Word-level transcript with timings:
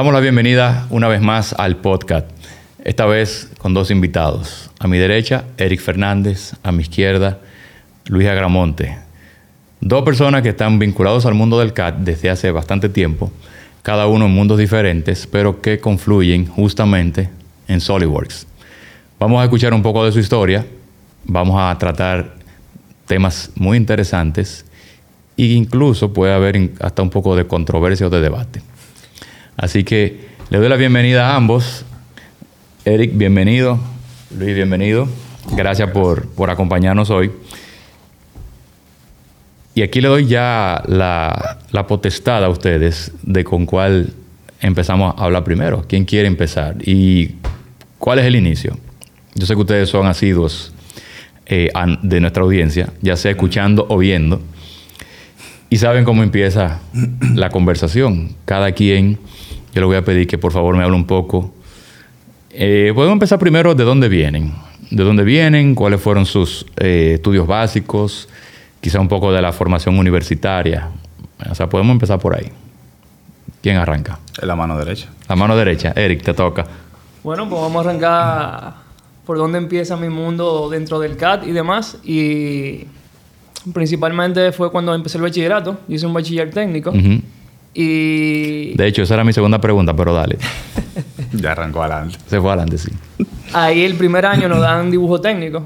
Damos 0.00 0.14
la 0.14 0.20
bienvenida 0.20 0.86
una 0.88 1.08
vez 1.08 1.20
más 1.20 1.52
al 1.52 1.76
podcast. 1.76 2.26
Esta 2.82 3.04
vez 3.04 3.50
con 3.58 3.74
dos 3.74 3.90
invitados. 3.90 4.70
A 4.78 4.88
mi 4.88 4.96
derecha, 4.96 5.44
Eric 5.58 5.78
Fernández. 5.82 6.54
A 6.62 6.72
mi 6.72 6.80
izquierda, 6.80 7.40
Luis 8.06 8.26
Agramonte. 8.26 8.96
Dos 9.82 10.02
personas 10.02 10.40
que 10.40 10.48
están 10.48 10.78
vinculados 10.78 11.26
al 11.26 11.34
mundo 11.34 11.58
del 11.58 11.74
CAD 11.74 11.96
desde 11.96 12.30
hace 12.30 12.50
bastante 12.50 12.88
tiempo, 12.88 13.30
cada 13.82 14.06
uno 14.06 14.24
en 14.24 14.30
mundos 14.30 14.56
diferentes, 14.56 15.26
pero 15.26 15.60
que 15.60 15.80
confluyen 15.80 16.46
justamente 16.46 17.28
en 17.68 17.82
SolidWorks. 17.82 18.46
Vamos 19.18 19.42
a 19.42 19.44
escuchar 19.44 19.74
un 19.74 19.82
poco 19.82 20.02
de 20.06 20.12
su 20.12 20.18
historia, 20.18 20.64
vamos 21.24 21.60
a 21.60 21.76
tratar 21.76 22.36
temas 23.06 23.50
muy 23.54 23.76
interesantes 23.76 24.64
e 25.36 25.44
incluso 25.44 26.10
puede 26.10 26.32
haber 26.32 26.70
hasta 26.80 27.02
un 27.02 27.10
poco 27.10 27.36
de 27.36 27.46
controversia 27.46 28.06
o 28.06 28.10
de 28.10 28.22
debate. 28.22 28.62
Así 29.60 29.84
que 29.84 30.20
le 30.48 30.56
doy 30.56 30.70
la 30.70 30.76
bienvenida 30.76 31.28
a 31.28 31.36
ambos. 31.36 31.84
Eric, 32.86 33.10
bienvenido. 33.14 33.78
Luis, 34.34 34.54
bienvenido. 34.54 35.06
Gracias 35.54 35.90
por, 35.90 36.30
por 36.30 36.48
acompañarnos 36.48 37.10
hoy. 37.10 37.30
Y 39.74 39.82
aquí 39.82 40.00
le 40.00 40.08
doy 40.08 40.26
ya 40.26 40.82
la, 40.86 41.58
la, 41.72 41.86
potestad 41.86 42.42
a 42.42 42.48
ustedes 42.48 43.12
de 43.20 43.44
con 43.44 43.66
cuál 43.66 44.14
empezamos 44.62 45.14
a 45.18 45.24
hablar 45.24 45.44
primero. 45.44 45.84
¿Quién 45.86 46.06
quiere 46.06 46.26
empezar? 46.26 46.76
¿Y 46.80 47.34
cuál 47.98 48.18
es 48.20 48.24
el 48.24 48.36
inicio? 48.36 48.78
Yo 49.34 49.44
sé 49.44 49.52
que 49.54 49.60
ustedes 49.60 49.90
son 49.90 50.06
asiduos 50.06 50.72
eh, 51.44 51.70
de 52.00 52.20
nuestra 52.20 52.42
audiencia, 52.44 52.88
ya 53.02 53.14
sea 53.14 53.32
escuchando 53.32 53.84
o 53.90 53.98
viendo, 53.98 54.40
y 55.68 55.76
saben 55.76 56.04
cómo 56.04 56.22
empieza 56.22 56.80
la 57.34 57.50
conversación. 57.50 58.34
Cada 58.46 58.72
quien 58.72 59.18
yo 59.72 59.80
le 59.80 59.86
voy 59.86 59.96
a 59.96 60.04
pedir 60.04 60.26
que 60.26 60.38
por 60.38 60.52
favor 60.52 60.76
me 60.76 60.84
hable 60.84 60.96
un 60.96 61.06
poco. 61.06 61.52
Eh, 62.50 62.92
podemos 62.94 63.14
empezar 63.14 63.38
primero 63.38 63.74
de 63.74 63.84
dónde 63.84 64.08
vienen. 64.08 64.52
¿De 64.90 65.04
dónde 65.04 65.22
vienen? 65.22 65.74
¿Cuáles 65.74 66.00
fueron 66.00 66.26
sus 66.26 66.66
eh, 66.76 67.12
estudios 67.14 67.46
básicos? 67.46 68.28
Quizá 68.80 69.00
un 69.00 69.08
poco 69.08 69.32
de 69.32 69.40
la 69.40 69.52
formación 69.52 69.98
universitaria. 69.98 70.88
O 71.48 71.54
sea, 71.54 71.68
podemos 71.68 71.92
empezar 71.92 72.18
por 72.18 72.36
ahí. 72.36 72.50
¿Quién 73.62 73.76
arranca? 73.76 74.18
La 74.42 74.56
mano 74.56 74.76
derecha. 74.76 75.08
La 75.28 75.36
mano 75.36 75.56
derecha. 75.56 75.92
Eric, 75.94 76.22
te 76.22 76.34
toca. 76.34 76.66
Bueno, 77.22 77.48
pues 77.48 77.60
vamos 77.60 77.86
a 77.86 77.88
arrancar 77.88 78.74
por 79.24 79.36
dónde 79.36 79.58
empieza 79.58 79.96
mi 79.96 80.08
mundo 80.08 80.68
dentro 80.70 80.98
del 80.98 81.16
CAT 81.16 81.46
y 81.46 81.52
demás. 81.52 81.98
Y 82.02 82.86
principalmente 83.72 84.50
fue 84.52 84.72
cuando 84.72 84.94
empecé 84.94 85.18
el 85.18 85.22
bachillerato. 85.22 85.78
hice 85.88 86.06
un 86.06 86.14
bachiller 86.14 86.50
técnico. 86.50 86.92
Y... 87.72 88.74
De 88.76 88.86
hecho, 88.86 89.02
esa 89.02 89.14
era 89.14 89.24
mi 89.24 89.32
segunda 89.32 89.60
pregunta, 89.60 89.94
pero 89.94 90.12
dale. 90.12 90.38
ya 91.32 91.52
arrancó 91.52 91.82
adelante. 91.82 92.18
Se 92.26 92.40
fue 92.40 92.50
adelante, 92.50 92.78
sí. 92.78 92.90
Ahí 93.52 93.84
el 93.84 93.94
primer 93.94 94.26
año 94.26 94.48
nos 94.48 94.60
dan 94.60 94.90
dibujo 94.90 95.20
técnico. 95.20 95.62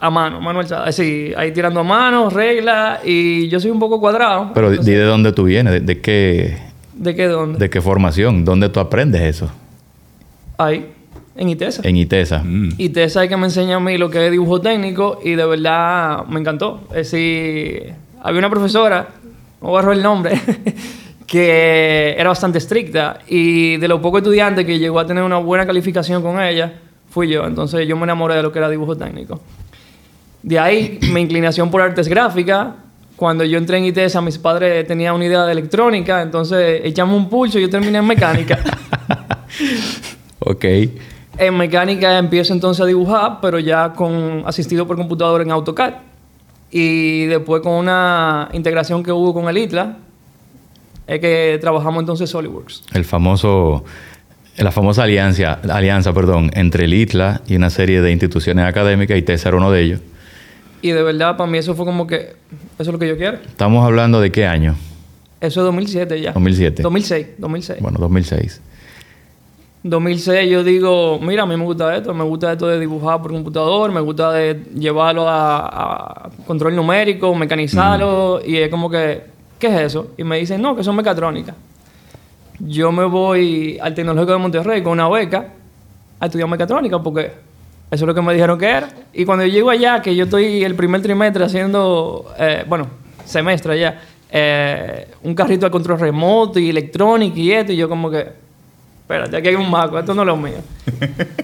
A 0.00 0.10
mano, 0.10 0.40
mano 0.40 0.60
alzada. 0.60 0.92
Sí, 0.92 1.32
ahí 1.36 1.52
tirando 1.52 1.80
a 1.80 1.84
mano, 1.84 2.28
reglas. 2.28 3.00
Y 3.04 3.48
yo 3.48 3.58
soy 3.58 3.70
un 3.70 3.78
poco 3.78 4.00
cuadrado. 4.00 4.50
Pero 4.52 4.70
di 4.70 4.92
de 4.92 5.04
dónde 5.04 5.32
tú 5.32 5.44
vienes, 5.44 5.84
de, 5.84 6.00
qué... 6.00 6.58
¿De 6.92 7.14
qué 7.14 7.26
dónde? 7.26 7.58
¿De 7.58 7.70
qué 7.70 7.80
formación? 7.80 8.44
¿Dónde 8.44 8.68
tú 8.68 8.80
aprendes 8.80 9.22
eso? 9.22 9.50
Ahí, 10.58 10.86
en 11.36 11.48
ITESA. 11.48 11.82
En 11.84 11.96
ITESA. 11.96 12.42
Mm. 12.44 12.74
ITESA 12.78 13.24
es 13.24 13.28
que 13.28 13.36
me 13.36 13.46
enseña 13.46 13.76
a 13.76 13.80
mí 13.80 13.98
lo 13.98 14.08
que 14.08 14.24
es 14.24 14.30
dibujo 14.30 14.60
técnico 14.60 15.18
y 15.22 15.32
de 15.32 15.44
verdad 15.44 16.26
me 16.26 16.38
encantó. 16.38 16.82
Es 16.90 17.10
decir, 17.10 17.94
había 18.22 18.38
una 18.38 18.50
profesora, 18.50 19.08
no 19.60 19.68
borro 19.68 19.92
el 19.92 20.02
nombre, 20.02 20.40
que 21.26 22.14
era 22.18 22.28
bastante 22.28 22.58
estricta 22.58 23.18
y 23.26 23.76
de 23.76 23.88
los 23.88 24.00
pocos 24.00 24.20
estudiantes 24.20 24.64
que 24.64 24.78
llegó 24.78 25.00
a 25.00 25.06
tener 25.06 25.22
una 25.22 25.38
buena 25.38 25.66
calificación 25.66 26.22
con 26.22 26.40
ella, 26.40 26.72
fui 27.10 27.28
yo. 27.28 27.46
Entonces 27.46 27.86
yo 27.88 27.96
me 27.96 28.04
enamoré 28.04 28.34
de 28.34 28.42
lo 28.42 28.52
que 28.52 28.58
era 28.58 28.68
dibujo 28.68 28.96
técnico. 28.96 29.40
De 30.42 30.58
ahí 30.58 30.98
mi 31.12 31.20
inclinación 31.20 31.70
por 31.70 31.80
artes 31.80 32.08
gráficas. 32.08 32.68
Cuando 33.16 33.44
yo 33.44 33.58
entré 33.58 33.78
en 33.78 33.84
ITESA, 33.84 34.20
mis 34.20 34.38
padres 34.38 34.86
tenían 34.88 35.14
una 35.14 35.24
idea 35.24 35.44
de 35.44 35.52
electrónica, 35.52 36.20
entonces 36.20 36.80
echamos 36.82 37.16
un 37.16 37.28
pulso 37.28 37.60
y 37.60 37.62
yo 37.62 37.70
terminé 37.70 37.98
en 37.98 38.06
mecánica. 38.06 38.58
ok. 40.40 40.64
En 41.38 41.56
mecánica 41.56 42.18
empiezo 42.18 42.52
entonces 42.52 42.82
a 42.82 42.86
dibujar, 42.86 43.38
pero 43.40 43.60
ya 43.60 43.92
con 43.92 44.42
asistido 44.46 44.84
por 44.86 44.96
computador 44.96 45.42
en 45.42 45.52
AutoCAD. 45.52 45.94
Y 46.72 47.26
después 47.26 47.62
con 47.62 47.74
una 47.74 48.48
integración 48.52 49.04
que 49.04 49.12
hubo 49.12 49.32
con 49.32 49.48
el 49.48 49.58
ITLA, 49.58 49.96
es 51.06 51.20
que 51.20 51.58
trabajamos 51.60 52.00
entonces 52.00 52.30
SolidWorks. 52.30 52.84
El 52.92 53.04
famoso, 53.04 53.84
la 54.56 54.72
famosa 54.72 55.04
alianza, 55.04 55.60
alianza 55.68 56.12
perdón, 56.12 56.50
entre 56.54 56.86
el 56.86 56.94
ITLA 56.94 57.42
y 57.46 57.56
una 57.56 57.70
serie 57.70 58.00
de 58.00 58.10
instituciones 58.10 58.64
académicas 58.64 59.18
y 59.18 59.22
TESA 59.22 59.50
era 59.50 59.58
uno 59.58 59.70
de 59.70 59.82
ellos. 59.82 60.00
Y 60.82 60.90
de 60.90 61.02
verdad, 61.02 61.36
para 61.36 61.50
mí 61.50 61.58
eso 61.58 61.74
fue 61.74 61.86
como 61.86 62.06
que, 62.06 62.16
eso 62.16 62.36
es 62.78 62.88
lo 62.88 62.98
que 62.98 63.08
yo 63.08 63.16
quiero. 63.16 63.38
Estamos 63.46 63.84
hablando 63.84 64.20
de 64.20 64.30
qué 64.30 64.46
año? 64.46 64.76
Eso 65.40 65.60
es 65.60 65.64
2007 65.64 66.20
ya. 66.20 66.32
2007. 66.32 66.82
2006, 66.82 67.26
2006. 67.38 67.80
Bueno, 67.80 67.98
2006. 67.98 68.60
2006 69.82 70.50
yo 70.50 70.64
digo, 70.64 71.20
mira, 71.20 71.42
a 71.42 71.46
mí 71.46 71.56
me 71.56 71.64
gusta 71.64 71.94
esto, 71.94 72.14
me 72.14 72.24
gusta 72.24 72.52
esto 72.52 72.66
de 72.66 72.80
dibujar 72.80 73.20
por 73.20 73.32
computador, 73.32 73.92
me 73.92 74.00
gusta 74.00 74.32
de 74.32 74.62
llevarlo 74.74 75.26
a, 75.28 76.30
control 76.46 76.74
numérico, 76.74 77.34
mecanizarlo, 77.34 78.40
y 78.44 78.56
es 78.56 78.70
como 78.70 78.88
que 78.88 79.33
¿qué 79.64 79.74
es 79.74 79.80
eso? 79.80 80.10
Y 80.18 80.24
me 80.24 80.38
dicen, 80.38 80.60
no, 80.60 80.76
que 80.76 80.84
son 80.84 80.94
mecatrónicas. 80.96 81.54
Yo 82.58 82.92
me 82.92 83.04
voy 83.04 83.78
al 83.80 83.94
Tecnológico 83.94 84.32
de 84.32 84.38
Monterrey 84.38 84.82
con 84.82 84.92
una 84.92 85.08
beca 85.08 85.48
a 86.20 86.26
estudiar 86.26 86.48
mecatrónica 86.48 87.02
porque 87.02 87.32
eso 87.90 88.04
es 88.04 88.06
lo 88.06 88.14
que 88.14 88.22
me 88.22 88.34
dijeron 88.34 88.58
que 88.58 88.68
era. 88.68 88.88
Y 89.12 89.24
cuando 89.24 89.44
yo 89.46 89.52
llego 89.52 89.70
allá, 89.70 90.02
que 90.02 90.14
yo 90.14 90.24
estoy 90.24 90.62
el 90.64 90.74
primer 90.74 91.00
trimestre 91.02 91.44
haciendo, 91.44 92.32
eh, 92.38 92.64
bueno, 92.68 92.88
semestre 93.24 93.78
ya, 93.78 94.00
eh, 94.30 95.08
un 95.22 95.34
carrito 95.34 95.64
de 95.66 95.70
control 95.70 95.98
remoto 95.98 96.58
y 96.58 96.68
electrónica 96.68 97.38
y 97.38 97.52
esto, 97.52 97.72
y 97.72 97.76
yo 97.76 97.88
como 97.88 98.10
que, 98.10 98.28
espérate, 99.00 99.36
aquí 99.36 99.48
hay 99.48 99.54
un 99.54 99.70
maco, 99.70 99.98
esto 99.98 100.14
no 100.14 100.22
es 100.22 100.26
lo 100.26 100.36
mío. 100.36 100.58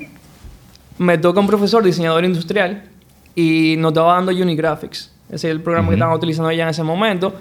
me 0.98 1.16
toca 1.16 1.40
un 1.40 1.46
profesor 1.46 1.82
diseñador 1.82 2.24
industrial 2.24 2.82
y 3.34 3.76
nos 3.78 3.92
estaba 3.92 4.14
dando 4.14 4.32
Unigraphics. 4.32 5.10
Ese 5.28 5.48
es 5.48 5.52
el 5.52 5.62
programa 5.62 5.88
que 5.88 5.94
estaban 5.94 6.14
utilizando 6.14 6.48
allá 6.48 6.64
en 6.64 6.68
ese 6.70 6.82
momento. 6.82 7.32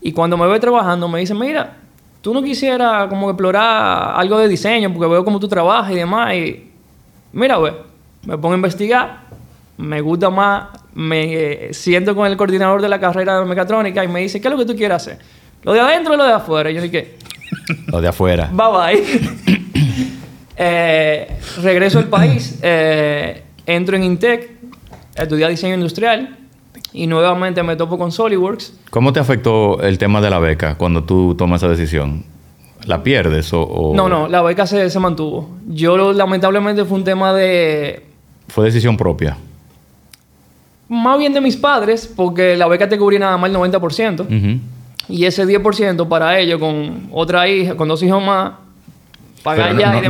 Y 0.00 0.12
cuando 0.12 0.36
me 0.36 0.46
ve 0.46 0.60
trabajando, 0.60 1.08
me 1.08 1.20
dice, 1.20 1.34
mira, 1.34 1.76
tú 2.20 2.32
no 2.32 2.42
quisieras 2.42 3.08
como 3.08 3.30
explorar 3.30 4.14
algo 4.16 4.38
de 4.38 4.48
diseño, 4.48 4.92
porque 4.92 5.08
veo 5.08 5.24
cómo 5.24 5.40
tú 5.40 5.48
trabajas 5.48 5.92
y 5.92 5.96
demás. 5.96 6.34
Y 6.34 6.70
mira, 7.32 7.56
güey, 7.56 7.72
me 8.24 8.36
pongo 8.38 8.52
a 8.52 8.56
investigar, 8.56 9.20
me 9.76 10.00
gusta 10.00 10.30
más, 10.30 10.68
me 10.94 11.68
eh, 11.68 11.74
siento 11.74 12.14
con 12.14 12.26
el 12.26 12.36
coordinador 12.36 12.82
de 12.82 12.88
la 12.88 13.00
carrera 13.00 13.38
de 13.38 13.44
mecatrónica 13.44 14.04
y 14.04 14.08
me 14.08 14.20
dice, 14.20 14.40
¿qué 14.40 14.48
es 14.48 14.52
lo 14.52 14.58
que 14.58 14.66
tú 14.66 14.76
quieres 14.76 14.96
hacer? 14.96 15.18
¿Lo 15.62 15.72
de 15.72 15.80
adentro 15.80 16.14
o 16.14 16.16
lo 16.16 16.24
de 16.24 16.32
afuera? 16.32 16.70
Y 16.70 16.74
yo 16.74 16.82
dije, 16.82 17.16
lo 17.86 18.00
de 18.00 18.08
afuera. 18.08 18.50
Bye 18.52 19.02
bye. 19.02 19.58
Eh, 20.60 21.38
regreso 21.62 22.00
al 22.00 22.08
país, 22.08 22.58
eh, 22.62 23.44
entro 23.64 23.94
en 23.94 24.02
Intec, 24.02 24.50
estudié 25.14 25.48
diseño 25.48 25.74
industrial 25.74 26.36
y 26.92 27.06
nuevamente 27.06 27.62
me 27.62 27.76
topo 27.76 27.98
con 27.98 28.12
SolidWorks. 28.12 28.72
¿Cómo 28.90 29.12
te 29.12 29.20
afectó 29.20 29.80
el 29.82 29.98
tema 29.98 30.20
de 30.20 30.30
la 30.30 30.38
beca 30.38 30.76
cuando 30.76 31.04
tú 31.04 31.34
tomas 31.34 31.62
esa 31.62 31.70
decisión? 31.70 32.24
¿La 32.86 33.02
pierdes 33.02 33.50
o...? 33.52 33.92
No, 33.94 34.08
no, 34.08 34.28
la 34.28 34.40
beca 34.42 34.66
se, 34.66 34.88
se 34.88 34.98
mantuvo. 34.98 35.50
Yo 35.66 36.12
lamentablemente 36.12 36.84
fue 36.84 36.98
un 36.98 37.04
tema 37.04 37.34
de... 37.34 38.06
¿Fue 38.48 38.64
decisión 38.64 38.96
propia? 38.96 39.36
Más 40.88 41.18
bien 41.18 41.34
de 41.34 41.40
mis 41.40 41.56
padres, 41.56 42.10
porque 42.14 42.56
la 42.56 42.66
beca 42.66 42.88
te 42.88 42.98
cubría 42.98 43.18
nada 43.18 43.36
más 43.36 43.50
el 43.50 43.56
90%. 43.56 44.60
Y 45.10 45.24
ese 45.24 45.46
10% 45.46 46.08
para 46.08 46.38
ellos, 46.38 46.58
con 46.58 47.08
otra 47.12 47.48
hija, 47.48 47.76
con 47.76 47.88
dos 47.88 48.02
hijos 48.02 48.24
más, 48.24 48.52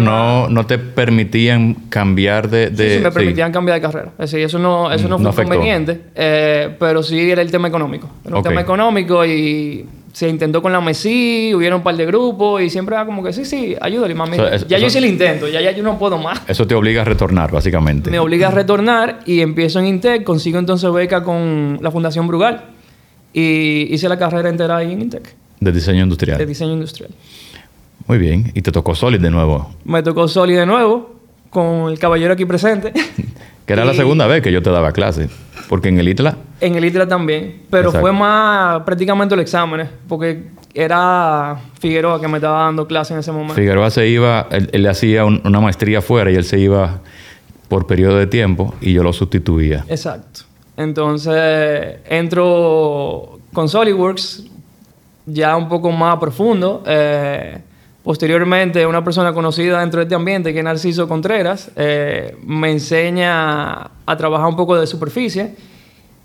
no, 0.00 0.48
no, 0.48 0.66
te 0.66 0.78
permitían 0.78 1.74
cambiar 1.88 2.48
de... 2.48 2.68
sí, 2.68 2.96
sí, 2.96 3.02
me 3.02 3.10
permitían 3.10 3.52
cambiar 3.52 3.76
de 3.76 3.82
carrera. 3.82 4.12
Es 4.18 4.30
decir, 4.30 4.40
eso 4.40 4.58
no, 4.58 4.90
eso 4.90 5.08
no, 5.08 5.32
fue 5.32 5.44
conveniente, 5.44 6.00
eh, 6.14 6.74
pero 6.78 7.02
sí 7.02 7.30
era 7.30 7.42
el 7.42 7.50
tema 7.50 7.68
económico. 7.68 8.08
Era 8.24 8.36
un 8.36 8.42
tema 8.42 8.60
económico 8.60 9.24
y 9.24 9.86
se 10.12 10.28
intentó 10.28 10.60
con 10.60 10.72
la 10.72 10.80
MESI, 10.80 11.54
hubieron 11.54 11.78
un 11.78 11.84
par 11.84 11.96
de 11.96 12.04
grupos 12.06 12.62
y 12.62 12.70
siempre 12.70 12.96
era 12.96 13.06
como 13.06 13.22
que 13.22 13.32
sí, 13.32 13.44
sí, 13.44 13.76
ayúdale, 13.80 14.14
mami. 14.14 14.36
ya 14.66 14.78
yo 14.78 14.86
hice 14.86 14.98
el 14.98 15.04
intento, 15.04 15.46
ya, 15.48 15.60
ya 15.60 15.70
yo 15.70 15.82
no 15.82 15.98
puedo 15.98 16.18
más. 16.18 16.42
Eso 16.48 16.66
te 16.66 16.74
obliga 16.74 17.02
a 17.02 17.04
retornar, 17.04 17.52
básicamente. 17.52 18.10
Me 18.10 18.18
obliga 18.18 18.48
a 18.48 18.50
retornar 18.50 19.20
y 19.26 19.40
empiezo 19.40 19.78
en 19.78 19.86
Intec, 19.86 20.24
consigo 20.24 20.58
entonces 20.58 20.90
beca 20.92 21.22
con 21.22 21.78
la 21.80 21.90
Fundación 21.90 22.26
Brugal 22.26 22.64
y 23.32 23.94
hice 23.94 24.08
la 24.08 24.18
carrera 24.18 24.48
entera 24.48 24.78
ahí 24.78 24.92
en 24.92 25.02
Intec. 25.02 25.34
De 25.60 25.72
diseño 25.72 26.02
industrial. 26.02 26.38
De 26.38 26.46
diseño 26.46 26.72
industrial. 26.72 27.10
Muy 28.08 28.18
bien. 28.18 28.50
¿Y 28.54 28.62
te 28.62 28.72
tocó 28.72 28.94
Solid 28.94 29.20
de 29.20 29.30
nuevo? 29.30 29.70
Me 29.84 30.02
tocó 30.02 30.26
Solid 30.28 30.56
de 30.56 30.66
nuevo, 30.66 31.14
con 31.50 31.90
el 31.90 31.98
caballero 31.98 32.32
aquí 32.32 32.44
presente. 32.46 32.92
que 33.66 33.72
era 33.72 33.84
la 33.84 33.94
segunda 33.94 34.26
vez 34.26 34.42
que 34.42 34.50
yo 34.50 34.62
te 34.62 34.70
daba 34.70 34.92
clase. 34.92 35.28
Porque 35.68 35.90
en 35.90 35.98
el 35.98 36.08
ITLA... 36.08 36.36
En 36.60 36.74
el 36.74 36.84
ITLA 36.86 37.06
también. 37.06 37.62
Pero 37.70 37.92
fue 37.92 38.10
más 38.12 38.82
prácticamente 38.84 39.36
los 39.36 39.42
exámenes. 39.42 39.88
Porque 40.08 40.44
era 40.72 41.60
Figueroa 41.78 42.20
que 42.20 42.28
me 42.28 42.38
estaba 42.38 42.64
dando 42.64 42.86
clase 42.86 43.12
en 43.12 43.20
ese 43.20 43.30
momento. 43.32 43.54
Figueroa 43.54 43.90
se 43.90 44.08
iba, 44.08 44.46
él, 44.50 44.70
él 44.72 44.86
hacía 44.86 45.24
un- 45.26 45.42
una 45.44 45.60
maestría 45.60 45.98
afuera 45.98 46.30
y 46.30 46.36
él 46.36 46.44
se 46.44 46.58
iba 46.58 47.00
por 47.68 47.86
periodo 47.86 48.16
de 48.16 48.26
tiempo 48.26 48.74
y 48.80 48.94
yo 48.94 49.02
lo 49.02 49.12
sustituía. 49.12 49.84
Exacto. 49.88 50.40
Entonces 50.78 51.96
entro 52.08 53.38
con 53.52 53.68
SolidWorks 53.68 54.44
ya 55.26 55.56
un 55.56 55.68
poco 55.68 55.90
más 55.92 56.16
profundo. 56.18 56.82
Eh, 56.86 57.58
posteriormente, 58.12 58.86
una 58.86 59.04
persona 59.04 59.34
conocida 59.34 59.80
dentro 59.80 60.00
de 60.00 60.04
este 60.04 60.14
ambiente, 60.14 60.54
que 60.54 60.60
es 60.60 60.64
Narciso 60.64 61.06
Contreras, 61.06 61.70
eh, 61.76 62.34
me 62.42 62.70
enseña 62.70 63.90
a 64.06 64.16
trabajar 64.16 64.48
un 64.48 64.56
poco 64.56 64.80
de 64.80 64.86
superficie. 64.86 65.54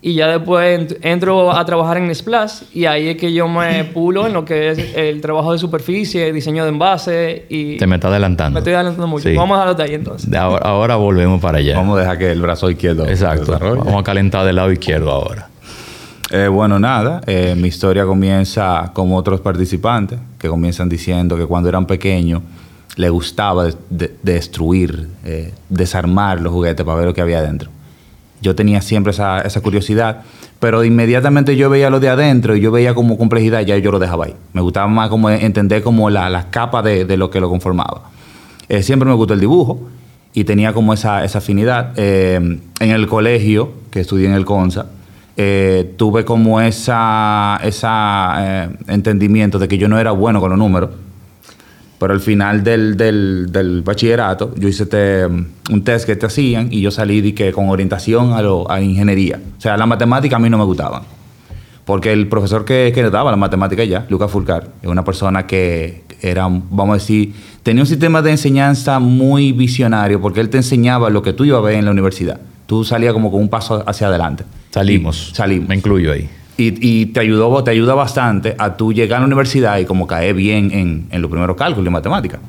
Y 0.01 0.13
ya 0.15 0.27
después 0.29 0.79
ent- 0.79 0.97
entro 1.01 1.51
a 1.51 1.65
trabajar 1.65 1.97
en 1.97 2.13
Splash 2.15 2.63
y 2.73 2.85
ahí 2.85 3.09
es 3.09 3.17
que 3.17 3.33
yo 3.33 3.49
me 3.49 3.83
pulo 3.83 4.27
en 4.27 4.31
lo 4.33 4.45
que 4.45 4.69
es 4.69 4.95
el 4.95 5.19
trabajo 5.19 5.51
de 5.51 5.59
superficie, 5.59 6.31
diseño 6.31 6.63
de 6.63 6.69
envase 6.69 7.45
y... 7.49 7.75
Te 7.77 7.85
me 7.87 7.95
está 7.95 8.07
adelantando. 8.07 8.53
Me 8.53 8.59
estoy 8.59 8.73
adelantando 8.75 9.07
mucho. 9.07 9.27
Sí. 9.29 9.35
Vamos 9.35 9.59
a 9.59 9.65
darlo 9.65 9.83
ahí 9.83 9.93
entonces. 9.93 10.29
De 10.31 10.37
ahora, 10.37 10.65
ahora 10.65 10.95
volvemos 10.95 11.41
para 11.41 11.57
allá. 11.57 11.75
Vamos 11.75 11.97
a 11.97 12.01
dejar 12.01 12.17
que 12.17 12.31
el 12.31 12.41
brazo 12.41 12.69
izquierdo 12.69 13.05
Exacto. 13.07 13.57
Vamos 13.59 13.99
a 13.99 14.03
calentar 14.03 14.45
del 14.45 14.55
lado 14.55 14.71
izquierdo 14.71 15.11
ahora. 15.11 15.49
Eh, 16.31 16.47
bueno, 16.47 16.79
nada, 16.79 17.21
eh, 17.27 17.53
mi 17.55 17.67
historia 17.67 18.05
comienza 18.05 18.91
como 18.93 19.17
otros 19.17 19.41
participantes 19.41 20.19
que 20.39 20.47
comienzan 20.47 20.89
diciendo 20.89 21.37
que 21.37 21.45
cuando 21.45 21.69
eran 21.69 21.85
pequeños 21.85 22.41
les 22.95 23.11
gustaba 23.11 23.65
de- 23.65 23.75
de- 23.89 24.15
destruir, 24.23 25.09
eh, 25.25 25.53
desarmar 25.69 26.41
los 26.41 26.53
juguetes 26.53 26.85
para 26.85 26.97
ver 26.97 27.07
lo 27.07 27.13
que 27.13 27.21
había 27.21 27.39
adentro. 27.39 27.69
Yo 28.41 28.55
tenía 28.55 28.81
siempre 28.81 29.11
esa, 29.11 29.43
curiosidad, 29.61 30.21
pero 30.59 30.83
inmediatamente 30.83 31.55
yo 31.55 31.69
veía 31.69 31.89
lo 31.89 31.99
de 31.99 32.09
adentro 32.09 32.55
y 32.55 32.61
yo 32.61 32.71
veía 32.71 32.93
como 32.93 33.17
complejidad, 33.17 33.61
ya 33.61 33.77
yo 33.77 33.91
lo 33.91 33.99
dejaba 33.99 34.25
ahí. 34.25 34.35
Me 34.53 34.61
gustaba 34.61 34.87
más 34.87 35.09
como 35.09 35.29
entender 35.29 35.83
como 35.83 36.09
la- 36.09 36.29
las 36.29 36.45
capas 36.45 36.83
de, 36.83 37.17
lo 37.17 37.29
que 37.29 37.39
lo 37.41 37.49
conformaba. 37.49 38.09
Siempre 38.81 39.07
me 39.07 39.13
gustó 39.15 39.33
el 39.33 39.39
dibujo 39.39 39.87
y 40.33 40.45
tenía 40.45 40.73
como 40.73 40.93
esa, 40.93 41.23
esa 41.23 41.37
afinidad. 41.39 41.97
En 41.97 42.61
el 42.79 43.07
colegio, 43.07 43.73
que 43.91 43.99
estudié 44.01 44.27
en 44.27 44.33
el 44.33 44.45
CONSA, 44.45 44.87
eh, 45.37 45.93
tuve 45.97 46.25
como 46.25 46.61
esa, 46.61 47.59
esa 47.63 48.35
eh, 48.65 48.69
entendimiento 48.87 49.59
de 49.59 49.67
que 49.67 49.77
yo 49.77 49.87
no 49.87 49.97
era 49.99 50.11
bueno 50.11 50.39
con 50.39 50.49
los 50.49 50.59
números. 50.59 50.89
Pero 51.99 52.13
al 52.13 52.19
final 52.19 52.63
del, 52.63 52.97
del- 52.97 53.47
del 53.51 53.81
bachillerato, 53.81 54.53
yo 54.57 54.67
hice 54.67 54.83
este, 54.83 55.25
um, 55.25 55.45
un 55.71 55.83
test 55.83 56.05
que 56.05 56.15
te 56.17 56.25
hacían 56.25 56.67
y 56.71 56.81
yo 56.81 56.91
salí 56.91 57.21
de 57.21 57.33
que 57.33 57.51
con 57.53 57.69
orientación 57.69 58.33
a, 58.33 58.41
lo- 58.41 58.69
a 58.69 58.81
ingeniería. 58.81 59.39
O 59.57 59.61
sea, 59.61 59.77
la 59.77 59.85
matemática 59.85 60.35
a 60.35 60.39
mí 60.39 60.49
no 60.49 60.57
me 60.57 60.65
gustaban. 60.65 61.03
Porque 61.85 62.11
el 62.13 62.27
profesor 62.27 62.63
que, 62.65 62.91
que 62.93 63.09
daba 63.09 63.31
la 63.31 63.37
matemática 63.37 63.83
ya, 63.85 64.05
Lucas 64.09 64.31
Fulcar, 64.31 64.69
es 64.81 64.87
una 64.89 65.03
persona 65.03 65.47
que 65.47 66.03
era, 66.21 66.43
vamos 66.47 66.89
a 66.91 66.93
decir, 66.93 67.33
tenía 67.61 67.83
un 67.83 67.87
sistema 67.87 68.21
de 68.21 68.31
enseñanza 68.31 68.99
muy 68.99 69.51
visionario 69.51 70.21
porque 70.21 70.39
él 70.41 70.49
te 70.49 70.57
enseñaba 70.57 71.09
lo 71.09 71.21
que 71.21 71.33
tú 71.33 71.43
ibas 71.45 71.59
a 71.59 71.61
ver 71.61 71.75
en 71.75 71.85
la 71.85 71.91
universidad. 71.91 72.39
Tú 72.65 72.83
salías 72.83 73.13
como 73.13 73.31
con 73.31 73.41
un 73.41 73.49
paso 73.49 73.83
hacia 73.87 74.07
adelante. 74.07 74.43
Salimos. 74.71 75.29
Y 75.31 75.35
salimos. 75.35 75.69
Me 75.69 75.75
incluyo 75.75 76.11
ahí. 76.11 76.29
Y, 76.55 77.01
y 77.01 77.05
te 77.07 77.19
ayudó, 77.19 77.63
te 77.63 77.71
ayuda 77.71 77.95
bastante 77.95 78.55
a 78.59 78.77
tú 78.77 78.93
llegar 78.93 79.17
a 79.17 79.19
la 79.21 79.25
universidad 79.25 79.79
y 79.79 79.85
como 79.85 80.05
caer 80.05 80.35
bien 80.35 80.71
en, 80.71 81.07
en 81.09 81.21
los 81.21 81.29
primeros 81.31 81.55
cálculos 81.57 81.87
y 81.87 81.91
matemáticas. 81.91 82.39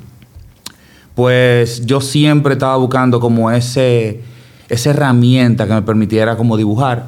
Pues 1.14 1.87
yo 1.87 2.00
siempre 2.00 2.55
estaba 2.55 2.76
buscando 2.76 3.19
como 3.20 3.50
ese, 3.50 4.20
esa 4.69 4.90
herramienta 4.90 5.66
que 5.66 5.72
me 5.75 5.82
permitiera 5.82 6.37
como 6.37 6.56
dibujar. 6.56 7.06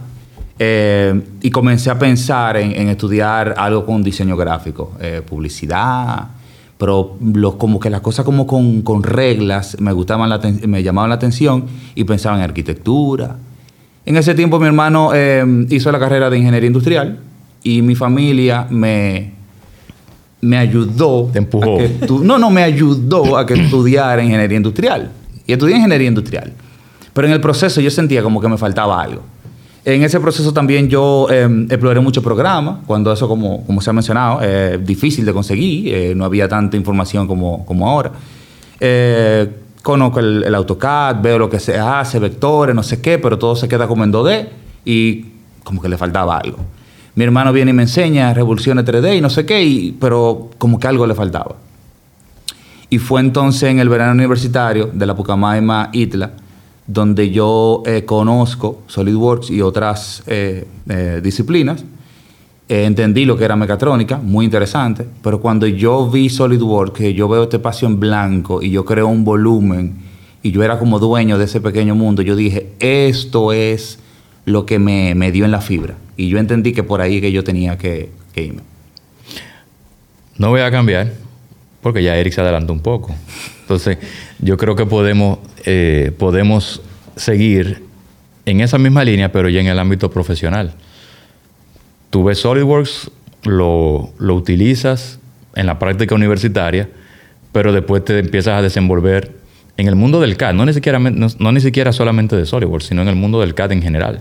eh, 0.58 1.22
y 1.42 1.50
comencé 1.50 1.90
a 1.90 1.98
pensar 1.98 2.56
en, 2.56 2.72
en 2.72 2.88
estudiar 2.88 3.54
algo 3.58 3.84
con 3.84 4.02
diseño 4.02 4.36
gráfico, 4.36 4.92
eh, 5.00 5.22
publicidad, 5.26 6.28
pero 6.78 7.16
lo- 7.32 7.56
como 7.58 7.80
que 7.80 7.88
las 7.90 8.00
cosas 8.00 8.24
como 8.24 8.46
con, 8.46 8.82
con 8.82 9.02
reglas 9.02 9.76
me 9.80 9.92
gustaban, 9.92 10.28
la 10.28 10.40
me 10.66 10.82
llamaban 10.82 11.08
la 11.10 11.16
atención 11.16 11.64
y 11.94 12.04
pensaba 12.04 12.36
en 12.36 12.42
arquitectura, 12.42 13.36
en 14.04 14.16
ese 14.16 14.34
tiempo 14.34 14.58
mi 14.60 14.66
hermano 14.66 15.10
eh, 15.14 15.44
hizo 15.70 15.90
la 15.90 15.98
carrera 15.98 16.30
de 16.30 16.38
ingeniería 16.38 16.66
industrial 16.68 17.18
y 17.62 17.82
mi 17.82 17.94
familia 17.96 18.66
me, 18.70 19.32
me 20.40 20.58
ayudó. 20.58 21.28
Te 21.32 21.38
empujó. 21.38 21.74
a 21.74 21.78
que 21.78 22.00
estu- 22.00 22.20
no, 22.22 22.38
no, 22.38 22.50
me 22.50 22.62
ayudó 22.62 23.36
a 23.36 23.44
que 23.46 23.54
estudiara 23.54 24.22
ingeniería 24.22 24.56
industrial. 24.58 25.10
Y 25.46 25.52
estudié 25.52 25.76
ingeniería 25.76 26.06
industrial. 26.08 26.52
Pero 27.12 27.26
en 27.26 27.32
el 27.32 27.40
proceso 27.40 27.80
yo 27.80 27.90
sentía 27.90 28.22
como 28.22 28.40
que 28.40 28.48
me 28.48 28.58
faltaba 28.58 29.02
algo. 29.02 29.22
En 29.86 30.02
ese 30.02 30.18
proceso 30.18 30.52
también 30.52 30.88
yo 30.88 31.28
eh, 31.30 31.48
exploré 31.70 32.00
muchos 32.00 32.22
programas, 32.22 32.78
cuando 32.88 33.12
eso, 33.12 33.28
como, 33.28 33.64
se 33.80 33.88
ha 33.88 33.92
mencionado, 33.92 34.40
es 34.40 34.84
difícil 34.84 35.24
de 35.24 35.32
conseguir, 35.32 35.94
eh, 35.94 36.12
no 36.12 36.24
había 36.24 36.48
tanta 36.48 36.76
información 36.76 37.28
como, 37.28 37.64
como 37.64 37.88
ahora. 37.88 38.10
Eh, 38.80 39.48
conozco 39.82 40.18
el, 40.18 40.52
AutoCAD, 40.52 41.22
veo 41.22 41.38
lo 41.38 41.48
que 41.48 41.60
se 41.60 41.78
hace, 41.78 42.18
vectores, 42.18 42.74
no 42.74 42.82
sé 42.82 43.00
qué, 43.00 43.20
pero 43.20 43.38
todo 43.38 43.54
se 43.54 43.68
queda 43.68 43.86
como 43.86 44.02
en 44.02 44.12
2D 44.12 44.48
y 44.84 45.24
como 45.62 45.80
que 45.80 45.88
le 45.88 45.96
faltaba 45.96 46.36
algo. 46.36 46.58
Mi 47.14 47.22
hermano 47.22 47.52
viene 47.52 47.70
y 47.70 47.74
me 47.74 47.84
enseña 47.84 48.34
revoluciones 48.34 48.84
3D 48.84 49.18
y 49.18 49.20
no 49.20 49.30
sé 49.30 49.46
qué, 49.46 49.94
pero 50.00 50.50
como 50.58 50.80
que 50.80 50.88
algo 50.88 51.06
le 51.06 51.14
faltaba. 51.14 51.54
Y 52.90 52.98
fue 52.98 53.20
entonces 53.20 53.70
en 53.70 53.78
el 53.78 53.88
verano 53.88 54.14
universitario 54.14 54.90
de 54.92 55.06
la 55.06 55.14
Pucamaima 55.14 55.90
Itla, 55.92 56.32
donde 56.86 57.30
yo 57.30 57.82
eh, 57.86 58.04
conozco 58.04 58.82
SolidWorks 58.86 59.50
y 59.50 59.60
otras 59.60 60.22
eh, 60.26 60.66
eh, 60.88 61.20
disciplinas. 61.22 61.84
Entendí 62.68 63.24
lo 63.24 63.36
que 63.36 63.44
era 63.44 63.54
mecatrónica, 63.54 64.18
muy 64.18 64.44
interesante, 64.44 65.06
pero 65.22 65.40
cuando 65.40 65.68
yo 65.68 66.10
vi 66.10 66.28
SolidWorks, 66.28 66.98
que 66.98 67.14
yo 67.14 67.28
veo 67.28 67.44
este 67.44 67.58
espacio 67.58 67.86
en 67.86 68.00
blanco 68.00 68.60
y 68.60 68.70
yo 68.70 68.84
creo 68.84 69.06
un 69.06 69.24
volumen 69.24 69.98
y 70.42 70.50
yo 70.50 70.64
era 70.64 70.78
como 70.78 70.98
dueño 70.98 71.38
de 71.38 71.44
ese 71.44 71.60
pequeño 71.60 71.94
mundo, 71.94 72.22
yo 72.22 72.34
dije, 72.34 72.72
esto 72.80 73.52
es 73.52 74.00
lo 74.44 74.66
que 74.66 74.80
me, 74.80 75.14
me 75.14 75.30
dio 75.30 75.44
en 75.44 75.52
la 75.52 75.60
fibra. 75.60 75.94
Y 76.16 76.28
yo 76.28 76.38
entendí 76.38 76.72
que 76.72 76.82
por 76.82 77.00
ahí 77.00 77.20
que 77.20 77.30
yo 77.30 77.44
tenía 77.44 77.78
que, 77.78 78.10
que 78.32 78.42
irme. 78.42 78.62
No 80.38 80.50
voy 80.50 80.60
a 80.60 80.70
cambiar 80.70 81.12
porque 81.82 82.02
ya 82.02 82.16
Eric 82.16 82.32
se 82.32 82.40
adelantó 82.40 82.72
un 82.72 82.80
poco. 82.80 83.14
Entonces, 83.66 83.98
yo 84.38 84.56
creo 84.56 84.76
que 84.76 84.86
podemos, 84.86 85.40
eh, 85.64 86.12
podemos 86.16 86.80
seguir 87.16 87.82
en 88.44 88.60
esa 88.60 88.78
misma 88.78 89.02
línea, 89.02 89.32
pero 89.32 89.48
ya 89.48 89.60
en 89.60 89.66
el 89.66 89.78
ámbito 89.80 90.08
profesional. 90.08 90.74
Tú 92.10 92.22
ves 92.22 92.38
SolidWorks, 92.38 93.10
lo, 93.44 94.10
lo 94.20 94.34
utilizas 94.36 95.18
en 95.56 95.66
la 95.66 95.80
práctica 95.80 96.14
universitaria, 96.14 96.88
pero 97.50 97.72
después 97.72 98.04
te 98.04 98.18
empiezas 98.20 98.54
a 98.54 98.62
desenvolver 98.62 99.32
en 99.76 99.88
el 99.88 99.96
mundo 99.96 100.20
del 100.20 100.36
CAD, 100.36 100.54
no 100.54 100.64
ni 100.64 100.72
siquiera, 100.72 101.00
no, 101.00 101.52
ni 101.52 101.60
siquiera 101.60 101.92
solamente 101.92 102.36
de 102.36 102.46
SolidWorks, 102.46 102.86
sino 102.86 103.02
en 103.02 103.08
el 103.08 103.16
mundo 103.16 103.40
del 103.40 103.54
CAD 103.54 103.72
en 103.72 103.82
general. 103.82 104.20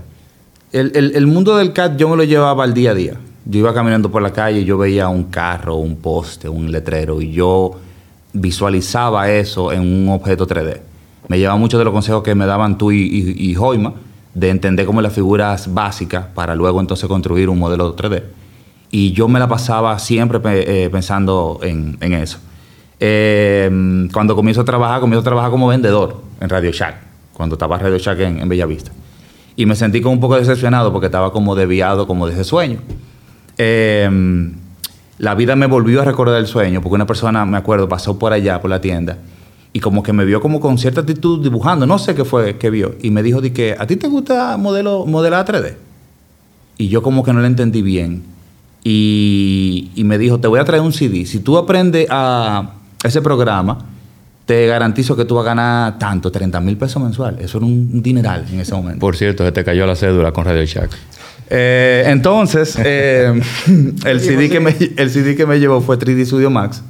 El, 0.72 0.92
el- 0.96 1.16
el 1.16 1.28
mundo 1.28 1.56
del 1.58 1.72
CAD 1.72 1.98
yo 1.98 2.10
me 2.10 2.18
lo 2.18 2.24
llevaba 2.24 2.64
al 2.64 2.74
día 2.74 2.92
a 2.92 2.94
día. 2.96 3.14
Yo 3.46 3.60
iba 3.60 3.74
caminando 3.76 4.10
por 4.10 4.24
la 4.24 4.34
calle 4.34 4.66
yo 4.66 4.80
veía 4.80 5.08
un 5.08 5.26
carro, 5.26 5.76
un 5.76 5.98
poste, 5.98 6.50
un 6.50 6.72
letrero 6.72 7.22
y 7.22 7.32
yo 7.32 7.80
visualizaba 8.36 9.32
eso 9.32 9.72
en 9.72 9.82
un 9.82 10.10
objeto 10.10 10.46
3D. 10.46 10.82
Me 11.28 11.40
llevaba 11.40 11.58
mucho 11.58 11.80
de 11.80 11.86
los 11.86 11.94
consejos 11.94 12.22
que 12.22 12.36
me 12.36 12.46
daban 12.46 12.78
tú 12.78 12.92
y, 12.92 13.36
y, 13.38 13.56
Joima 13.56 13.94
de 14.34 14.50
entender 14.50 14.86
como 14.86 15.02
las 15.02 15.14
figuras 15.14 15.74
básicas 15.74 16.26
para 16.36 16.54
luego 16.54 16.80
entonces 16.82 17.08
construir 17.08 17.50
un 17.50 17.58
modelo 17.58 17.96
3D. 17.96 18.24
Y 18.92 19.14
yo 19.14 19.28
me 19.28 19.40
la 19.40 19.48
pasaba 19.48 19.98
siempre 19.98 20.40
eh, 20.44 20.90
pensando 20.92 21.60
en, 21.64 21.98
eso. 22.02 22.38
Eh, 23.00 24.08
cuando 24.14 24.36
comienzo 24.36 24.62
a 24.62 24.66
trabajar, 24.66 25.00
comienzo 25.00 25.22
a 25.22 25.24
trabajar 25.24 25.52
como 25.52 25.68
vendedor 25.68 26.22
en 26.40 26.50
Radio 26.50 26.72
Shack, 26.72 26.96
cuando 27.34 27.56
estaba 27.56 27.78
Radio 27.78 27.98
Shack 27.98 28.20
en, 28.20 28.40
en 28.42 28.50
Bellavista. 28.50 28.92
Y 29.56 29.66
me 29.66 29.76
sentí 29.76 30.02
como 30.02 30.14
un 30.14 30.20
poco 30.20 30.36
decepcionado 30.36 30.92
porque 30.92 31.08
estaba 31.08 31.32
como 31.32 31.56
desviado 31.56 32.06
como 32.06 32.28
de 32.28 32.34
ese 32.34 32.44
sueño. 32.44 32.80
Eh, 33.58 34.54
la 35.18 35.36
vida 35.36 35.56
me 35.56 35.66
volvió 35.66 36.02
a 36.02 36.06
recordar 36.06 36.40
el 36.40 36.48
sueño 36.48 36.82
porque 36.82 36.96
una 36.96 37.06
persona, 37.06 37.46
me 37.46 37.58
acuerdo, 37.58 37.88
pasó 37.88 38.20
por 38.20 38.34
allá, 38.34 38.62
por 38.62 38.70
la 38.70 38.82
tienda, 38.82 39.18
y 39.74 39.80
como 39.80 40.04
que 40.04 40.14
me 40.14 40.26
vio 40.26 40.42
como 40.42 40.60
con 40.60 40.78
cierta 40.78 41.02
actitud 41.02 41.44
dibujando, 41.44 41.86
no 41.86 42.00
sé 42.00 42.16
qué 42.16 42.26
fue 42.26 42.58
que 42.58 42.70
vio, 42.70 42.96
y 43.02 43.12
me 43.12 43.24
dijo 43.24 43.42
que, 43.42 43.76
¿a 43.78 43.86
ti 43.88 43.96
te 43.96 44.08
gusta 44.08 44.58
modelo, 44.58 45.06
modelar 45.06 45.46
3D? 45.46 45.76
Y 46.78 46.90
yo 46.90 47.02
como 47.02 47.24
que 47.24 47.34
no 47.34 47.42
le 47.42 47.48
entendí 47.48 47.82
bien. 47.82 48.24
Y, 48.84 49.92
y 49.96 50.04
me 50.04 50.18
dijo, 50.18 50.40
te 50.40 50.48
voy 50.48 50.60
a 50.60 50.66
traer 50.66 50.84
un 50.84 50.94
CD. 50.94 51.26
Si 51.26 51.40
tú 51.40 51.58
aprendes 51.58 52.06
a 52.10 52.74
ese 53.04 53.22
programa, 53.22 53.80
te 54.46 54.68
garantizo 54.68 55.16
que 55.16 55.26
tú 55.26 55.36
vas 55.36 55.44
a 55.44 55.48
ganar 55.48 55.98
tanto, 55.98 56.32
30 56.32 56.60
mil 56.60 56.78
pesos 56.78 57.02
mensual. 57.02 57.38
Eso 57.40 57.58
era 57.58 57.66
un 57.66 58.02
dineral 58.02 58.46
en 58.52 58.60
ese 58.60 58.74
momento. 58.76 59.00
Por 59.00 59.16
cierto, 59.16 59.44
se 59.44 59.52
te 59.52 59.64
cayó 59.64 59.88
la 59.88 59.96
cédula 59.96 60.32
con 60.32 60.46
Radio 60.46 60.66
Shack. 60.66 60.92
Eh, 61.50 62.04
entonces, 62.08 62.78
eh, 62.84 63.40
el, 64.06 64.20
CD 64.20 64.50
que 64.50 64.60
me, 64.60 64.76
el 64.98 65.10
CD 65.10 65.36
que 65.36 65.46
me 65.46 65.60
llevó 65.60 65.82
fue 65.82 65.98
3D 66.00 66.26
Studio 66.26 66.50
Max. 66.50 66.84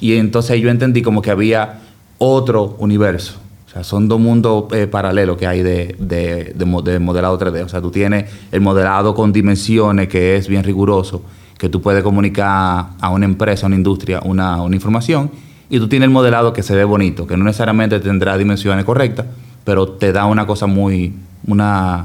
Y 0.00 0.16
entonces 0.16 0.60
yo 0.60 0.70
entendí 0.70 1.02
como 1.02 1.22
que 1.22 1.30
había 1.30 1.80
otro 2.18 2.76
universo. 2.78 3.38
O 3.66 3.70
sea, 3.70 3.84
son 3.84 4.08
dos 4.08 4.20
mundos 4.20 4.64
eh, 4.72 4.86
paralelos 4.86 5.36
que 5.36 5.46
hay 5.46 5.62
de, 5.62 5.96
de- 5.98 6.52
de 6.54 6.82
de 6.92 6.98
modelado 6.98 7.38
3D. 7.38 7.64
O 7.64 7.68
sea, 7.68 7.80
tú 7.80 7.90
tienes 7.90 8.24
el 8.52 8.60
modelado 8.60 9.14
con 9.14 9.32
dimensiones 9.32 10.08
que 10.08 10.36
es 10.36 10.48
bien 10.48 10.62
riguroso. 10.64 11.22
que 11.58 11.68
tú 11.70 11.80
puedes 11.80 12.02
comunicar 12.02 12.86
a 13.00 13.10
una 13.10 13.24
empresa, 13.24 13.64
a 13.64 13.68
una 13.68 13.76
industria, 13.76 14.20
una, 14.24 14.60
una 14.62 14.76
información, 14.76 15.30
y 15.70 15.78
tú 15.78 15.88
tienes 15.88 16.06
el 16.06 16.12
modelado 16.12 16.52
que 16.52 16.62
se 16.62 16.74
ve 16.76 16.84
bonito, 16.84 17.26
que 17.26 17.34
no 17.36 17.44
necesariamente 17.44 17.98
tendrá 18.00 18.36
dimensiones 18.36 18.84
correctas, 18.84 19.24
pero 19.64 19.88
te 19.88 20.12
da 20.12 20.26
una 20.26 20.46
cosa 20.46 20.66
muy, 20.66 21.14
una, 21.46 22.04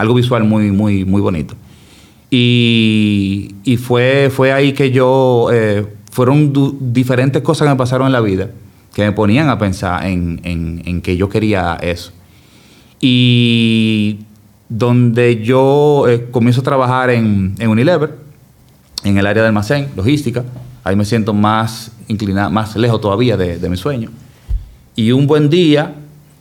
algo 0.00 0.14
visual 0.14 0.44
muy, 0.44 0.70
muy, 0.70 1.04
muy 1.04 1.20
bonito. 1.20 1.54
Y, 2.30 3.54
y 3.64 3.76
fue, 3.76 4.30
fue 4.34 4.52
ahí 4.52 4.72
que 4.72 4.90
yo, 4.90 5.48
eh, 5.52 5.86
fueron 6.12 6.52
diferentes 6.92 7.42
cosas 7.42 7.66
que 7.66 7.70
me 7.70 7.76
pasaron 7.76 8.06
en 8.06 8.12
la 8.12 8.20
vida 8.20 8.50
que 8.94 9.02
me 9.02 9.12
ponían 9.12 9.48
a 9.48 9.56
pensar 9.58 10.04
en, 10.06 10.40
en- 10.42 10.82
en 10.84 11.00
que 11.00 11.16
yo 11.16 11.28
quería 11.28 11.76
eso. 11.80 12.10
Y 13.00 14.18
donde 14.68 15.42
yo 15.42 16.06
eh, 16.08 16.26
comienzo 16.30 16.60
a 16.60 16.64
trabajar 16.64 17.10
en, 17.10 17.54
en 17.58 17.68
Unilever, 17.68 18.16
en 19.04 19.16
el 19.16 19.26
área 19.26 19.42
de 19.42 19.48
almacén, 19.48 19.88
logística, 19.96 20.44
ahí 20.84 20.96
me 20.96 21.04
siento 21.04 21.32
más 21.32 21.92
inclinado, 22.08 22.50
más 22.50 22.76
lejos 22.76 23.00
todavía 23.00 23.36
de, 23.36 23.58
de 23.58 23.68
mi 23.70 23.76
sueño. 23.76 24.10
Y 24.96 25.12
un 25.12 25.26
buen 25.28 25.48
día, 25.50 25.94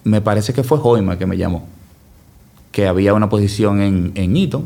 me 0.04 0.20
parece 0.22 0.52
que 0.54 0.64
fue 0.64 0.80
Joima 0.80 1.18
que 1.18 1.26
me 1.28 1.38
llamó, 1.38 1.68
que 2.72 2.88
había 2.88 3.14
una 3.14 3.30
posición 3.30 3.82
en, 3.82 4.12
en 4.16 4.36
Eaton 4.38 4.66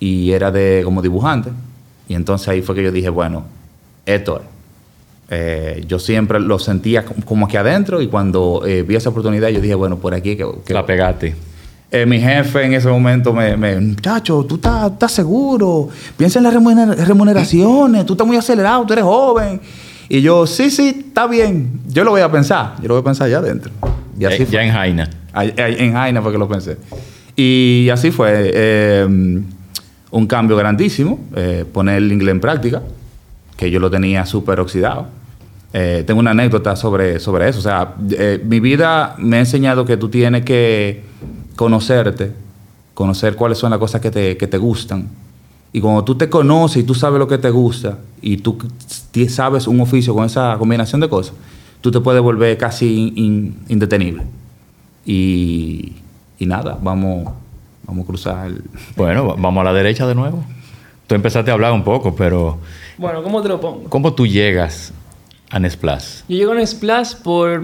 y 0.00 0.32
era 0.32 0.50
de 0.50 0.82
como 0.84 1.02
dibujante. 1.02 1.50
Y 2.08 2.14
entonces 2.14 2.48
ahí 2.48 2.62
fue 2.62 2.74
que 2.74 2.82
yo 2.82 2.92
dije, 2.92 3.08
bueno, 3.08 3.44
esto 4.06 4.36
es. 4.38 4.42
Eh, 5.30 5.84
yo 5.88 5.98
siempre 5.98 6.38
lo 6.38 6.58
sentía 6.58 7.04
como- 7.24 7.46
aquí 7.46 7.56
adentro 7.56 8.02
y 8.02 8.08
cuando 8.08 8.62
eh, 8.66 8.82
vi 8.82 8.94
esa 8.96 9.08
oportunidad 9.08 9.48
yo 9.48 9.60
dije, 9.60 9.74
bueno, 9.74 9.96
por 9.96 10.12
aquí 10.14 10.36
que... 10.36 10.46
que- 10.64 10.74
La 10.74 10.84
pegaste. 10.84 11.34
Eh, 11.90 12.04
mi 12.06 12.18
jefe 12.20 12.64
en 12.64 12.74
ese 12.74 12.88
momento 12.88 13.32
me, 13.32 13.56
me 13.56 13.78
muchacho, 13.80 14.44
tú 14.48 14.56
estás, 14.56 14.90
estás 14.92 15.12
seguro, 15.12 15.88
piensa 16.16 16.40
en 16.40 16.42
las 16.42 16.54
remuner- 16.54 16.96
remuneraciones, 17.06 18.04
tú 18.04 18.14
estás 18.14 18.26
muy 18.26 18.36
acelerado, 18.36 18.84
tú 18.84 18.92
eres 18.92 19.04
joven. 19.04 19.60
Y 20.08 20.20
yo, 20.20 20.46
sí, 20.46 20.70
sí, 20.70 21.04
está 21.08 21.26
bien, 21.26 21.80
yo 21.88 22.04
lo 22.04 22.10
voy 22.10 22.20
a 22.20 22.30
pensar, 22.30 22.74
yo 22.82 22.88
lo 22.88 22.94
voy 22.94 23.00
a 23.00 23.04
pensar 23.04 23.26
allá 23.28 23.38
adentro. 23.38 23.70
Y 24.18 24.24
así 24.26 24.44
fue. 24.44 24.46
ya 24.54 24.62
en 24.62 24.72
Jaina. 24.72 25.10
En 25.36 25.92
Jaina 25.92 26.22
fue 26.22 26.32
que 26.32 26.38
lo 26.38 26.48
pensé. 26.48 26.76
Y 27.36 27.88
así 27.92 28.10
fue. 28.10 28.50
eh, 28.54 29.42
un 30.10 30.26
cambio 30.28 30.56
grandísimo. 30.56 31.18
eh, 31.34 31.64
poner 31.72 31.96
el 31.96 32.12
inglés 32.12 32.32
en 32.32 32.40
práctica, 32.40 32.82
que 33.56 33.70
yo 33.70 33.80
lo 33.80 33.90
tenía 33.90 34.24
súper 34.26 34.60
oxidado. 34.60 35.06
Eh, 35.72 36.04
tengo 36.06 36.20
una 36.20 36.30
anécdota 36.30 36.76
sobre, 36.76 37.18
sobre 37.18 37.48
eso. 37.48 37.58
O 37.58 37.62
sea, 37.62 37.94
mi 38.44 38.60
vida 38.60 39.16
me 39.18 39.38
ha 39.38 39.40
enseñado 39.40 39.84
que 39.84 39.96
tú 39.96 40.08
tienes 40.08 40.44
que 40.44 41.02
conocerte, 41.56 42.30
conocer 42.94 43.34
cuáles 43.34 43.58
son 43.58 43.70
las 43.70 43.80
cosas 43.80 44.00
que 44.00 44.10
te, 44.12 44.36
que 44.36 44.46
te 44.46 44.56
gustan. 44.56 45.08
Y 45.72 45.80
cuando 45.80 46.04
tú 46.04 46.14
te 46.14 46.28
conoces 46.30 46.84
y 46.84 46.86
tú 46.86 46.94
sabes 46.94 47.18
lo 47.18 47.26
que 47.26 47.38
te 47.38 47.50
gusta 47.50 47.98
y 48.22 48.36
tú 48.36 48.56
sabes 49.28 49.66
un 49.66 49.80
oficio 49.80 50.14
con 50.14 50.24
esa 50.24 50.54
combinación 50.56 51.00
de 51.00 51.08
cosas, 51.08 51.34
tú 51.80 51.90
te 51.90 51.98
puedes 52.00 52.22
volver 52.22 52.56
casi 52.56 53.12
in- 53.16 53.56
indetenible. 53.68 54.22
Y, 55.06 55.92
y 56.38 56.46
nada, 56.46 56.78
vamos, 56.80 57.32
vamos 57.86 58.04
a 58.04 58.06
cruzar 58.06 58.46
el... 58.46 58.62
Bueno, 58.96 59.26
va- 59.26 59.34
vamos 59.38 59.60
a 59.60 59.64
la 59.64 59.72
derecha 59.72 60.06
de 60.06 60.14
nuevo. 60.14 60.42
Tú 61.06 61.14
empezaste 61.14 61.50
a 61.50 61.54
hablar 61.54 61.72
un 61.72 61.84
poco, 61.84 62.14
pero 62.16 62.58
Bueno, 62.96 63.22
¿cómo 63.22 63.42
te 63.42 63.48
lo 63.48 63.60
pongo? 63.60 63.84
¿cómo 63.90 64.14
tú 64.14 64.26
llegas 64.26 64.92
a 65.50 65.58
Nesplash? 65.58 66.22
Yo 66.28 66.36
llego 66.38 66.54
en 66.54 66.66
Splash 66.66 67.16
por. 67.16 67.62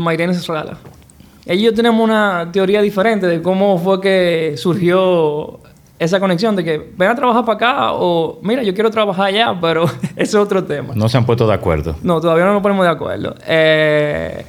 Ella 1.47 1.54
y 1.54 1.62
yo 1.62 1.73
tenemos 1.75 2.04
una 2.04 2.50
teoría 2.52 2.82
diferente 2.82 3.26
de 3.26 3.40
cómo 3.40 3.78
fue 3.78 4.00
que 4.00 4.54
surgió 4.59 5.59
esa 5.99 6.20
conexión 6.20 6.54
de 6.54 6.64
que 6.64 6.92
ven 6.97 7.09
a 7.11 7.14
trabajar 7.14 7.44
para 7.47 7.56
acá 7.56 7.92
o 7.94 8.38
mira, 8.42 8.62
yo 8.62 8.75
quiero 8.75 8.90
trabajar 8.90 9.26
allá, 9.28 9.56
pero 9.61 9.85
ese 9.85 10.23
es 10.23 10.35
otro 10.35 10.62
tema. 10.64 10.92
No 10.94 11.09
se 11.09 11.16
han 11.16 11.25
puesto 11.25 11.47
de 11.47 11.54
acuerdo. 11.54 11.97
No, 12.02 12.20
todavía 12.20 12.44
no 12.44 12.52
nos 12.52 12.62
ponemos 12.62 12.85
de 12.85 12.90
acuerdo. 12.92 13.35
Eh, 13.47 14.44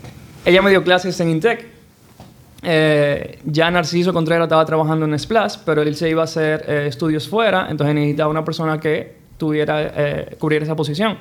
ella 0.45 0.61
me 0.61 0.69
dio 0.69 0.83
clases 0.83 1.17
en 1.21 1.29
Intec. 1.29 1.65
Eh, 2.63 3.39
ya 3.45 3.71
Narciso 3.71 4.13
Contreras 4.13 4.45
estaba 4.45 4.65
trabajando 4.65 5.05
en 5.05 5.17
Splash, 5.17 5.57
pero 5.65 5.81
él 5.81 5.95
se 5.95 6.09
iba 6.09 6.21
a 6.21 6.25
hacer 6.25 6.63
eh, 6.67 6.85
estudios 6.87 7.27
fuera, 7.27 7.67
entonces 7.69 7.95
necesitaba 7.95 8.29
una 8.29 8.45
persona 8.45 8.79
que 8.79 9.15
tuviera, 9.37 9.91
eh, 9.95 10.35
cubriera 10.37 10.65
esa 10.65 10.75
posición. 10.75 11.17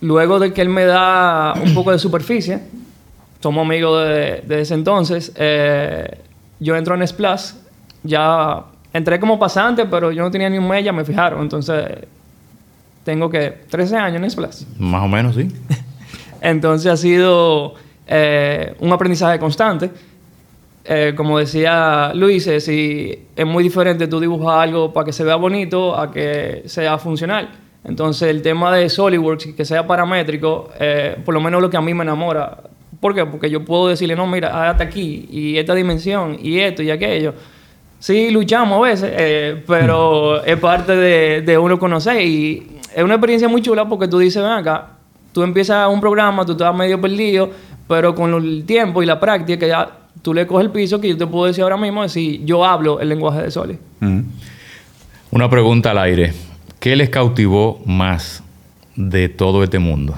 Luego 0.00 0.38
de 0.38 0.52
que 0.52 0.62
él 0.62 0.68
me 0.68 0.84
da 0.84 1.54
un 1.62 1.74
poco 1.74 1.92
de 1.92 1.98
superficie, 1.98 2.60
somos 3.40 3.64
amigos 3.64 4.08
de, 4.08 4.42
de 4.46 4.60
ese 4.62 4.74
entonces, 4.74 5.32
eh, 5.36 6.18
yo 6.60 6.76
entro 6.76 6.94
en 6.94 7.06
Splash, 7.06 7.52
ya 8.02 8.64
entré 8.92 9.20
como 9.20 9.38
pasante, 9.38 9.84
pero 9.84 10.10
yo 10.12 10.22
no 10.22 10.30
tenía 10.30 10.48
ni 10.48 10.58
un 10.58 10.66
mes, 10.66 10.84
ya 10.84 10.92
me 10.92 11.04
fijaron, 11.04 11.42
entonces 11.42 11.84
tengo 13.04 13.30
que 13.30 13.50
13 13.70 13.96
años 13.96 14.22
en 14.22 14.30
Splash. 14.30 14.62
Más 14.78 15.04
o 15.04 15.08
menos, 15.08 15.36
sí. 15.36 15.48
Entonces 16.40 16.92
ha 16.92 16.96
sido 16.96 17.74
eh, 18.06 18.74
un 18.80 18.92
aprendizaje 18.92 19.38
constante. 19.38 19.90
Eh, 20.88 21.14
como 21.16 21.38
decía 21.38 22.12
Luis, 22.14 22.46
es, 22.46 22.64
si 22.64 23.26
es 23.34 23.46
muy 23.46 23.64
diferente 23.64 24.06
tú 24.06 24.20
dibujar 24.20 24.60
algo 24.60 24.92
para 24.92 25.06
que 25.06 25.12
se 25.12 25.24
vea 25.24 25.34
bonito 25.34 25.98
a 25.98 26.12
que 26.12 26.62
sea 26.66 26.96
funcional. 26.98 27.50
Entonces 27.82 28.28
el 28.28 28.42
tema 28.42 28.74
de 28.74 28.88
SolidWorks, 28.88 29.54
que 29.56 29.64
sea 29.64 29.86
paramétrico, 29.86 30.70
eh, 30.78 31.16
por 31.24 31.34
lo 31.34 31.40
menos 31.40 31.60
lo 31.60 31.70
que 31.70 31.76
a 31.76 31.80
mí 31.80 31.92
me 31.94 32.02
enamora. 32.02 32.58
¿Por 33.00 33.14
qué? 33.14 33.26
Porque 33.26 33.50
yo 33.50 33.64
puedo 33.64 33.88
decirle, 33.88 34.16
no, 34.16 34.26
mira, 34.26 34.70
hasta 34.70 34.84
aquí, 34.84 35.26
y 35.30 35.56
esta 35.56 35.74
dimensión, 35.74 36.36
y 36.40 36.58
esto 36.60 36.82
y 36.82 36.90
aquello. 36.90 37.34
Sí, 37.98 38.30
luchamos 38.30 38.78
a 38.78 38.88
veces, 38.88 39.12
eh, 39.16 39.62
pero 39.66 40.44
es 40.44 40.58
parte 40.58 40.94
de, 40.94 41.42
de 41.42 41.58
uno 41.58 41.78
conocer 41.78 42.20
y 42.20 42.78
es 42.94 43.02
una 43.02 43.14
experiencia 43.14 43.48
muy 43.48 43.62
chula 43.62 43.88
porque 43.88 44.08
tú 44.08 44.18
dices, 44.18 44.42
ven 44.42 44.52
acá, 44.52 44.88
tú 45.32 45.42
empiezas 45.42 45.88
un 45.88 46.00
programa, 46.00 46.44
tú 46.44 46.52
estás 46.52 46.74
medio 46.74 47.00
perdido, 47.00 47.50
pero 47.88 48.14
con 48.14 48.34
el 48.34 48.64
tiempo 48.64 49.02
y 49.02 49.06
la 49.06 49.18
práctica 49.20 49.66
ya 49.66 49.88
tú 50.22 50.34
le 50.34 50.46
coges 50.46 50.66
el 50.66 50.72
piso 50.72 51.00
que 51.00 51.08
yo 51.08 51.16
te 51.16 51.26
puedo 51.26 51.46
decir 51.46 51.62
ahora 51.62 51.76
mismo, 51.76 52.02
decir, 52.02 52.44
yo 52.44 52.64
hablo 52.64 53.00
el 53.00 53.08
lenguaje 53.08 53.42
de 53.42 53.50
Soli. 53.50 53.78
Mm. 54.00 54.20
Una 55.30 55.48
pregunta 55.48 55.90
al 55.90 55.98
aire. 55.98 56.32
¿Qué 56.80 56.96
les 56.96 57.10
cautivó 57.10 57.82
más 57.86 58.42
de 58.94 59.28
todo 59.28 59.62
este 59.62 59.78
mundo? 59.78 60.16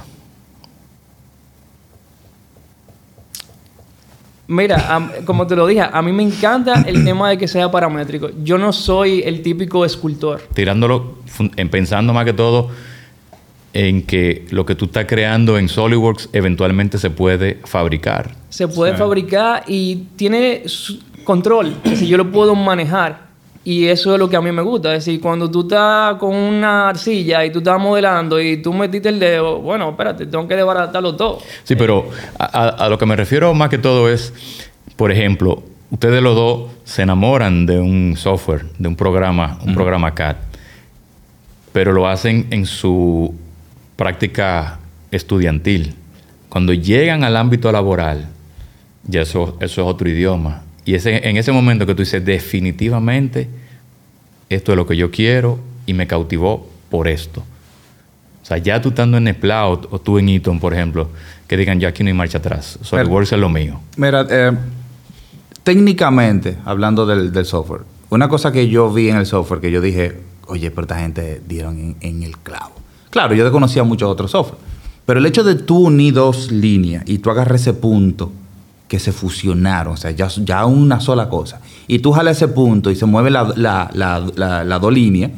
Mira, 4.46 5.10
como 5.26 5.46
te 5.46 5.54
lo 5.54 5.66
dije, 5.66 5.82
a 5.82 6.00
mí 6.00 6.10
me 6.10 6.22
encanta 6.22 6.82
el 6.87 7.04
tema 7.04 7.30
de 7.30 7.38
que 7.38 7.46
sea 7.46 7.70
paramétrico. 7.70 8.30
Yo 8.42 8.56
no 8.56 8.72
soy 8.72 9.22
el 9.25 9.42
típico 9.42 9.84
escultor. 9.84 10.42
Tirándolo, 10.54 11.18
en 11.56 11.68
pensando 11.68 12.14
más 12.14 12.25
que 12.25 12.32
todo 12.32 12.70
en 13.72 14.02
que 14.02 14.46
lo 14.50 14.64
que 14.66 14.75
tú 14.75 14.87
estás 14.87 15.04
creando 15.06 15.58
en 15.58 15.68
SolidWorks 15.68 16.30
eventualmente 16.32 16.98
se 16.98 17.10
puede 17.10 17.58
fabricar. 17.64 18.30
Se 18.48 18.66
puede 18.68 18.92
Sí. 18.92 18.98
fabricar 18.98 19.62
y 19.66 19.96
tiene 20.16 20.62
control, 21.25 21.75
si 21.94 22.06
yo 22.08 22.16
lo 22.16 22.30
puedo 22.32 22.54
manejar. 22.54 23.28
Y 23.64 23.87
eso 23.88 24.14
es 24.14 24.18
lo 24.18 24.30
que 24.30 24.37
a 24.37 24.40
mí 24.40 24.50
me 24.50 24.62
gusta. 24.62 24.94
Es 24.94 25.04
decir, 25.04 25.20
cuando 25.20 25.50
tú 25.50 25.60
estás 25.62 26.14
con 26.14 26.34
una 26.34 26.88
arcilla 26.88 27.44
y 27.44 27.50
tú 27.52 27.58
estás 27.58 27.78
modelando 27.78 28.40
y 28.40 28.62
tú 28.62 28.72
metiste 28.72 29.10
el 29.10 29.18
dedo, 29.20 29.58
bueno, 29.60 29.90
espérate, 29.90 30.25
tengo 30.25 30.48
que 30.48 30.56
desbaratarlo 30.56 31.14
todo. 31.16 31.40
Sí, 31.64 31.76
pero 31.76 32.08
a, 32.38 32.44
a- 32.46 32.68
a 32.87 32.88
lo 32.88 32.96
que 32.96 33.04
me 33.04 33.14
refiero 33.14 33.52
más 33.52 33.68
que 33.68 33.76
todo 33.76 34.08
es, 34.10 34.32
por 34.96 35.12
ejemplo, 35.12 35.62
ustedes 35.90 36.22
los 36.22 36.34
dos 36.34 36.70
se 36.84 37.02
enamoran 37.02 37.66
de 37.66 37.78
un 37.78 38.14
software, 38.16 38.64
de 38.78 38.88
un 38.88 38.96
programa, 38.96 39.58
un 39.66 39.75
programa 39.75 40.14
CAD, 40.14 40.37
pero 41.72 41.92
lo 41.92 42.08
hacen 42.08 42.46
en 42.50 42.64
su 42.64 43.34
práctica 43.99 44.78
estudiantil. 45.11 45.93
Cuando 46.49 46.73
llegan 46.73 47.25
al 47.25 47.37
ámbito 47.37 47.73
laboral, 47.73 48.28
ya 49.02 49.23
eso, 49.23 49.57
eso 49.61 49.83
es 49.83 49.87
otro 49.88 50.09
idioma. 50.09 50.62
Y 50.85 50.95
ese, 50.95 51.28
en 51.28 51.37
ese 51.37 51.50
momento 51.50 51.85
que 51.85 51.97
tú 51.97 52.02
dices, 52.02 52.25
definitivamente, 52.25 53.49
esto 54.49 54.73
es 54.73 54.76
lo 54.76 54.87
que 54.87 54.97
yo 54.97 55.11
quiero 55.11 55.59
y 55.85 55.95
me 55.95 56.07
cautivó 56.07 56.71
por 56.90 57.09
esto. 57.09 57.40
O 58.40 58.47
sea, 58.47 58.59
ya 58.59 58.81
tú 58.81 58.90
estando 58.90 59.19
en 59.19 59.35
Splat 59.35 59.67
o, 59.67 59.88
o 59.90 60.00
tú 60.00 60.19
en 60.19 60.28
Eaton, 60.28 60.61
por 60.61 60.73
ejemplo, 60.73 61.09
que 61.49 61.57
digan, 61.57 61.81
ya 61.81 61.88
aquí 61.88 62.05
no 62.05 62.09
hay 62.09 62.14
marcha 62.14 62.38
atrás. 62.38 62.78
SolidWorks 62.81 63.33
es 63.33 63.38
lo 63.40 63.49
mío. 63.49 63.81
Mira, 63.97 64.25
eh, 64.31 64.52
técnicamente, 65.64 66.57
hablando 66.64 67.05
del, 67.05 67.33
del 67.33 67.47
software, 67.47 67.83
una 68.11 68.28
cosa 68.28 68.52
que 68.52 68.69
yo 68.69 68.93
vi 68.93 69.11
en 69.11 69.17
el 69.17 69.26
software 69.26 69.61
que 69.61 69.73
yo 69.73 69.81
dije, 69.81 70.21
oye, 70.47 70.71
pero 70.71 70.83
esta 70.83 71.00
gente 71.00 71.43
dieron 71.47 71.78
en, 71.78 71.97
en 72.00 72.23
el 72.23 72.38
clavo. 72.38 72.78
Claro, 73.18 73.34
yo 73.34 73.42
desconocía 73.42 73.82
muchos 73.82 74.08
otros 74.08 74.30
software, 74.30 74.60
pero 75.04 75.18
el 75.18 75.26
hecho 75.26 75.42
de 75.42 75.56
tú 75.56 75.87
unir 75.87 76.14
dos 76.14 76.52
líneas 76.52 77.02
y 77.06 77.18
tú 77.18 77.30
agarras 77.30 77.62
ese 77.62 77.72
punto 77.75 78.30
que 78.87 79.00
se 79.00 79.10
fusionaron, 79.10 79.94
o 79.94 79.96
sea, 79.96 80.12
ya, 80.12 80.28
ya 80.28 80.64
una 80.66 81.00
sola 81.00 81.28
cosa, 81.28 81.60
y 81.88 81.98
tú 81.98 82.12
jalas 82.12 82.37
ese 82.37 82.46
punto 82.46 82.92
y 82.92 82.94
se 82.94 83.06
mueve 83.06 83.30
la, 83.30 83.52
la, 83.56 83.90
la, 83.94 84.78
dos 84.78 84.92
líneas, 84.92 85.32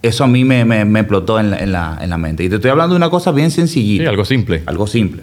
eso 0.00 0.24
a 0.24 0.26
mí 0.26 0.42
me, 0.44 0.64
me- 0.64 0.86
me 0.86 1.00
explotó 1.00 1.38
en 1.38 1.50
la, 1.50 1.58
en, 1.58 1.70
la, 1.72 1.98
en 2.00 2.08
la 2.08 2.16
mente. 2.16 2.44
Y 2.44 2.48
te 2.48 2.54
estoy 2.54 2.70
hablando 2.70 2.94
de 2.94 2.96
una 2.96 3.10
cosa 3.10 3.30
bien 3.32 3.50
sencillita. 3.50 4.04
Sí, 4.04 4.08
algo 4.08 4.24
simple. 4.24 4.62
Algo 4.64 4.86
simple. 4.86 5.22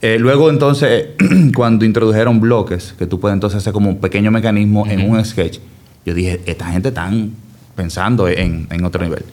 Eh, 0.00 0.16
luego 0.18 0.48
entonces, 0.48 1.08
cuando 1.54 1.84
introdujeron 1.84 2.40
bloques, 2.40 2.94
que 2.98 3.06
tú 3.06 3.20
puedes 3.20 3.34
entonces 3.34 3.58
hacer 3.58 3.72
como 3.74 3.90
un 3.90 3.98
pequeño 3.98 4.30
mecanismo 4.30 4.86
en 4.86 5.10
un 5.10 5.22
sketch, 5.24 5.58
yo 6.06 6.14
dije, 6.14 6.40
esta 6.46 6.66
gente 6.72 6.88
están 6.88 7.32
pensando 7.76 8.26
en, 8.26 8.68
en 8.70 8.84
otro 8.84 9.02
nivel. 9.04 9.24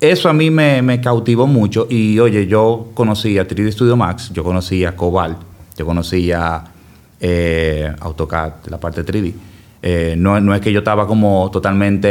Eso 0.00 0.28
a 0.28 0.32
mí 0.32 0.50
me, 0.50 0.82
me 0.82 1.00
cautivó 1.00 1.46
mucho. 1.46 1.86
Y 1.90 2.18
oye, 2.18 2.46
yo 2.46 2.90
conocía 2.94 3.46
3D 3.46 3.72
Studio 3.72 3.96
Max, 3.96 4.30
yo 4.32 4.42
conocía 4.42 4.96
Cobalt, 4.96 5.38
yo 5.76 5.86
conocía 5.86 6.64
eh, 7.20 7.92
AutoCAD, 8.00 8.52
la 8.68 8.78
parte 8.80 9.04
3D. 9.04 9.32
Eh, 9.82 10.14
no, 10.16 10.40
no 10.40 10.54
es 10.54 10.60
que 10.60 10.72
yo 10.72 10.80
estaba 10.80 11.06
como 11.06 11.50
totalmente 11.50 12.08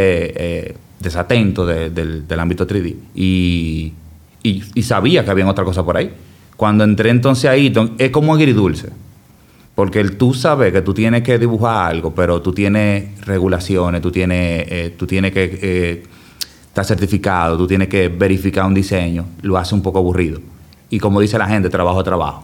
eh, 0.70 0.76
desatento 1.00 1.66
de- 1.66 1.90
del, 1.90 2.40
ámbito 2.40 2.68
3D. 2.68 2.96
Y, 3.16 3.94
y, 4.44 4.64
y 4.74 4.84
sabía 4.84 5.24
que 5.24 5.32
había 5.32 5.48
otra 5.48 5.64
cosa 5.64 5.84
por 5.84 5.98
ahí. 5.98 6.12
Cuando 6.58 6.84
entré 6.84 7.10
entonces 7.10 7.50
a 7.50 7.56
Eaton, 7.56 7.96
es 7.98 8.10
como 8.12 8.34
agridulce. 8.34 8.90
Porque 9.76 10.00
el 10.02 10.18
tú 10.18 10.34
sabes 10.34 10.74
que 10.74 10.82
tú 10.82 10.94
tienes 10.94 11.24
que 11.24 11.40
dibujar 11.40 11.90
algo, 11.92 12.14
pero 12.14 12.42
tú 12.42 12.52
tienes 12.52 13.26
regulaciones, 13.26 14.02
tú 14.02 14.12
tienes, 14.12 14.66
eh, 14.70 14.94
tú 14.98 15.08
tienes 15.08 15.32
que 15.32 16.04
estar 16.70 16.86
certificado, 16.86 17.58
tú 17.58 17.68
tienes 17.68 17.88
que 17.90 18.08
verificar 18.08 18.66
un 18.66 18.74
diseño, 18.74 19.26
lo 19.42 19.58
hace 19.58 19.76
un 19.76 19.82
poco 19.82 20.00
aburrido. 20.00 20.40
Y 20.90 21.00
como 21.00 21.20
dice 21.20 21.38
la 21.38 21.48
gente, 21.48 21.70
trabajo 21.70 22.00
es 22.00 22.06
trabajo. 22.06 22.44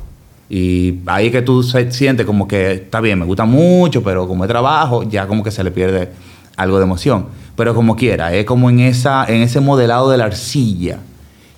Y 0.49 0.99
ahí 1.07 1.27
es 1.27 1.31
que 1.31 1.41
tú 1.41 1.63
se- 1.63 1.91
sientes 1.91 2.25
como 2.25 2.47
que 2.47 2.73
está 2.73 3.01
bien, 3.01 3.17
me 3.19 3.25
gusta 3.25 3.45
mucho, 3.45 4.03
pero 4.03 4.27
como 4.27 4.43
es 4.43 4.47
trabajo, 4.49 5.03
ya 5.03 5.25
como 5.27 5.43
que 5.43 5.49
se 5.51 5.63
le 5.63 5.71
pierde 5.71 6.09
algo 6.57 6.77
de 6.77 6.83
emoción. 6.83 7.25
Pero 7.55 7.73
como 7.73 7.95
quiera, 7.95 8.33
es 8.33 8.45
como 8.45 8.69
en, 8.69 8.81
esa, 8.81 9.25
en 9.25 9.41
ese 9.41 9.59
modelado 9.61 10.11
de 10.11 10.17
la 10.17 10.25
arcilla, 10.25 10.99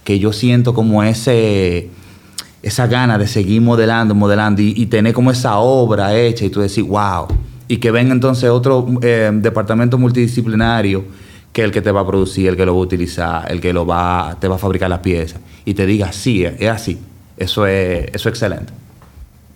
que 0.04 0.20
yo 0.20 0.32
siento 0.32 0.74
como 0.74 1.04
ese 1.04 1.90
esa 2.64 2.88
gana 2.88 3.18
de 3.18 3.28
seguir 3.28 3.62
modelando, 3.62 4.14
modelando 4.16 4.62
y, 4.62 4.74
y 4.76 4.88
tener 4.88 5.14
como 5.14 5.32
esa 5.32 5.58
obra 5.58 6.16
hecha 6.18 6.44
y 6.46 6.50
tú 6.50 6.60
decir, 6.62 6.84
wow. 6.84 7.28
Y 7.68 7.78
que 7.78 7.92
venga 7.92 8.12
entonces 8.14 8.50
otro 8.50 8.86
eh, 9.02 9.30
departamento 9.34 9.98
multidisciplinario 9.98 11.04
que 11.58 11.64
el 11.64 11.72
que 11.72 11.82
te 11.82 11.92
va 11.92 12.02
a 12.02 12.06
producir, 12.06 12.50
el 12.50 12.56
que 12.56 12.68
lo 12.68 12.76
va 12.76 12.82
a 12.82 12.84
utilizar, 12.84 13.52
el 13.52 13.60
que 13.60 13.74
lo 13.74 13.84
va, 13.84 14.38
te 14.40 14.48
va 14.48 14.58
a 14.58 14.58
fabricar 14.60 14.92
las 14.92 15.00
piezas 15.00 15.42
y 15.66 15.74
te 15.74 15.88
diga, 15.88 16.12
sí, 16.12 16.46
es 16.46 16.70
así. 16.70 17.00
Eso 17.36 17.66
es, 17.66 18.10
eso 18.14 18.14
es 18.14 18.26
excelente. 18.28 18.72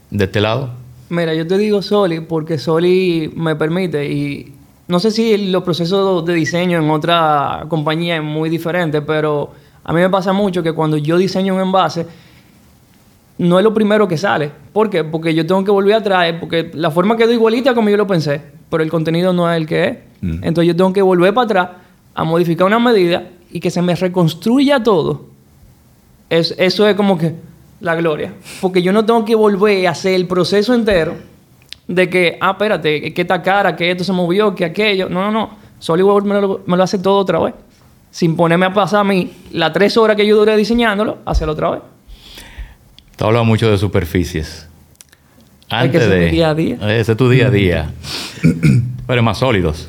De 0.10 0.24
este 0.24 0.42
lado, 0.42 0.72
Mira, 1.10 1.36
yo 1.36 1.46
te 1.46 1.60
digo 1.60 1.84
Soli 1.84 2.22
porque 2.22 2.58
Soli 2.58 3.32
me 3.36 3.56
permite 3.56 4.12
y 4.12 4.52
no 4.88 5.00
sé 5.00 5.12
si 5.12 5.52
los 5.52 5.62
procesos 5.62 6.26
de 6.26 6.34
diseño 6.34 6.80
en 6.80 6.90
otra 6.90 7.66
compañía 7.68 8.16
es 8.16 8.24
muy 8.24 8.50
diferente, 8.50 9.04
pero 9.04 9.52
a 9.84 9.94
mí 9.94 10.00
me 10.00 10.10
pasa 10.10 10.34
mucho 10.34 10.64
que 10.64 10.74
cuando 10.74 10.98
yo 10.98 11.20
diseño 11.20 11.54
un 11.54 11.62
envase 11.62 12.08
no 13.38 13.60
es 13.60 13.64
lo 13.64 13.76
primero 13.76 14.08
que 14.08 14.18
sale. 14.18 14.52
¿Por 14.74 14.90
qué? 14.90 15.04
Porque 15.04 15.36
yo 15.36 15.46
tengo 15.46 15.64
que 15.64 15.70
volver 15.70 15.94
atrás, 15.94 16.34
porque 16.40 16.72
la 16.74 16.90
forma 16.90 17.16
quedó 17.16 17.32
igualita 17.32 17.76
como 17.76 17.92
yo 17.92 17.98
lo 17.98 18.08
pensé, 18.08 18.42
pero 18.72 18.82
el 18.82 18.90
contenido 18.90 19.34
no 19.34 19.52
es 19.52 19.56
el 19.56 19.68
que 19.68 19.84
es. 19.86 19.98
Mm. 20.22 20.44
Entonces 20.46 20.66
yo 20.66 20.76
tengo 20.76 20.94
que 20.94 21.04
volver 21.04 21.32
para 21.36 21.46
atrás 21.46 21.70
a 22.16 22.24
modificar 22.24 22.68
una 22.68 22.80
medida 22.80 23.30
y 23.52 23.60
que 23.60 23.70
se 23.72 23.82
me 23.82 23.96
reconstruya 23.96 24.82
todo. 24.84 25.26
Es- 26.30 26.56
eso 26.58 26.88
es 26.88 26.96
como 26.96 27.18
que 27.18 27.36
la 27.80 27.96
gloria. 27.96 28.34
Porque 28.62 28.82
yo 28.82 28.92
no 28.94 29.06
tengo 29.06 29.26
que 29.26 29.36
volver 29.36 29.88
a 29.88 29.92
hacer 29.92 30.14
el 30.14 30.28
proceso 30.28 30.74
entero 30.74 31.16
de 31.88 32.10
que, 32.10 32.38
ah, 32.40 32.52
espérate, 32.52 33.14
que 33.14 33.22
esta 33.22 33.42
cara, 33.42 33.76
que 33.76 33.92
esto 33.92 34.04
se 34.04 34.14
movió, 34.14 34.54
que 34.56 34.64
aquello. 34.66 35.10
No, 35.10 35.22
no, 35.24 35.32
no. 35.32 35.50
SolidWorks 35.80 36.28
me 36.28 36.40
lo, 36.40 36.62
me 36.66 36.78
lo 36.78 36.84
hace 36.84 37.00
todo 37.00 37.18
otra 37.18 37.40
vez. 37.40 37.54
Sin 38.12 38.36
ponerme 38.36 38.66
a 38.66 38.74
pasar 38.74 39.00
a 39.02 39.04
mí 39.04 39.32
las 39.52 39.72
tres 39.74 39.98
horas 39.98 40.16
que 40.16 40.26
yo 40.28 40.36
duré 40.38 40.56
diseñándolo, 40.58 41.20
hacerlo 41.26 41.54
otra 41.54 41.72
vez. 41.72 41.82
tú 43.16 43.26
hablas 43.26 43.46
mucho 43.46 43.70
de 43.72 43.78
superficies. 43.78 44.68
Hay 45.70 45.90
que 45.90 45.98
Antes 45.98 46.10
de... 46.10 46.26
día 46.32 46.50
a 46.50 46.54
día. 46.54 46.76
Ese 47.00 47.12
es 47.14 47.18
tu 47.18 47.30
día 47.30 47.48
a 47.48 47.50
día. 47.52 47.92
Pero 49.08 49.24
más 49.24 49.38
sólidos. 49.40 49.88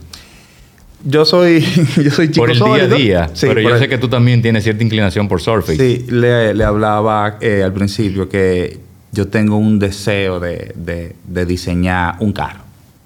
Yo 1.04 1.24
soy, 1.24 1.60
yo 2.02 2.10
soy 2.10 2.30
chico 2.30 2.46
por 2.46 2.50
el 2.50 2.58
día 2.58 2.74
a 2.84 2.86
día. 2.88 3.30
Sí, 3.34 3.46
pero 3.48 3.60
yo 3.60 3.70
el- 3.74 3.78
sé 3.80 3.88
que 3.88 3.98
tú 3.98 4.08
también 4.08 4.40
tienes 4.42 4.62
cierta 4.64 4.82
inclinación 4.84 5.28
por 5.28 5.40
Surface. 5.40 5.76
Sí, 5.76 6.06
le, 6.10 6.54
le 6.54 6.64
hablaba 6.64 7.38
eh, 7.40 7.62
al 7.64 7.72
principio 7.72 8.28
que 8.28 8.78
yo 9.12 9.28
tengo 9.28 9.56
un 9.56 9.78
deseo 9.78 10.38
de, 10.40 10.72
de- 10.76 11.14
de 11.26 11.46
diseñar 11.46 12.16
un 12.20 12.32
carro. 12.32 12.60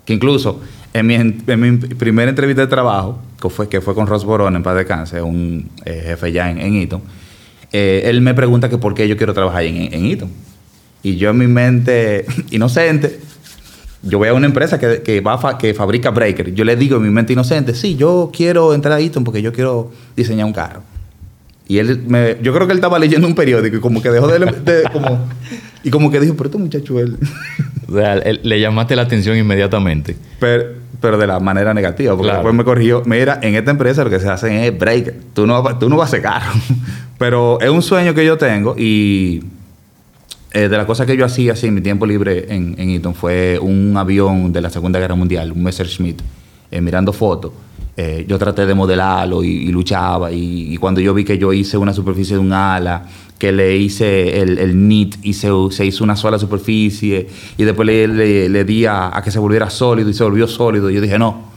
Que 0.05 0.13
incluso 0.15 0.61
en 0.93 1.07
mi, 1.07 1.15
en 1.15 1.61
mi 1.61 1.77
primera 1.79 2.29
entrevista 2.29 2.63
de 2.63 2.69
trabajo, 2.69 3.19
que 3.41 3.49
fue, 3.51 3.69
que 3.69 3.81
fue 3.81 3.95
con 3.95 4.07
Ross 4.07 4.25
Borón 4.25 4.57
en 4.57 4.63
paz 4.63 4.77
de 4.77 4.85
cáncer, 4.87 5.23
un 5.23 5.69
eh, 5.85 6.03
jefe 6.07 6.33
ya 6.33 6.51
en, 6.51 6.59
en 6.59 6.75
Eaton, 6.77 7.03
eh, 7.73 8.03
él 8.05 8.21
me 8.21 8.33
pregunta 8.35 8.69
que 8.69 8.79
por 8.79 8.95
qué 8.95 9.09
yo 9.09 9.17
quiero 9.17 9.35
trabajar 9.35 9.65
en, 9.65 9.93
en 9.93 10.07
Eaton. 10.07 10.31
Y 11.03 11.17
yo 11.17 11.31
en 11.31 11.39
mi 11.39 11.47
mente 11.47 12.25
inocente, 12.51 13.19
yo 14.09 14.19
voy 14.19 14.29
a 14.29 14.35
una 14.35 14.47
empresa 14.47 14.79
que, 14.79 15.03
que, 15.03 15.21
va 15.21 15.39
fa- 15.39 15.59
que 15.59 15.75
fabrica 15.75 16.11
breaker. 16.11 16.55
Yo 16.55 16.65
le 16.65 16.77
digo 16.77 16.97
en 16.97 17.03
mi 17.03 17.11
mente 17.11 17.33
inocente, 17.33 17.75
sí, 17.75 17.97
yo 17.97 18.31
quiero 18.35 18.73
entrar 18.75 18.95
a 18.95 19.01
Eaton 19.01 19.25
porque 19.25 19.43
yo 19.43 19.53
quiero 19.53 19.91
diseñar 20.17 20.47
un 20.47 20.53
carro. 20.53 20.83
Y 21.69 21.79
él, 21.79 22.05
me, 22.07 22.37
yo 22.43 22.53
creo 22.55 22.67
que 22.67 22.73
él 22.73 22.79
estaba 22.79 22.99
leyendo 22.99 23.27
un 23.27 23.35
periódico 23.35 23.77
y 23.77 23.81
como 23.81 24.01
que 24.01 24.11
dejó 24.11 24.29
de, 24.29 24.39
de- 24.39 24.83
como, 24.93 25.19
y 25.83 25.91
como 25.91 26.11
que 26.11 26.21
dijo, 26.21 26.35
pero 26.37 26.49
este 26.49 26.59
muchacho 26.59 26.99
él. 27.01 27.17
O 27.89 27.95
sea, 27.95 28.15
él- 28.15 28.41
le 28.43 28.59
llamaste 28.61 28.97
la 28.97 29.03
atención 29.03 29.37
inmediatamente. 29.37 30.17
Pero, 30.41 30.65
pero 31.01 31.19
de 31.19 31.27
la 31.29 31.39
manera 31.39 31.73
negativa, 31.73 32.15
porque 32.15 32.25
Claro. 32.25 32.39
después 32.39 32.55
me 32.57 32.65
corrigió, 32.65 33.03
mira, 33.07 33.39
en 33.43 33.55
esta 33.55 33.71
empresa 33.71 34.03
lo 34.03 34.11
que 34.11 34.19
se 34.19 34.29
hace 34.29 34.67
es 34.67 34.77
breaker. 34.77 35.15
Tú 35.35 35.47
no, 35.47 35.63
tú 35.79 35.89
no 35.89 35.97
vas 35.97 36.07
a 36.07 36.09
hacer 36.09 36.23
carro. 36.23 36.51
pero 37.19 37.61
es 37.61 37.71
un 37.71 37.83
sueño 37.83 38.13
que 38.13 38.25
yo 38.27 38.37
tengo 38.37 38.75
y 38.77 39.45
eh, 40.57 40.71
de 40.71 40.77
las 40.79 40.87
cosas 40.87 41.07
que 41.07 41.15
yo 41.19 41.27
hacía 41.27 41.53
así 41.53 41.67
en 41.67 41.75
mi 41.75 41.83
tiempo 41.83 42.07
libre 42.07 42.47
en, 42.49 42.75
en 42.79 42.89
Eaton 42.89 43.15
fue 43.15 43.59
un 43.61 43.95
avión 43.95 44.55
de 44.55 44.63
la 44.63 44.71
Segunda 44.71 44.99
Guerra 44.99 45.15
Mundial, 45.15 45.53
un 45.53 45.63
Messerschmitt, 45.63 46.23
eh, 46.71 46.81
mirando 46.81 47.13
fotos. 47.13 47.53
Eh, 47.95 48.25
yo 48.27 48.39
traté 48.39 48.65
de 48.65 48.75
modelarlo 48.75 49.45
y, 49.45 49.67
luchaba. 49.69 50.33
Y, 50.33 50.79
cuando 50.79 51.03
yo 51.03 51.13
vi 51.13 51.25
que 51.25 51.37
yo 51.37 51.53
hice 51.53 51.77
una 51.77 51.93
superficie 51.93 52.37
de 52.37 52.41
un 52.41 52.55
ala, 52.55 53.05
que 53.39 53.53
le 53.53 53.77
hice 53.77 54.41
el, 54.41 54.57
el 54.57 54.73
knit 54.73 55.17
y 55.23 55.35
se, 55.35 55.51
se 55.73 55.85
hizo 55.85 56.03
una 56.05 56.17
sola 56.17 56.39
superficie, 56.39 57.29
y 57.59 57.65
después 57.65 57.85
le, 57.85 58.49
le- 58.49 58.65
di 58.65 58.87
a, 58.87 59.13
que 59.23 59.31
se 59.31 59.39
volviera 59.39 59.69
sólido 59.69 60.09
y 60.09 60.15
se 60.15 60.25
volvió 60.25 60.49
sólido, 60.49 60.89
yo 60.89 61.03
dije, 61.03 61.19
no, 61.19 61.51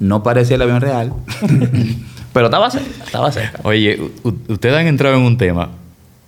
no 0.00 0.24
parecía 0.24 0.56
el 0.56 0.62
avión 0.62 0.80
real. 0.80 1.12
Pero 2.32 2.46
estaba 2.46 2.68
cerca, 2.68 3.04
estaba 3.04 3.30
cerca. 3.30 3.60
Oye, 3.62 4.10
ustedes 4.48 4.74
han 4.74 4.88
entrado 4.88 5.14
en 5.16 5.22
un 5.22 5.36
tema 5.38 5.70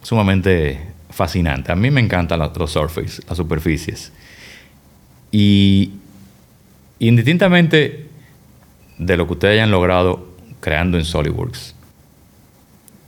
sumamente 0.03 0.92
fascinante. 1.13 1.71
A 1.73 1.77
mí 1.77 1.91
me 1.91 2.01
encantan 2.01 2.39
los, 2.39 2.57
los 2.57 2.71
surface, 2.73 3.23
las 3.29 3.37
superficies. 3.37 4.13
Y 5.31 5.93
indistintamente 6.99 8.09
de 8.99 9.17
lo 9.17 9.27
que 9.27 9.33
ustedes 9.35 9.55
hayan 9.55 9.71
logrado 9.71 10.29
creando 10.61 10.99
en 10.99 11.05
SolidWorks, 11.05 11.75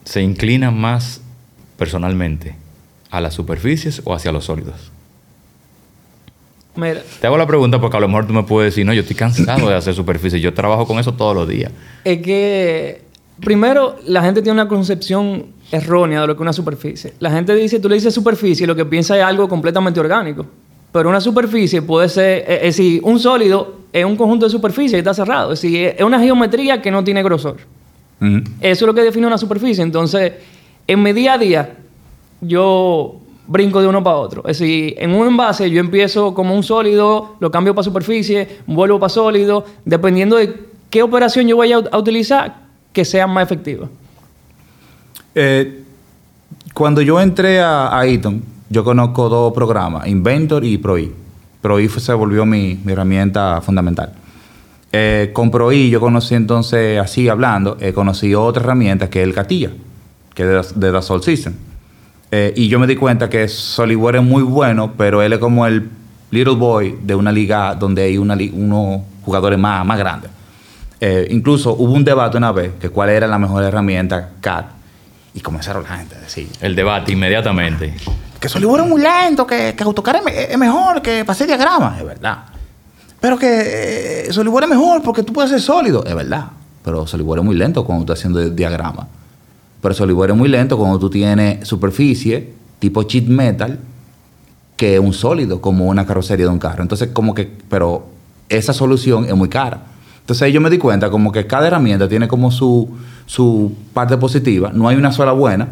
¿se 0.04 0.22
inclinan 0.22 0.78
más 0.78 1.20
personalmente 1.76 2.56
a 3.10 3.20
las 3.20 3.34
superficies 3.34 4.02
o 4.04 4.14
hacia 4.14 4.32
los 4.32 4.44
sólidos? 4.46 4.90
Mira, 6.76 7.02
Te 7.20 7.26
hago 7.28 7.38
la 7.38 7.46
pregunta 7.46 7.80
porque 7.80 7.96
a 7.96 8.00
lo 8.00 8.08
mejor 8.08 8.26
tú 8.26 8.32
me 8.32 8.42
puedes 8.42 8.72
decir, 8.72 8.84
no, 8.84 8.92
yo 8.92 9.02
estoy 9.02 9.14
cansado 9.14 9.68
de 9.68 9.76
hacer 9.76 9.94
superficies, 9.94 10.42
yo 10.42 10.52
trabajo 10.54 10.86
con 10.86 10.98
eso 10.98 11.14
todos 11.14 11.34
los 11.36 11.48
días. 11.48 11.70
es 12.04 12.20
que 12.20 13.03
primero 13.40 13.96
la 14.06 14.22
gente 14.22 14.42
tiene 14.42 14.60
una 14.60 14.68
concepción 14.68 15.46
errónea 15.70 16.20
de 16.20 16.26
lo 16.26 16.34
que 16.34 16.38
es 16.38 16.42
una 16.42 16.52
superficie. 16.52 17.14
La 17.20 17.30
gente 17.30 17.54
dice, 17.54 17.80
tú 17.80 17.88
le 17.88 17.96
dices 17.96 18.14
superficie 18.14 18.64
y 18.64 18.66
lo 18.66 18.76
que 18.76 18.84
piensa 18.84 19.16
es 19.16 19.24
algo 19.24 19.48
completamente 19.48 20.00
orgánico. 20.00 20.46
Pero 20.92 21.08
una 21.08 21.20
superficie 21.20 21.82
puede 21.82 22.08
ser, 22.08 22.44
es 22.48 22.56
es 22.56 22.76
decir, 22.76 23.00
un 23.02 23.18
sólido 23.18 23.80
es 23.92 24.04
un 24.04 24.16
conjunto 24.16 24.46
de 24.46 24.50
superficie 24.50 24.96
y 24.96 25.00
está 25.00 25.14
cerrado. 25.14 25.52
Es 25.52 25.60
decir, 25.60 25.94
es 25.96 26.02
una 26.02 26.20
geometría 26.20 26.80
que 26.80 26.90
no 26.90 27.02
tiene 27.02 27.22
grosor. 27.22 27.56
Eso 28.20 28.44
es 28.60 28.82
lo 28.82 28.94
que 28.94 29.02
define 29.02 29.26
una 29.26 29.36
superficie. 29.36 29.82
Entonces, 29.82 30.32
en 30.86 31.02
mi 31.02 31.12
día 31.12 31.34
a 31.34 31.38
día, 31.38 31.76
yo 32.40 33.16
brinco 33.46 33.80
de 33.82 33.88
uno 33.88 34.02
para 34.02 34.16
otro. 34.16 34.42
Es 34.46 34.58
decir, 34.58 34.94
en 34.98 35.14
un 35.14 35.26
envase 35.26 35.70
yo 35.70 35.80
empiezo 35.80 36.34
como 36.34 36.54
un 36.54 36.62
sólido, 36.62 37.36
lo 37.40 37.50
cambio 37.50 37.74
para 37.74 37.84
superficie, 37.84 38.60
vuelvo 38.66 38.98
para 38.98 39.10
sólido, 39.10 39.64
dependiendo 39.84 40.36
de 40.36 40.54
qué 40.90 41.02
operación 41.02 41.46
yo 41.46 41.56
vaya 41.56 41.80
a 41.90 41.98
utilizar, 41.98 42.63
que 42.94 43.04
sea 43.04 43.26
más 43.26 43.44
efectiva. 43.44 43.86
Eh, 45.34 45.82
cuando 46.72 47.02
yo 47.02 47.20
entré 47.20 47.60
a, 47.60 47.94
a 47.98 48.06
Eaton, 48.06 48.42
yo 48.70 48.82
conozco 48.84 49.28
dos 49.28 49.52
programas, 49.52 50.06
Inventor 50.08 50.64
y 50.64 50.78
ProE. 50.78 51.12
ProE 51.60 51.88
fue- 51.88 52.00
se 52.00 52.12
volvió 52.14 52.46
mi, 52.46 52.80
mi 52.84 52.92
herramienta 52.92 53.60
fundamental. 53.60 54.12
Eh, 54.92 55.30
con 55.32 55.50
ProE 55.50 55.88
yo 55.90 55.98
conocí 56.00 56.34
entonces, 56.34 56.98
así 57.00 57.28
hablando, 57.28 57.76
eh, 57.80 57.92
conocí 57.92 58.34
otra 58.34 58.62
herramienta 58.62 59.10
que 59.10 59.20
es 59.22 59.28
el 59.28 59.34
Catilla, 59.34 59.70
que 60.34 60.42
es 60.60 60.74
de, 60.74 60.80
de 60.86 60.92
Dassault 60.92 61.24
System. 61.24 61.54
Eh, 62.30 62.52
y 62.56 62.68
yo 62.68 62.78
me 62.78 62.86
di 62.86 62.96
cuenta 62.96 63.28
que 63.28 63.46
SolidWorks 63.48 64.20
es 64.20 64.24
muy 64.24 64.42
bueno, 64.42 64.92
pero 64.96 65.20
él 65.22 65.32
es 65.32 65.38
como 65.38 65.66
el 65.66 65.88
little 66.30 66.54
boy 66.54 66.96
de 67.02 67.14
una 67.14 67.30
liga 67.32 67.74
donde 67.74 68.02
hay 68.02 68.18
unos 68.18 69.02
jugadores 69.22 69.58
más, 69.58 69.84
más 69.84 69.98
grandes. 69.98 70.30
Eh, 71.06 71.28
incluso 71.32 71.74
hubo 71.74 71.92
un 71.92 72.02
debate 72.02 72.38
una 72.38 72.50
vez 72.50 72.72
que 72.80 72.88
cuál 72.88 73.10
era 73.10 73.26
la 73.26 73.38
mejor 73.38 73.62
herramienta 73.62 74.30
CAD. 74.40 74.64
Y 75.34 75.40
comenzaron 75.40 75.82
la 75.82 75.98
gente 75.98 76.16
a 76.16 76.20
decir 76.20 76.48
El 76.62 76.74
debate 76.74 77.12
inmediatamente. 77.12 77.94
que 78.40 78.48
SolidWorks 78.48 78.84
es 78.84 78.90
muy 78.90 79.02
lento, 79.02 79.46
que, 79.46 79.74
que 79.76 79.84
AutoCAD 79.84 80.26
es, 80.28 80.50
es 80.50 80.56
mejor, 80.56 81.02
que 81.02 81.22
para 81.24 81.32
hacer 81.32 81.46
diagramas. 81.46 81.98
Es 81.98 82.06
verdad. 82.06 82.44
Pero 83.20 83.36
que 83.36 83.48
eh, 83.48 84.28
es 84.28 84.38
mejor 84.68 85.02
porque 85.02 85.22
tú 85.22 85.34
puedes 85.34 85.50
ser 85.50 85.60
sólido. 85.60 86.02
Es 86.06 86.14
verdad. 86.14 86.46
Pero 86.82 87.06
SolidWorks 87.06 87.42
es 87.42 87.44
muy 87.44 87.56
lento 87.56 87.84
cuando 87.84 88.04
estás 88.04 88.20
haciendo 88.20 88.40
diagramas. 88.48 89.06
Pero 89.82 89.94
Solibor 89.94 90.30
es 90.30 90.36
muy 90.36 90.48
lento 90.48 90.78
cuando 90.78 90.98
tú 90.98 91.10
tienes 91.10 91.68
superficie 91.68 92.54
tipo 92.78 93.02
sheet 93.02 93.26
metal 93.26 93.78
que 94.76 94.94
es 94.94 95.00
un 95.00 95.12
sólido, 95.12 95.60
como 95.60 95.84
una 95.84 96.06
carrocería 96.06 96.46
de 96.46 96.52
un 96.52 96.58
carro. 96.58 96.80
Entonces, 96.80 97.10
como 97.12 97.34
que, 97.34 97.52
pero 97.68 98.06
esa 98.48 98.72
solución 98.72 99.26
es 99.26 99.34
muy 99.34 99.50
cara. 99.50 99.82
Entonces 100.24 100.54
yo 100.54 100.60
me 100.62 100.70
di 100.70 100.78
cuenta 100.78 101.10
como 101.10 101.30
que 101.30 101.46
cada 101.46 101.66
herramienta 101.66 102.08
tiene 102.08 102.26
como 102.26 102.50
su, 102.50 102.88
su 103.26 103.74
parte 103.92 104.16
positiva. 104.16 104.70
No 104.72 104.88
hay 104.88 104.96
una 104.96 105.12
sola 105.12 105.32
buena. 105.32 105.68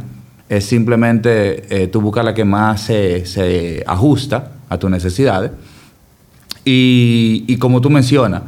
Es 0.47 0.67
simplemente 0.67 1.83
eh, 1.85 1.87
tú 1.87 2.03
buscas 2.03 2.23
la 2.23 2.35
que 2.35 2.45
más 2.45 2.83
se, 2.83 3.25
se 3.25 3.83
ajusta 3.87 4.53
a 4.69 4.79
tus 4.79 4.91
necesidades. 4.91 5.53
Y, 6.67 7.45
y 7.49 7.57
como 7.57 7.81
tú 7.81 7.89
mencionas, 7.89 8.43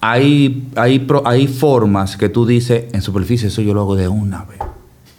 hay, 0.00 0.68
hay, 0.76 1.00
pro- 1.00 1.26
hay 1.26 1.48
formas 1.48 2.16
que 2.16 2.28
tú 2.28 2.46
dices, 2.46 2.84
en 2.92 3.02
superficie 3.02 3.48
eso 3.48 3.60
yo 3.60 3.74
lo 3.74 3.80
hago 3.80 3.96
de 3.96 4.06
una 4.06 4.44
vez. 4.44 4.58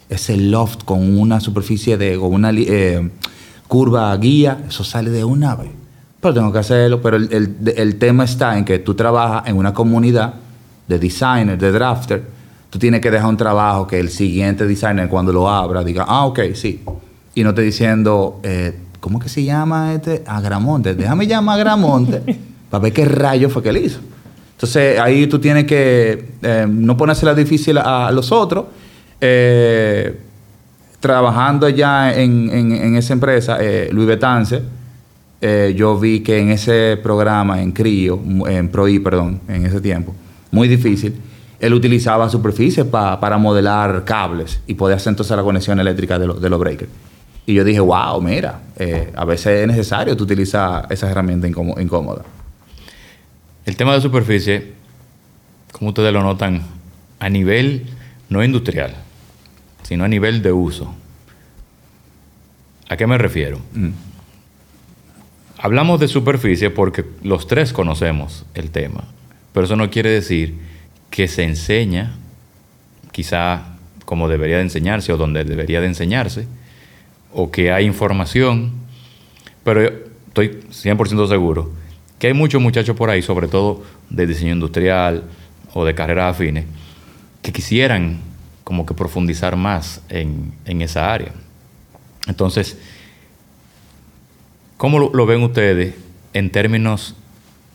Ese 0.09 0.37
loft 0.37 0.83
con 0.85 1.19
una 1.19 1.41
superficie 1.41 1.97
de, 1.97 2.17
con 2.17 2.33
una 2.33 2.51
eh, 2.51 3.09
curva 3.67 4.15
guía, 4.15 4.63
eso 4.69 4.85
sale 4.85 5.09
de 5.09 5.25
una 5.25 5.55
vez. 5.55 5.71
Pero 6.21 6.33
tengo 6.35 6.51
que 6.53 6.59
hacerlo, 6.59 7.01
pero 7.01 7.17
el, 7.17 7.29
el- 7.33 7.73
el 7.75 7.95
tema 7.97 8.23
está 8.25 8.57
en 8.57 8.63
que 8.65 8.79
tú 8.79 8.93
trabajas 8.93 9.47
en 9.47 9.57
una 9.57 9.73
comunidad 9.73 10.35
de 10.87 10.99
designers, 10.99 11.59
de 11.59 11.71
drafter, 11.71 12.23
tú 12.69 12.77
tienes 12.79 13.01
que 13.01 13.09
dejar 13.11 13.27
un 13.29 13.37
trabajo 13.37 13.87
que 13.87 13.99
el 13.99 14.09
siguiente 14.09 14.65
designer 14.67 15.09
cuando 15.09 15.33
lo 15.33 15.49
abra 15.49 15.83
diga, 15.83 16.05
ah, 16.07 16.25
ok, 16.25 16.39
sí. 16.53 16.83
Y 17.33 17.43
no 17.43 17.49
esté 17.49 17.61
diciendo, 17.63 18.39
eh, 18.43 18.77
¿cómo 18.99 19.19
que 19.19 19.29
se 19.29 19.43
llama 19.43 19.93
este? 19.93 20.23
Agramonte. 20.27 20.93
Déjame 20.95 21.25
llamar 21.27 21.57
a 21.57 21.61
Agramonte 21.61 22.21
para 22.69 22.83
ver 22.83 22.93
qué 22.93 23.05
rayo 23.05 23.49
fue 23.49 23.63
que 23.63 23.69
él 23.69 23.77
hizo. 23.77 23.99
Entonces 24.53 24.99
ahí 24.99 25.25
tú 25.27 25.39
tienes 25.39 25.65
que 25.65 26.33
eh, 26.43 26.67
no 26.69 26.95
ponérsela 26.95 27.33
difícil 27.33 27.77
a, 27.79 28.07
a 28.07 28.11
los 28.11 28.31
otros. 28.31 28.65
Eh, 29.19 30.19
trabajando 30.99 31.67
ya 31.69 32.13
en, 32.13 32.49
en- 32.51 32.71
en 32.73 32.95
esa 32.95 33.13
empresa, 33.13 33.57
eh, 33.59 33.89
Luis 33.91 34.07
Betance, 34.07 34.61
eh, 35.41 35.73
yo 35.75 35.97
vi 35.99 36.21
que 36.21 36.39
en 36.39 36.49
ese 36.51 36.97
programa, 37.01 37.61
en 37.61 37.71
CRIO, 37.71 38.19
en 38.47 38.69
PROI, 38.69 38.99
perdón, 38.99 39.41
en 39.47 39.65
ese 39.65 39.81
tiempo, 39.81 40.13
muy 40.51 40.67
difícil, 40.67 41.15
él 41.59 41.73
utilizaba 41.73 42.29
superficies 42.29 42.85
pa- 42.85 43.19
para 43.19 43.37
modelar 43.37 44.03
cables 44.05 44.59
y 44.67 44.73
podía 44.75 44.95
hacer 44.97 45.11
entonces 45.11 45.35
la 45.35 45.43
conexión 45.43 45.79
eléctrica 45.79 46.17
de, 46.19 46.27
los- 46.27 46.41
de 46.41 46.49
los 46.49 46.59
breakers. 46.59 46.91
Y 47.45 47.53
yo 47.55 47.63
dije, 47.63 47.79
wow, 47.79 48.21
mira, 48.21 48.61
eh, 48.77 49.11
a 49.15 49.25
veces 49.25 49.61
es 49.61 49.67
necesario 49.67 50.15
tú 50.15 50.23
utilizar 50.25 50.87
esas 50.91 51.09
herramientas 51.11 51.49
incómo- 51.49 51.79
incómodas. 51.79 52.25
El 53.65 53.75
tema 53.75 53.93
de 53.93 54.01
superficie, 54.01 54.73
como 55.71 55.89
ustedes 55.89 56.11
lo 56.13 56.21
notan, 56.23 56.61
a 57.19 57.29
nivel 57.29 57.85
no 58.29 58.43
industrial, 58.43 58.93
sino 59.83 60.03
a 60.03 60.07
nivel 60.07 60.41
de 60.41 60.51
uso. 60.51 60.93
¿A 62.89 62.97
qué 62.97 63.07
me 63.07 63.17
refiero? 63.17 63.59
Mm. 63.73 63.89
Hablamos 65.61 65.99
de 65.99 66.07
superficie 66.07 66.71
porque 66.71 67.05
los 67.23 67.45
tres 67.45 67.71
conocemos 67.71 68.45
el 68.55 68.71
tema, 68.71 69.03
pero 69.53 69.65
eso 69.65 69.75
no 69.75 69.91
quiere 69.91 70.09
decir 70.09 70.55
que 71.11 71.27
se 71.27 71.43
enseña 71.43 72.15
quizá 73.11 73.77
como 74.05 74.27
debería 74.27 74.57
de 74.57 74.63
enseñarse 74.63 75.13
o 75.13 75.17
donde 75.17 75.43
debería 75.43 75.79
de 75.79 75.87
enseñarse, 75.87 76.47
o 77.31 77.51
que 77.51 77.71
hay 77.71 77.85
información, 77.85 78.71
pero 79.63 79.81
estoy 80.27 80.61
100% 80.71 81.27
seguro 81.29 81.71
que 82.21 82.27
hay 82.27 82.33
muchos 82.33 82.61
muchachos 82.61 82.95
por 82.95 83.09
ahí, 83.09 83.23
sobre 83.23 83.47
todo 83.47 83.83
de 84.11 84.27
diseño 84.27 84.53
industrial 84.53 85.23
o 85.73 85.85
de 85.85 85.95
carreras 85.95 86.35
afines, 86.35 86.65
que 87.41 87.51
quisieran 87.51 88.19
como 88.63 88.85
que 88.85 88.93
profundizar 88.93 89.55
más 89.55 90.01
en, 90.07 90.53
en 90.65 90.83
esa 90.83 91.11
área. 91.11 91.31
Entonces, 92.27 92.77
¿Cómo 94.81 94.97
lo, 94.97 95.25
ven 95.27 95.43
ustedes 95.43 95.93
en 96.33 96.49
términos, 96.49 97.13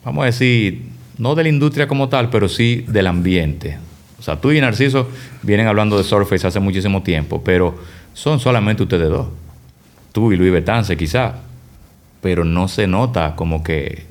vamos 0.03 0.23
a 0.23 0.25
decir, 0.25 0.89
no 1.17 1.35
de 1.35 1.43
la 1.43 1.47
industria 1.47 1.87
como 1.87 2.09
tal, 2.09 2.29
pero 2.29 2.49
sí 2.49 2.83
del 2.85 3.07
ambiente? 3.07 3.77
O 4.19 4.21
sea, 4.21 4.41
tú 4.41 4.51
y 4.51 4.59
Narciso 4.59 5.07
vienen 5.41 5.67
hablando 5.67 5.97
de 5.97 6.03
Surface 6.03 6.45
hace 6.45 6.59
muchísimo 6.59 7.03
tiempo, 7.03 7.41
pero 7.41 7.75
son 8.13 8.41
solamente 8.41 8.83
ustedes 8.83 9.07
dos. 9.07 9.27
Tú 10.11 10.33
y 10.33 10.35
Luis 10.35 10.51
Betance 10.51 10.97
quizá, 10.97 11.35
pero 12.19 12.43
no 12.43 12.67
se 12.67 12.87
nota 12.87 13.37
como 13.37 13.63
que 13.63 14.03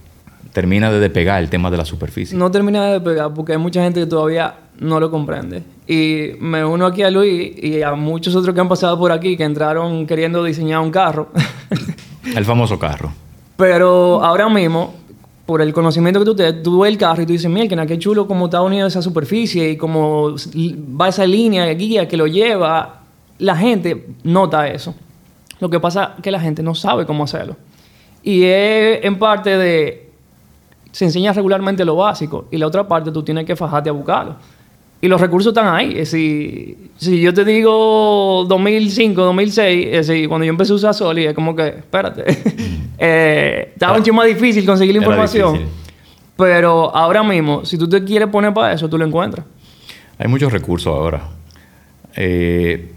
termina 0.55 0.91
de 0.91 0.99
despegar 0.99 1.43
el 1.43 1.51
tema 1.51 1.71
de 1.71 1.77
la 1.77 1.85
superficie. 1.85 2.35
No 2.35 2.51
termina 2.51 2.91
de 2.91 3.03
pegar 3.03 3.35
porque 3.35 3.53
hay 3.53 3.59
mucha 3.59 3.83
gente 3.83 4.01
que 4.01 4.07
todavía 4.07 4.55
no 4.81 5.01
lo 5.01 5.11
comprende. 5.11 5.63
Y 5.87 6.31
me 6.41 6.65
uno 6.65 6.87
aquí 6.87 7.03
a 7.03 7.11
Luis 7.11 7.63
y 7.63 7.83
a 7.83 7.93
muchos 7.93 8.35
otros 8.35 8.55
que 8.55 8.61
han 8.63 8.69
pasado 8.71 8.99
por 8.99 9.13
aquí 9.13 9.37
que 9.37 9.45
entraron 9.45 10.07
queriendo 10.07 10.43
diseñar 10.43 10.81
un 10.81 10.91
carro. 10.91 11.31
El 12.35 12.45
famoso 12.45 12.79
carro. 12.79 13.13
Pero 13.57 14.23
ahora 14.23 14.49
mismo, 14.49 14.95
por 15.47 15.63
el 15.63 15.73
conocimiento 15.73 16.21
que 16.21 16.27
tú 16.27 16.35
tienes, 16.35 16.63
tú 16.63 16.81
ves 16.81 16.93
el 16.93 16.99
carro 16.99 17.23
y 17.23 17.27
tú 17.27 17.33
dices, 17.33 17.51
mira, 17.51 17.87
qué 17.87 17.99
chulo 17.99 18.27
como 18.27 18.47
está 18.47 18.61
unido 18.63 18.87
esa 18.87 19.01
superficie 19.01 19.71
y 19.71 19.77
como 19.77 20.35
va 21.01 21.09
esa 21.09 21.27
línea 21.27 21.67
guía 21.75 22.09
que 22.09 22.17
lo 22.17 22.27
lleva. 22.27 23.03
La 23.39 23.57
gente 23.57 24.09
nota 24.25 24.69
eso. 24.69 24.95
Lo 25.61 25.71
que 25.71 25.81
pasa 25.81 26.15
es 26.17 26.23
que 26.23 26.31
la 26.31 26.41
gente 26.41 26.63
no 26.63 26.75
sabe 26.75 27.07
cómo 27.07 27.25
hacerlo. 27.25 27.57
Y 28.23 28.45
es 28.45 29.05
en 29.05 29.19
parte 29.19 29.57
de... 29.57 30.11
Se 30.91 31.05
enseña 31.05 31.33
regularmente 31.33 31.85
lo 31.85 31.97
básico 31.97 32.47
y 32.51 32.57
la 32.57 32.67
otra 32.67 32.89
parte 32.89 33.13
tú 33.13 33.23
tienes 33.23 33.45
que 33.45 33.55
fajarte 33.55 33.91
a 33.91 33.93
buscarlo. 33.93 34.37
Y 35.01 35.09
los 35.09 35.21
recursos 35.21 35.51
están 35.51 35.75
ahí. 35.75 35.91
Es 35.91 36.11
decir, 36.11 36.91
si 36.97 37.21
yo 37.21 37.35
te 37.35 37.45
digo 37.45 38.45
2005, 38.49 39.23
2006, 39.23 39.87
es 39.91 40.07
decir, 40.07 40.29
cuando 40.29 40.45
yo 40.45 40.51
empecé 40.51 40.73
a 40.73 40.77
usar 40.77 40.95
Soli, 40.95 41.27
es 41.27 41.35
como 41.35 41.55
que, 41.55 41.69
espérate, 41.69 42.25
eh, 42.99 43.73
estaba 43.75 43.99
un 43.99 44.03
chingo 44.03 44.17
más 44.17 44.27
difícil 44.27 44.65
conseguir 44.65 44.95
la 44.95 45.03
información. 45.03 45.53
difícil. 45.53 45.75
Pero 46.37 46.95
ahora 46.95 47.23
mismo, 47.23 47.65
si 47.65 47.79
tú 47.79 47.89
te 47.89 48.03
quieres 48.05 48.29
poner 48.29 48.53
para 48.53 48.73
eso, 48.73 48.89
tú 48.89 48.99
lo 48.99 49.07
encuentras. 49.07 49.47
Hay 50.19 50.29
muchos 50.29 50.53
recursos 50.53 50.89
ahora. 50.89 51.29
Eh, 52.15 52.93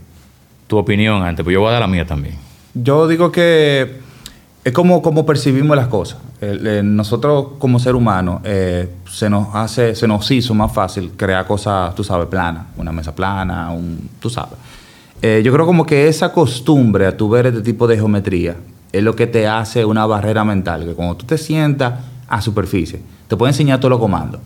tu 0.68 0.78
opinión 0.78 1.24
antes, 1.24 1.44
pues 1.44 1.54
yo 1.54 1.62
voy 1.62 1.70
a 1.70 1.74
dar 1.74 1.82
la 1.82 1.88
mía 1.88 2.06
también. 2.06 2.36
Yo 2.74 3.08
digo 3.08 3.32
que 3.32 4.09
es 4.64 4.74
como, 4.74 5.02
como 5.02 5.26
percibimos 5.26 5.76
las 5.78 5.88
cosas. 5.88 6.20
El- 6.42 6.96
nosotros 6.96 7.48
como 7.60 7.80
ser 7.80 7.96
humano 7.96 8.42
eh, 8.44 8.90
se 9.10 9.30
nos 9.30 9.54
hace, 9.56 9.96
se 9.96 10.08
nos 10.08 10.30
hizo 10.32 10.54
más 10.54 10.72
fácil 10.72 11.12
crear 11.16 11.46
cosas, 11.48 11.94
tú 11.96 12.04
sabes, 12.04 12.28
planas, 12.28 12.66
una 12.78 12.92
mesa 12.92 13.14
plana, 13.16 13.72
un, 13.72 14.10
tú 14.20 14.30
sabes. 14.30 14.54
Eh, 15.22 15.42
yo 15.44 15.52
creo 15.52 15.66
como 15.66 15.86
que 15.86 16.08
esa 16.08 16.32
costumbre 16.32 17.06
a 17.06 17.16
tu 17.18 17.30
ver 17.30 17.48
este 17.48 17.62
tipo 17.62 17.88
de 17.88 17.96
geometría 17.98 18.56
es 18.92 19.04
lo 19.04 19.16
que 19.16 19.28
te 19.28 19.48
hace 19.48 19.84
una 19.86 20.06
barrera 20.06 20.44
mental, 20.46 20.86
que 20.86 20.94
cuando 20.94 21.16
tú 21.16 21.26
te 21.26 21.38
sientas 21.38 21.94
a 22.28 22.42
superficie, 22.42 23.02
te 23.28 23.36
puede 23.36 23.52
enseñar 23.52 23.80
todos 23.80 23.92
los 23.92 24.00
comandos 24.00 24.40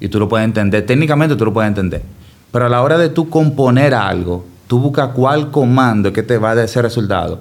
y 0.00 0.08
tú 0.08 0.18
lo 0.18 0.28
puedes 0.28 0.44
entender, 0.44 0.84
técnicamente 0.84 1.34
tú 1.36 1.44
lo 1.46 1.52
puedes 1.52 1.68
entender, 1.68 2.02
pero 2.50 2.66
a 2.66 2.68
la 2.68 2.82
hora 2.82 2.98
de 2.98 3.08
tú 3.08 3.28
componer 3.30 3.94
algo, 3.94 4.44
tú 4.66 4.78
buscas 4.80 5.10
cuál 5.14 5.50
comando 5.50 6.08
es 6.08 6.14
que 6.14 6.22
te 6.22 6.36
va 6.38 6.50
a 6.50 6.54
dar 6.56 6.64
ese 6.66 6.82
resultado, 6.82 7.40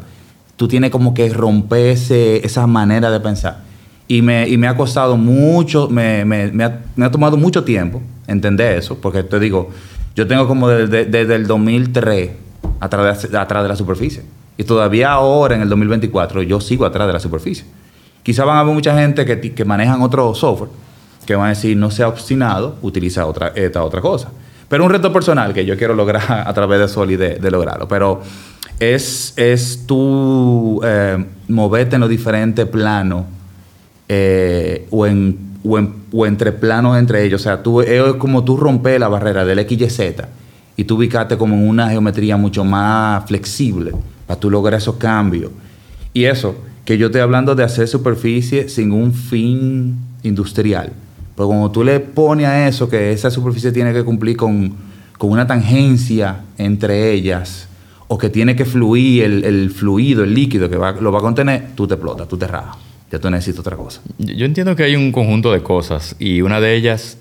tú 0.57 0.67
tienes 0.67 0.91
como 0.91 1.13
que 1.13 1.29
romper 1.29 1.87
ese- 1.87 2.45
esa 2.45 2.67
manera 2.67 3.09
de 3.11 3.19
pensar. 3.19 3.59
Y 4.07 4.21
me, 4.21 4.47
y 4.47 4.57
me 4.57 4.67
ha 4.67 4.75
costado 4.75 5.15
mucho, 5.17 5.87
me, 5.89 6.25
me- 6.25 6.63
ha, 6.63 7.11
tomado 7.11 7.37
mucho 7.37 7.63
tiempo 7.63 8.01
entender 8.27 8.77
eso, 8.77 8.97
porque 8.99 9.23
te 9.23 9.39
digo, 9.39 9.69
yo 10.15 10.27
tengo 10.27 10.47
como 10.47 10.67
desde, 10.67 11.05
desde 11.05 11.35
el 11.35 11.47
2003 11.47 12.31
atrás 12.79 13.29
de, 13.31 13.37
atrás 13.37 13.63
de 13.63 13.69
la 13.69 13.75
superficie. 13.75 14.23
Y 14.57 14.63
todavía 14.63 15.11
ahora, 15.11 15.55
en 15.55 15.61
el 15.61 15.69
2024, 15.69 16.43
yo 16.43 16.59
sigo 16.59 16.85
atrás 16.85 17.07
de 17.07 17.13
la 17.13 17.19
superficie. 17.19 17.65
Quizá 18.21 18.43
van 18.45 18.57
a 18.57 18.59
haber 18.59 18.73
mucha 18.75 18.95
gente 18.97 19.25
que, 19.25 19.39
que 19.53 19.65
manejan 19.65 20.01
otro 20.01 20.35
software 20.35 20.69
que 21.25 21.35
van 21.35 21.45
a 21.47 21.49
decir, 21.49 21.77
no 21.77 21.89
sea 21.89 22.07
obstinado, 22.07 22.75
utiliza 22.81 23.25
otra, 23.25 23.49
esta 23.55 23.83
otra 23.83 24.01
cosa. 24.01 24.29
Pero 24.67 24.83
un 24.83 24.89
reto 24.91 25.11
personal 25.13 25.53
que 25.53 25.65
yo 25.65 25.77
quiero 25.77 25.93
lograr 25.95 26.29
a 26.47 26.53
través 26.53 26.79
de 26.79 26.87
Soli 26.87 27.15
de, 27.15 27.35
de 27.35 27.51
lograrlo. 27.51 27.87
Pero 27.87 28.21
es, 28.81 29.33
es 29.37 29.83
tú 29.85 30.81
eh, 30.83 31.23
moverte 31.47 31.95
en 31.95 32.01
los 32.01 32.09
diferentes 32.09 32.65
planos 32.65 33.25
eh, 34.09 34.87
o, 34.89 35.05
en, 35.05 35.37
o, 35.63 35.77
en- 35.77 35.93
o 36.11 36.25
entre 36.25 36.51
planos 36.51 36.97
entre 36.97 37.23
ellos. 37.23 37.41
O 37.41 37.43
sea, 37.43 37.61
tú, 37.61 37.81
es 37.81 38.01
como 38.15 38.43
tú 38.43 38.57
romper 38.57 38.99
la 38.99 39.07
barrera 39.07 39.45
del 39.45 39.59
X, 39.59 39.99
Y, 40.77 40.83
tú 40.83 40.95
ubicarte 40.95 41.37
como 41.37 41.53
en 41.55 41.69
una 41.69 41.89
geometría 41.89 42.37
mucho 42.37 42.63
más 42.63 43.23
flexible 43.27 43.91
para 44.25 44.39
tú 44.39 44.49
lograr 44.49 44.79
esos 44.79 44.95
cambios. 44.95 45.51
Y 46.11 46.23
eso, 46.25 46.55
que 46.83 46.97
yo 46.97 47.05
estoy 47.05 47.21
hablando 47.21 47.53
de 47.53 47.63
hacer 47.63 47.87
superficie 47.87 48.67
sin 48.67 48.91
un 48.91 49.13
fin 49.13 49.95
industrial. 50.23 50.91
Pero 51.35 51.47
cuando 51.49 51.69
tú 51.69 51.83
le 51.83 51.99
pones 51.99 52.47
a 52.47 52.67
eso 52.67 52.89
que 52.89 53.11
esa 53.11 53.29
superficie 53.29 53.71
tiene 53.71 53.93
que 53.93 54.03
cumplir 54.03 54.35
con, 54.37 54.73
con 55.19 55.29
una 55.29 55.45
tangencia 55.45 56.41
entre 56.57 57.11
ellas, 57.11 57.67
o 58.13 58.17
que 58.17 58.29
tiene 58.29 58.57
que 58.57 58.65
fluir 58.65 59.23
el, 59.23 59.45
el 59.45 59.69
fluido, 59.71 60.25
el 60.25 60.33
líquido 60.33 60.69
que 60.69 60.75
va- 60.75 60.91
lo 60.99 61.13
va 61.13 61.19
a 61.19 61.21
contener, 61.21 61.69
tú 61.75 61.87
te 61.87 61.93
explotas, 61.93 62.27
tú 62.27 62.37
te 62.37 62.45
rajas. 62.45 62.75
Ya 63.09 63.19
tú 63.19 63.29
necesitas 63.29 63.61
otra 63.61 63.77
cosa. 63.77 64.01
Yo 64.17 64.45
entiendo 64.45 64.75
que 64.75 64.83
hay 64.83 64.97
un 64.97 65.13
conjunto 65.13 65.49
de 65.53 65.63
cosas 65.63 66.17
y 66.19 66.41
una 66.41 66.59
de 66.59 66.75
ellas, 66.75 67.17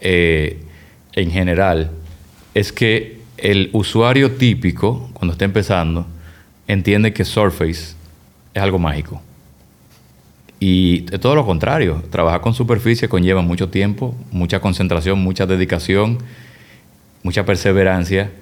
eh, 0.00 0.58
en 1.14 1.30
general, 1.30 1.92
es 2.54 2.72
que 2.72 3.20
el 3.38 3.70
usuario 3.72 4.32
típico, 4.32 5.10
cuando 5.12 5.32
está 5.34 5.44
empezando, 5.44 6.06
entiende 6.66 7.12
que 7.12 7.24
Surface 7.24 7.94
es 8.52 8.62
algo 8.62 8.80
mágico. 8.80 9.22
Y 10.58 11.06
es 11.12 11.20
todo 11.20 11.36
lo 11.36 11.46
contrario. 11.46 12.02
Trabajar 12.10 12.40
con 12.40 12.52
superficie 12.54 13.08
conlleva 13.08 13.42
mucho 13.42 13.68
tiempo, 13.68 14.16
mucha 14.32 14.58
concentración, 14.60 15.20
mucha 15.20 15.46
dedicación, 15.46 16.18
mucha 17.22 17.44
perseverancia. 17.44 18.32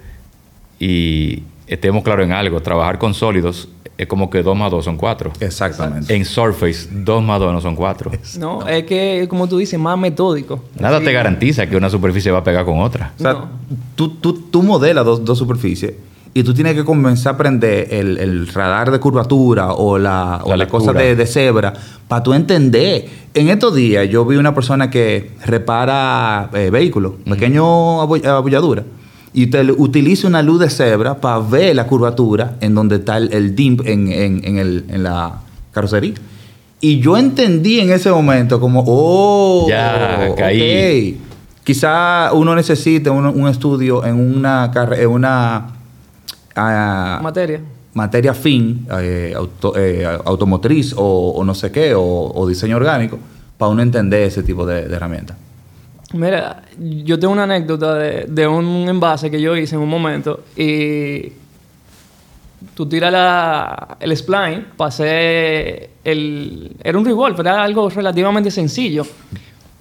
Y 0.78 1.42
estemos 1.70 2.02
claros 2.02 2.24
en 2.26 2.33
algo, 2.33 2.61
trabajar 2.61 2.98
con 2.98 3.14
sólidos 3.14 3.68
es 3.96 4.06
como 4.06 4.30
que 4.30 4.42
2 4.42 4.56
más 4.56 4.70
2 4.70 4.83
son 4.85 4.96
4. 4.96 5.33
Exactamente. 5.40 6.14
En 6.16 6.24
Surface, 6.24 6.88
2 6.90 7.22
más 7.22 7.38
2 7.38 7.52
no 7.52 7.61
son 7.61 7.76
4. 7.76 8.11
No, 8.38 8.66
es 8.66 8.85
que, 8.85 9.26
como 9.28 9.46
tú 9.46 9.59
dices, 9.59 9.78
más 9.78 9.98
metódico. 9.98 10.64
Nada 10.78 10.98
Sí. 11.00 11.04
te 11.04 11.12
garantiza 11.12 11.66
que 11.68 11.76
una 11.76 11.90
superficie 11.90 12.30
va 12.33 12.38
a 12.38 12.44
pegar 12.44 12.64
con 12.64 12.80
otra. 12.80 13.12
O 13.18 13.22
sea, 13.22 13.33
No. 13.35 13.48
tú, 13.96 14.09
tú, 14.16 14.33
tú 14.50 14.62
modelas 14.62 15.04
dos, 15.04 15.22
dos 15.22 15.37
superficies 15.37 15.92
y 16.33 16.42
tú 16.44 16.54
tienes 16.54 16.74
que 16.76 16.85
comenzar 16.85 17.33
a 17.33 17.35
aprender 17.35 17.88
el, 17.90 18.16
el 18.16 18.46
radar 18.48 18.90
de 18.90 18.98
curvatura 19.00 19.72
o 19.74 19.98
la, 19.98 20.40
o 20.44 20.56
La 20.56 20.66
cosa 20.66 20.94
de, 20.94 21.14
de 21.14 21.26
cebra 21.26 21.74
para 22.09 22.22
tú 22.22 22.33
entender. 22.33 23.06
En 23.35 23.48
estos 23.50 23.74
días 23.74 24.09
yo 24.09 24.24
vi 24.24 24.37
una 24.37 24.54
persona 24.54 24.88
que 24.90 25.33
repara 25.44 26.48
eh, 26.54 26.70
vehículos, 26.70 27.12
pequeño 27.28 28.00
abo- 28.02 28.24
abolladura, 28.26 28.83
y 29.33 29.47
te 29.47 29.62
utiliza 29.73 30.27
una 30.27 30.43
luz 30.43 30.61
de 30.61 30.71
cebra 30.71 31.21
para 31.21 31.38
ver 31.38 31.77
la 31.77 31.87
curvatura 31.87 32.57
en 32.61 32.75
donde 32.75 32.97
está 32.97 33.16
el, 33.16 33.33
el 33.33 33.55
dimp 33.55 33.87
en, 33.87 34.11
en- 34.11 34.45
en 34.45 34.59
el- 34.59 34.85
en 34.88 35.03
la 35.05 35.40
carrocería. 35.73 36.14
Y 36.81 36.99
yo 37.01 37.16
entendí 37.16 37.79
en 37.81 37.90
ese 37.93 38.11
momento 38.11 38.59
como, 38.59 38.83
oh, 38.87 39.66
Ya, 39.69 40.33
caí. 40.37 41.19
ok. 41.23 41.27
Quizá 41.62 42.31
uno 42.33 42.55
necesite 42.55 43.11
un, 43.11 43.27
un 43.27 43.47
estudio 43.49 44.05
en 44.05 44.14
una, 44.16 44.71
carre- 44.73 45.03
en 45.03 45.09
una 45.11 45.66
ah, 46.57 47.21
Materia. 47.23 47.61
materia 47.95 48.35
fin, 48.35 48.87
eh, 48.99 49.35
auto- 49.37 49.75
eh, 49.77 50.07
automotriz 50.25 50.95
o, 50.97 51.33
o 51.37 51.45
no 51.45 51.55
sé 51.55 51.71
qué, 51.71 51.95
o, 51.95 52.03
o 52.35 52.49
diseño 52.49 52.77
orgánico, 52.77 53.19
para 53.59 53.71
uno 53.71 53.83
entender 53.83 54.23
ese 54.23 54.43
tipo 54.43 54.64
de, 54.66 54.88
de 54.88 54.97
herramientas. 54.97 55.37
Mira, 56.12 56.62
yo 56.77 57.18
tengo 57.20 57.33
una 57.33 57.44
anécdota 57.44 57.94
de, 57.94 58.46
un 58.49 58.88
envase 58.88 59.31
que 59.31 59.40
yo 59.40 59.57
hice 59.57 59.77
en 59.77 59.83
un 59.83 59.88
momento 59.88 60.40
y 60.57 61.33
tú 62.75 62.87
tiras 62.87 63.12
la, 63.12 63.96
el 64.01 64.16
spline, 64.16 64.66
pasé 64.77 65.90
el... 66.03 66.77
Era 66.83 66.99
un 66.99 67.05
revolver, 67.05 67.46
era 67.46 67.62
algo 67.62 67.88
relativamente 67.88 68.51
sencillo. 68.51 69.07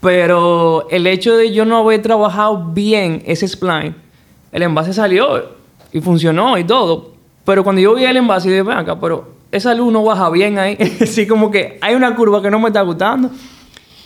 Pero 0.01 0.87
el 0.89 1.07
hecho 1.07 1.35
de 1.35 1.51
yo 1.51 1.65
no 1.65 1.79
haber 1.79 2.01
trabajado 2.01 2.71
bien 2.73 3.23
ese 3.25 3.47
spline, 3.47 3.95
el 4.51 4.61
envase 4.61 4.93
salió 4.93 5.43
y 5.91 5.99
funcionó 5.99 6.59
y 6.59 6.63
todo. 6.63 7.13
Pero 7.43 7.63
cuando 7.63 7.81
yo 7.81 7.95
vi 7.95 8.05
el 8.05 8.17
envase, 8.17 8.49
dije, 8.49 8.61
ven 8.61 8.77
acá, 8.77 8.99
pero 8.99 9.33
esa 9.51 9.73
luz 9.73 9.91
no 9.91 10.03
baja 10.03 10.29
bien 10.29 10.59
ahí. 10.59 10.77
Así 11.01 11.25
como 11.25 11.49
que 11.49 11.79
hay 11.81 11.95
una 11.95 12.15
curva 12.15 12.39
que 12.39 12.51
no 12.51 12.59
me 12.59 12.67
está 12.67 12.81
gustando. 12.81 13.31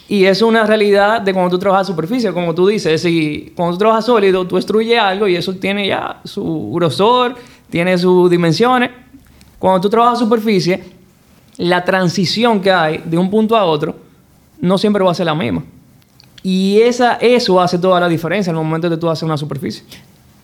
Y 0.08 0.26
es 0.26 0.42
una 0.42 0.66
realidad 0.66 1.22
de 1.22 1.34
cuando 1.34 1.52
tú 1.52 1.60
trabajas 1.60 1.88
superficie, 1.88 2.32
como 2.34 2.54
tú 2.54 2.68
dices. 2.68 3.02
Si 3.02 3.54
cuando 3.56 3.76
tú 3.76 3.80
trabajas 3.80 4.06
sólido, 4.06 4.46
tú 4.46 4.58
destruyes 4.58 5.00
algo 5.00 5.28
y 5.28 5.36
eso 5.36 5.56
tiene 5.56 5.88
ya 5.88 6.20
su 6.26 6.72
grosor, 6.74 7.36
tiene 7.70 7.98
sus 7.98 8.30
dimensiones. 8.30 8.92
Cuando 9.58 9.82
tú 9.82 9.90
trabajas 9.90 10.20
superficie, 10.20 10.84
la 11.58 11.86
transición 11.86 12.62
que 12.62 12.72
hay 12.72 13.02
de 13.06 13.18
un 13.18 13.30
punto 13.30 13.56
a 13.56 13.64
otro 13.64 13.96
no 14.60 14.78
siempre 14.78 15.04
va 15.04 15.12
a 15.12 15.16
ser 15.16 15.26
la 15.26 15.36
misma. 15.36 15.64
Y 16.42 16.82
esa, 16.82 17.16
eso 17.16 17.62
hace 17.62 17.80
toda 17.80 18.00
la 18.00 18.10
diferencia 18.10 18.52
en 18.52 18.58
el 18.58 18.64
momento 18.64 18.90
de 18.90 18.98
tú 18.98 19.10
hacer 19.10 19.26
una 19.26 19.38
superficie. 19.38 19.84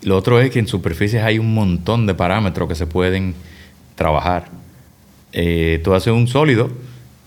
Lo 0.02 0.16
otro 0.16 0.40
es 0.40 0.50
que 0.50 0.60
en 0.60 0.68
superficies 0.68 1.22
hay 1.22 1.40
un 1.40 1.54
montón 1.54 2.08
de 2.08 2.14
parámetros 2.14 2.70
que 2.70 2.76
se 2.76 2.88
pueden 2.88 3.36
trabajar. 3.96 4.46
Eh, 5.34 5.82
tú 5.84 5.94
haces 5.94 6.14
un 6.14 6.28
sólido 6.28 6.70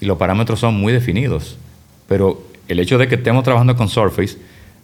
y 0.01 0.07
los 0.07 0.17
parámetros 0.17 0.59
son 0.59 0.75
muy 0.75 0.93
definidos. 0.93 1.59
Pero 2.09 2.43
el 2.69 2.79
hecho 2.81 2.99
de 2.99 3.09
que 3.09 3.17
estemos 3.17 3.45
trabajando 3.45 3.77
con 3.77 3.89
Surface, 3.89 4.37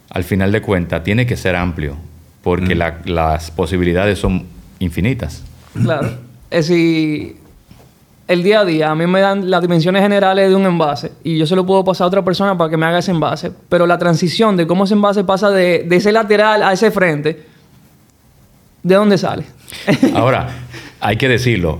al 0.09 0.23
final 0.23 0.51
de 0.51 0.61
cuentas, 0.61 1.03
tiene 1.03 1.25
que 1.25 1.35
ser 1.37 1.55
amplio. 1.55 1.95
Porque 2.43 2.73
la- 2.75 2.99
las 3.05 3.51
posibilidades 3.51 4.17
son 4.19 4.45
infinitas. 4.79 5.43
Claro. 5.73 6.09
Es 6.49 6.67
decir, 6.69 7.35
el 8.27 8.43
día 8.43 8.61
a 8.61 8.65
día 8.65 8.91
a 8.91 8.95
mí 8.95 9.05
me 9.07 9.19
dan 9.19 9.49
las 9.51 9.61
dimensiones 9.61 10.01
generales 10.01 10.49
de 10.49 10.55
un 10.55 10.65
envase 10.65 11.11
y 11.23 11.37
yo 11.37 11.45
se 11.45 11.55
lo 11.55 11.65
puedo 11.65 11.83
pasar 11.83 12.05
a 12.05 12.07
otra 12.07 12.23
persona 12.23 12.57
para 12.57 12.69
que 12.69 12.77
me 12.77 12.85
haga 12.85 12.99
ese 12.99 13.11
envase. 13.11 13.51
Pero 13.69 13.85
la 13.85 13.97
transición 13.99 14.55
de 14.55 14.65
cómo 14.65 14.85
ese 14.85 14.93
envase 14.93 15.23
pasa 15.25 15.49
de, 15.51 15.83
de 15.87 15.95
ese 15.97 16.11
lateral 16.11 16.63
a 16.63 16.71
ese 16.73 16.91
frente, 16.91 17.45
¿de 18.83 18.95
dónde 18.95 19.17
sale? 19.17 19.43
Ahora, 20.15 20.47
hay 21.01 21.17
que 21.17 21.27
decirlo. 21.27 21.79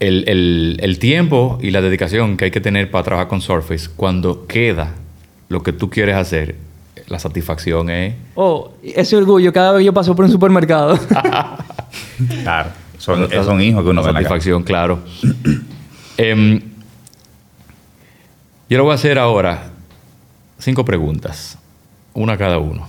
El, 0.00 0.24
el- 0.28 0.78
el 0.80 0.98
tiempo 0.98 1.58
y 1.62 1.70
la 1.70 1.80
dedicación 1.80 2.36
que 2.36 2.46
hay 2.46 2.50
que 2.50 2.60
tener 2.60 2.90
para 2.90 3.04
trabajar 3.04 3.28
con 3.28 3.40
Surface, 3.40 3.88
cuando 3.94 4.46
queda 4.46 4.94
lo 5.48 5.62
que 5.62 5.72
tú 5.72 5.88
quieres 5.90 6.16
hacer, 6.16 6.56
la 7.06 7.18
satisfacción 7.18 7.90
es... 7.90 8.14
Oh, 8.34 8.72
ese 8.82 9.16
orgullo 9.16 9.52
cada 9.52 9.72
vez 9.72 9.80
que 9.80 9.84
yo 9.86 9.92
paso 9.92 10.14
por 10.16 10.24
un 10.24 10.30
supermercado. 10.32 10.98
Claro. 12.42 12.70
Son, 12.98 13.28
son 13.30 13.60
hijos 13.62 13.82
que 13.82 13.90
uno 13.90 14.02
la 14.02 14.12
satisfacción, 14.12 14.62
claro. 14.62 15.00
Em, 16.18 16.60
yo 18.68 18.76
le 18.78 18.80
voy 18.80 18.92
a 18.92 18.94
hacer 18.94 19.18
ahora 19.18 19.70
cinco 20.58 20.84
preguntas, 20.84 21.58
una 22.14 22.36
cada 22.36 22.58
uno. 22.58 22.86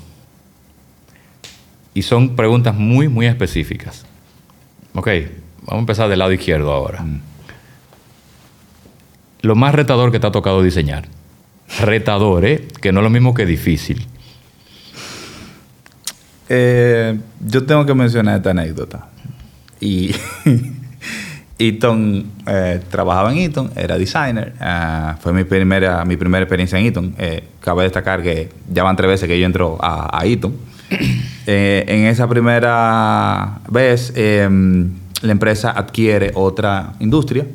Y 1.93 2.01
son 2.03 2.35
preguntas 2.35 2.75
muy, 2.75 3.07
muy 3.07 3.25
específicas. 3.25 4.05
Ok, 4.93 5.07
vamos 5.61 5.75
a 5.75 5.79
empezar 5.79 6.09
del 6.09 6.19
lado 6.19 6.31
izquierdo 6.31 6.71
ahora. 6.71 7.05
Lo 9.41 9.55
más 9.55 9.73
retador 9.73 10.11
que 10.11 10.19
te 10.19 10.27
ha 10.27 10.31
tocado 10.31 10.61
diseñar. 10.61 11.07
Retador, 11.79 12.45
¿eh? 12.45 12.67
Que 12.81 12.91
no 12.91 12.99
es 12.99 13.03
lo 13.03 13.09
mismo 13.09 13.33
que 13.33 13.45
difícil. 13.45 14.05
Eh, 16.49 17.17
yo 17.39 17.65
tengo 17.65 17.85
que 17.85 17.93
mencionar 17.93 18.37
esta 18.37 18.51
anécdota. 18.51 19.07
Y 19.79 20.13
Eaton, 21.57 22.25
eh, 22.45 22.81
trabajaba 22.89 23.31
en 23.31 23.39
Eaton, 23.39 23.71
era 23.75 23.97
designer. 23.97 24.53
ah, 24.59 25.17
fue 25.21 25.33
mi 25.33 25.43
primera, 25.43 26.03
mi 26.05 26.17
primera 26.17 26.43
experiencia 26.43 26.77
en 26.77 26.85
Eaton. 26.85 27.15
Eh, 27.17 27.43
cabe 27.61 27.83
destacar 27.83 28.21
que 28.21 28.49
ya 28.71 28.83
van 28.83 28.95
tres 28.95 29.09
veces 29.09 29.27
que 29.27 29.39
yo 29.39 29.45
entro 29.45 29.77
a, 29.81 30.19
a 30.19 30.25
Eaton. 30.25 30.55
En 31.43 32.05
esa 32.05 32.29
primera 32.29 33.59
vez, 33.67 34.13
eh, 34.15 34.47
la 35.21 35.31
empresa 35.31 35.71
adquiere 35.71 36.31
otra 36.35 36.93
industria 36.99 37.45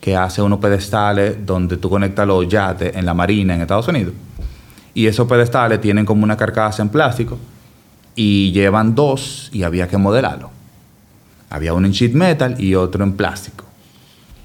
que 0.00 0.16
hace 0.16 0.40
unos 0.40 0.60
pedestales 0.60 1.44
donde 1.44 1.76
tú 1.76 1.90
conectas 1.90 2.26
los 2.26 2.48
yates 2.48 2.94
en 2.94 3.04
la 3.04 3.14
marina 3.14 3.54
en 3.54 3.60
Estados 3.60 3.88
Unidos. 3.88 4.14
Y 4.94 5.06
esos 5.06 5.28
pedestales 5.28 5.80
tienen 5.80 6.04
como 6.04 6.24
una 6.24 6.36
carcasa 6.36 6.82
en 6.82 6.88
plástico 6.88 7.38
y 8.14 8.52
llevan 8.52 8.94
dos 8.94 9.50
y 9.52 9.62
había 9.62 9.88
que 9.88 9.96
modelarlo. 9.96 10.50
Había 11.50 11.74
uno 11.74 11.86
en 11.86 11.92
sheet 11.92 12.14
metal 12.14 12.60
y 12.60 12.74
otro 12.74 13.04
en 13.04 13.12
plástico. 13.12 13.64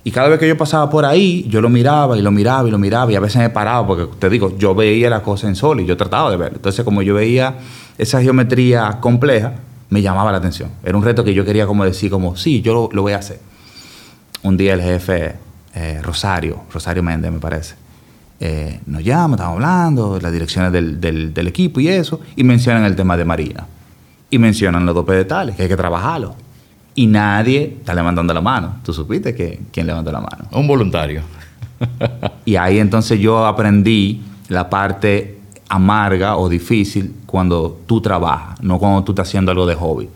Y 0.03 0.11
cada 0.11 0.27
vez 0.27 0.39
que 0.39 0.47
yo 0.47 0.57
pasaba 0.57 0.89
por 0.89 1.05
ahí, 1.05 1.45
yo 1.47 1.61
lo 1.61 1.69
miraba 1.69 2.17
y 2.17 2.21
lo 2.21 2.29
miraba 2.29 2.67
y 2.67 2.71
lo 2.71 2.77
miraba 2.77 3.11
y 3.11 3.15
a 3.15 3.19
veces 3.19 3.41
me 3.41 3.49
paraba 3.49 3.87
porque 3.87 4.07
te 4.19 4.29
digo, 4.29 4.57
yo 4.57 4.75
veía 4.75 5.09
la 5.09 5.21
cosa 5.21 5.47
en 5.47 5.55
sol 5.55 5.79
y 5.79 5.85
yo 5.85 5.95
trataba 5.95 6.29
de 6.29 6.37
verlo. 6.37 6.57
Entonces, 6.57 6.83
como 6.83 7.01
yo 7.01 7.13
veía 7.13 7.55
esa 7.97 8.21
geometría 8.21 8.97
compleja, 8.99 9.53
me 9.89 10.01
llamaba 10.01 10.31
la 10.31 10.37
atención. 10.39 10.69
Era 10.83 10.97
un 10.97 11.03
reto 11.03 11.23
que 11.23 11.33
yo 11.33 11.45
quería 11.45 11.65
como 11.67 11.83
decir, 11.85 12.09
como, 12.09 12.35
sí, 12.35 12.61
yo 12.61 12.73
lo, 12.73 12.89
lo 12.91 13.01
voy 13.03 13.13
a 13.13 13.17
hacer. 13.17 13.39
Un 14.43 14.57
día 14.57 14.73
el 14.73 14.81
jefe, 14.81 15.35
eh, 15.75 15.99
Rosario, 16.01 16.63
Rosario 16.73 17.01
Méndez 17.03 17.31
me 17.31 17.39
parece, 17.39 17.75
eh, 18.39 18.79
nos 18.87 19.03
llama, 19.03 19.35
estamos 19.35 19.55
hablando, 19.55 20.19
las 20.19 20.31
direcciones 20.31 20.71
del, 20.71 20.99
del- 20.99 21.33
del 21.33 21.47
equipo 21.47 21.79
y 21.79 21.87
eso, 21.87 22.19
y 22.35 22.43
mencionan 22.43 22.83
el 22.85 22.95
tema 22.95 23.15
de 23.15 23.25
Marina. 23.25 23.65
Y 24.29 24.39
mencionan 24.39 24.85
los 24.85 24.95
dos 24.95 25.05
pedestales, 25.05 25.55
que 25.55 25.63
hay 25.63 25.69
que 25.69 25.77
trabajarlo. 25.77 26.35
Y 26.95 27.05
nadie 27.07 27.75
está 27.79 27.93
levantando 27.93 28.33
la 28.33 28.41
mano. 28.41 28.75
¿Tú 28.83 28.91
supiste 28.93 29.33
que, 29.35 29.61
quién 29.71 29.85
levantó 29.87 30.11
la 30.11 30.21
mano? 30.21 30.45
Un 30.51 30.67
voluntario. 30.67 31.21
Y 32.45 32.55
ahí 32.55 32.79
entonces 32.79 33.19
yo 33.19 33.45
aprendí 33.45 34.21
la 34.49 34.69
parte 34.69 35.32
amarga 35.73 36.37
o 36.37 36.49
difícil 36.49 37.15
cuando 37.25 37.79
tú 37.87 37.99
trabajas, 37.99 38.61
no 38.61 38.77
cuando 38.77 39.03
tú 39.03 39.13
estás 39.13 39.27
haciendo 39.27 39.51
algo 39.51 39.65
de 39.65 39.73
hobby. 39.73 40.07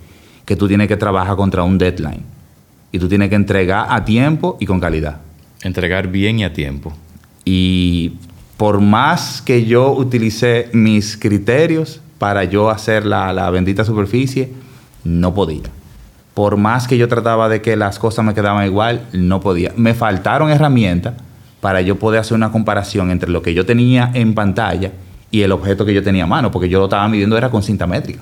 Que 0.46 0.56
tú 0.56 0.68
tienes 0.68 0.88
que 0.88 0.98
trabajar 0.98 1.36
contra 1.36 1.64
un 1.64 1.80
deadline. 1.80 2.24
Y 2.92 3.00
tú 3.00 3.10
tienes 3.10 3.30
que 3.30 3.36
entregar 3.36 3.88
a 3.90 4.06
tiempo 4.06 4.58
y 4.60 4.68
con 4.68 4.80
calidad. 4.80 5.18
Entregar 5.64 6.10
bien 6.10 6.38
y 6.38 6.44
a 6.44 6.54
tiempo. 6.54 6.94
Y 7.44 8.14
por 8.56 8.82
más 8.82 9.42
que 9.42 9.66
yo 9.66 9.94
utilicé 9.94 10.70
mis 10.74 11.18
criterios 11.18 12.02
para 12.20 12.44
yo 12.44 12.70
hacer 12.70 13.04
la, 13.04 13.34
la 13.34 13.50
bendita 13.50 13.84
superficie, 13.84 14.54
no 15.04 15.34
podía. 15.34 15.72
Por 16.36 16.58
más 16.58 16.88
que 16.88 17.00
yo 17.00 17.08
trataba 17.08 17.50
de 17.50 17.64
que 17.64 17.76
las 17.76 17.98
cosas 17.98 18.24
me 18.24 18.36
quedaban 18.36 18.64
igual, 18.68 19.08
no 19.12 19.42
podía. 19.42 19.74
Me 19.76 19.96
faltaron 19.96 20.52
herramientas 20.52 21.16
para 21.62 21.82
yo 21.82 21.98
poder 21.98 22.20
hacer 22.20 22.36
una 22.36 22.52
comparación 22.52 23.10
entre 23.10 23.32
lo 23.32 23.42
que 23.42 23.56
yo 23.56 23.66
tenía 23.66 24.12
en 24.14 24.36
pantalla 24.36 24.92
y 25.32 25.42
el 25.42 25.52
objeto 25.52 25.86
que 25.86 25.94
yo 25.94 26.02
tenía 26.04 26.24
a 26.24 26.28
mano, 26.28 26.52
porque 26.52 26.70
yo 26.70 26.80
lo 26.80 26.86
estaba 26.86 27.08
midiendo 27.08 27.38
era 27.38 27.50
con 27.50 27.62
cinta 27.64 27.86
métrica. 27.88 28.22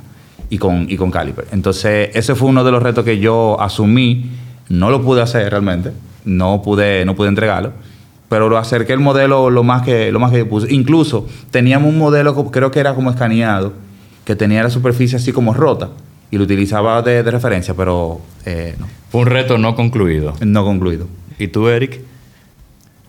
y 0.49 0.57
con, 0.59 0.85
y 0.89 0.95
con 0.95 1.09
caliper. 1.09 1.45
Entonces, 1.51 2.09
ese 2.13 2.35
fue 2.35 2.49
uno 2.49 2.63
de 2.63 2.71
los 2.71 2.81
retos 2.83 3.03
que 3.03 3.17
yo 3.19 3.59
asumí. 3.59 4.29
No 4.69 4.89
lo 4.91 5.01
pude 5.01 5.21
hacer 5.21 5.49
realmente, 5.49 5.91
no 6.23 6.61
pude, 6.61 7.03
no 7.05 7.15
pude 7.15 7.29
entregarlo, 7.29 7.71
pero 8.29 8.47
lo 8.49 8.57
acerqué 8.57 8.93
el 8.93 8.99
modelo 8.99 9.49
lo 9.49 9.63
más 9.63 9.81
que, 9.83 10.11
lo 10.11 10.19
más 10.19 10.31
que 10.31 10.39
yo 10.39 10.49
puse. 10.49 10.73
Incluso 10.73 11.27
teníamos 11.51 11.89
un 11.89 11.97
modelo, 11.99 12.33
creo 12.51 12.71
que 12.71 12.79
era 12.79 12.93
como 12.95 13.09
escaneado, 13.11 13.73
que 14.23 14.35
tenía 14.35 14.63
la 14.63 14.69
superficie 14.71 15.17
así 15.17 15.31
como 15.31 15.53
rota 15.53 15.89
y 16.31 16.37
lo 16.37 16.43
utilizaba 16.45 17.01
de, 17.03 17.21
de 17.21 17.29
referencia, 17.31 17.73
pero 17.75 18.21
eh, 18.45 18.75
no, 18.79 18.87
Fue 19.11 19.21
un 19.21 19.27
reto 19.27 19.57
no 19.59 19.75
concluido. 19.75 20.33
no 20.41 20.63
concluido. 20.63 21.07
¿Y 21.37 21.47
tú, 21.49 21.67
Eric? 21.67 22.01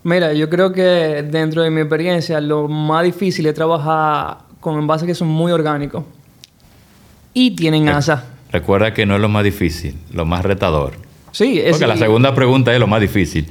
Mira, 0.07 0.33
yo 0.35 0.49
creo 0.49 0.71
que 0.71 1.25
dentro 1.29 1.65
de 1.65 1.71
mi 1.71 1.81
experiencia 1.81 2.41
lo 2.41 2.69
más 2.69 3.03
difícil 3.03 3.45
es 3.47 3.55
trabajar 3.55 4.39
con 4.61 4.79
envases 4.79 5.05
que 5.05 5.17
son 5.17 5.27
muy 5.27 5.51
orgánicos 5.51 6.05
y 7.35 7.57
tienen 7.57 7.89
asa. 7.89 8.25
Recuerda 8.53 8.95
que 8.95 9.05
no 9.05 9.17
es 9.17 9.21
lo 9.21 9.29
más 9.29 9.43
difícil, 9.43 9.97
lo 10.13 10.25
más 10.25 10.45
retador. 10.45 10.93
Sí, 11.33 11.59
es, 11.59 11.73
Porque 11.73 11.89
la 11.89 11.97
segunda 11.97 12.33
pregunta 12.37 12.73
es 12.73 12.79
lo 12.79 12.87
más 12.87 13.01
difícil. 13.01 13.49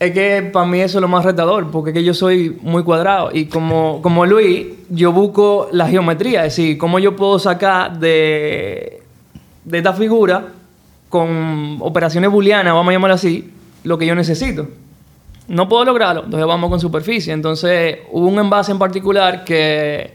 es 0.00 0.10
que 0.10 0.50
para 0.52 0.66
mí 0.66 0.80
eso 0.80 0.98
es 0.98 1.02
lo 1.02 1.06
más 1.06 1.24
retador, 1.24 1.70
porque 1.70 1.90
es 1.90 1.94
que 1.94 2.02
yo 2.02 2.14
soy 2.14 2.58
muy 2.60 2.82
cuadrado 2.82 3.30
y 3.32 3.44
como, 3.44 4.02
como 4.02 4.26
Luis, 4.26 4.66
yo 4.90 5.12
busco 5.12 5.68
la 5.70 5.86
geometría, 5.86 6.44
es 6.44 6.56
decir, 6.56 6.78
cómo 6.78 6.98
yo 6.98 7.14
puedo 7.14 7.38
sacar 7.38 8.00
de, 8.00 9.04
de 9.66 9.78
esta 9.78 9.92
figura 9.92 10.48
con 11.08 11.76
operaciones 11.78 12.28
booleanas, 12.28 12.74
vamos 12.74 12.90
a 12.90 12.94
llamarlo 12.94 13.14
así, 13.14 13.52
lo 13.84 13.96
que 13.98 14.06
yo 14.06 14.16
necesito. 14.16 14.66
No 15.48 15.68
puedo 15.68 15.84
lograrlo, 15.84 16.24
entonces 16.24 16.46
vamos 16.46 16.70
con 16.70 16.80
superficie. 16.80 17.32
Entonces 17.32 17.98
hubo 18.10 18.26
un 18.26 18.38
envase 18.38 18.72
en 18.72 18.78
particular 18.78 19.44
que 19.44 20.14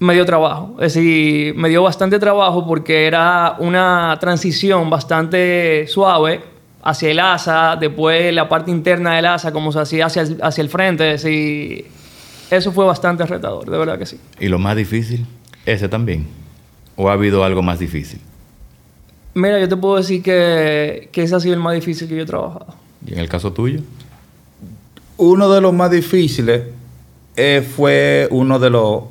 me 0.00 0.14
dio 0.14 0.24
trabajo. 0.24 0.76
Es 0.80 0.94
decir, 0.94 1.54
me 1.54 1.68
dio 1.68 1.82
bastante 1.82 2.18
trabajo 2.18 2.66
porque 2.66 3.06
era 3.06 3.56
una 3.58 4.16
transición 4.20 4.88
bastante 4.90 5.86
suave 5.88 6.40
hacia 6.82 7.10
el 7.10 7.20
asa, 7.20 7.76
después 7.76 8.32
la 8.32 8.48
parte 8.48 8.70
interna 8.70 9.16
del 9.16 9.26
asa, 9.26 9.52
como 9.52 9.72
se 9.72 9.80
hacía 9.80 10.06
hacia 10.06 10.22
el, 10.22 10.38
hacia 10.42 10.62
el 10.62 10.68
frente. 10.68 11.14
Es 11.14 11.22
decir, 11.22 11.86
eso 12.50 12.72
fue 12.72 12.84
bastante 12.84 13.26
retador, 13.26 13.68
de 13.68 13.78
verdad 13.78 13.98
que 13.98 14.06
sí. 14.06 14.18
¿Y 14.40 14.48
lo 14.48 14.58
más 14.58 14.76
difícil? 14.76 15.26
Ese 15.66 15.88
también. 15.88 16.26
¿O 16.96 17.10
ha 17.10 17.12
habido 17.12 17.44
algo 17.44 17.62
más 17.62 17.78
difícil? 17.78 18.20
Mira, 19.34 19.60
yo 19.60 19.68
te 19.68 19.76
puedo 19.76 19.96
decir 19.96 20.22
que, 20.22 21.10
que 21.12 21.22
ese 21.22 21.36
ha 21.36 21.40
sido 21.40 21.54
el 21.54 21.60
más 21.60 21.74
difícil 21.74 22.08
que 22.08 22.16
yo 22.16 22.22
he 22.22 22.26
trabajado. 22.26 22.66
¿Y 23.06 23.14
en 23.14 23.18
el 23.20 23.28
caso 23.28 23.52
tuyo? 23.52 23.80
Uno 25.16 25.50
de 25.50 25.60
los 25.60 25.72
más 25.72 25.90
difíciles 25.90 26.62
eh, 27.36 27.66
fue 27.76 28.28
uno 28.30 28.58
de 28.58 28.70
los... 28.70 29.02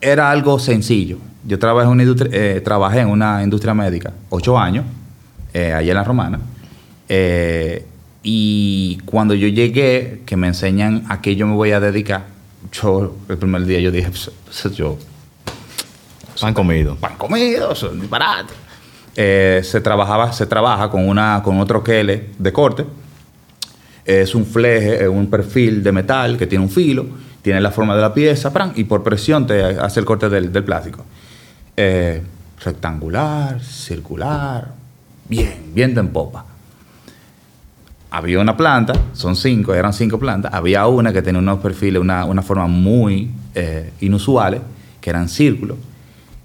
Era 0.00 0.30
algo 0.30 0.58
sencillo. 0.58 1.18
Yo 1.44 1.58
trabajé 1.58 1.86
en 1.86 1.92
una 1.92 2.02
industria, 2.02 2.30
eh, 2.32 2.60
trabajé 2.60 3.00
en 3.00 3.08
una 3.08 3.42
industria 3.42 3.74
médica 3.74 4.12
ocho 4.30 4.58
años, 4.58 4.84
eh, 5.52 5.72
allá 5.72 5.92
en 5.92 5.96
La 5.96 6.04
Romana. 6.04 6.40
Y 8.24 8.98
cuando 9.04 9.34
yo 9.34 9.48
llegué, 9.48 10.22
que 10.24 10.36
me 10.36 10.46
enseñan 10.46 11.04
a 11.08 11.20
qué 11.20 11.34
yo 11.34 11.46
me 11.46 11.54
voy 11.54 11.72
a 11.72 11.80
dedicar, 11.80 12.26
yo 12.70 13.16
el 13.28 13.36
primer 13.36 13.64
día 13.64 13.80
yo 13.80 13.90
dije, 13.90 14.08
pues, 14.08 14.30
pues, 14.44 14.74
yo 14.76 14.96
Pan 16.40 16.54
comido. 16.54 16.96
pan 16.96 17.16
comido, 17.16 17.72
eso 17.72 17.86
es 17.86 17.92
un 17.92 18.00
disparate. 18.00 18.54
Eh, 19.14 19.60
se 19.64 19.80
trabajaba, 19.80 20.32
se 20.32 20.46
trabaja 20.46 20.90
con 20.90 21.06
una, 21.08 21.42
con 21.44 21.60
otro 21.60 21.84
quele 21.84 22.30
de 22.38 22.52
corte. 22.52 22.84
Es 24.04 24.34
un 24.34 24.44
fleje, 24.44 25.02
es 25.02 25.08
un 25.08 25.28
perfil 25.28 25.82
de 25.82 25.92
metal 25.92 26.36
que 26.36 26.46
tiene 26.46 26.64
un 26.64 26.70
filo, 26.70 27.06
tiene 27.40 27.60
la 27.60 27.70
forma 27.70 27.94
de 27.94 28.02
la 28.02 28.12
pieza, 28.12 28.52
y 28.74 28.84
por 28.84 29.02
presión 29.02 29.46
te 29.46 29.62
hace 29.62 30.00
el 30.00 30.06
corte 30.06 30.28
del, 30.28 30.52
del 30.52 30.64
plástico. 30.64 31.04
Eh, 31.76 32.22
rectangular, 32.64 33.60
circular, 33.60 34.72
bien, 35.28 35.72
bien 35.74 35.96
en 35.98 36.08
popa. 36.08 36.44
Había 38.10 38.40
una 38.40 38.56
planta, 38.56 38.92
son 39.14 39.36
cinco, 39.36 39.74
eran 39.74 39.92
cinco 39.92 40.18
plantas. 40.18 40.52
Había 40.52 40.86
una 40.86 41.12
que 41.12 41.22
tenía 41.22 41.38
unos 41.40 41.60
perfiles, 41.60 42.00
una, 42.00 42.24
una 42.26 42.42
forma 42.42 42.66
muy 42.66 43.30
eh, 43.54 43.90
inusuales, 44.00 44.60
que 45.00 45.10
eran 45.10 45.28
círculos. 45.28 45.78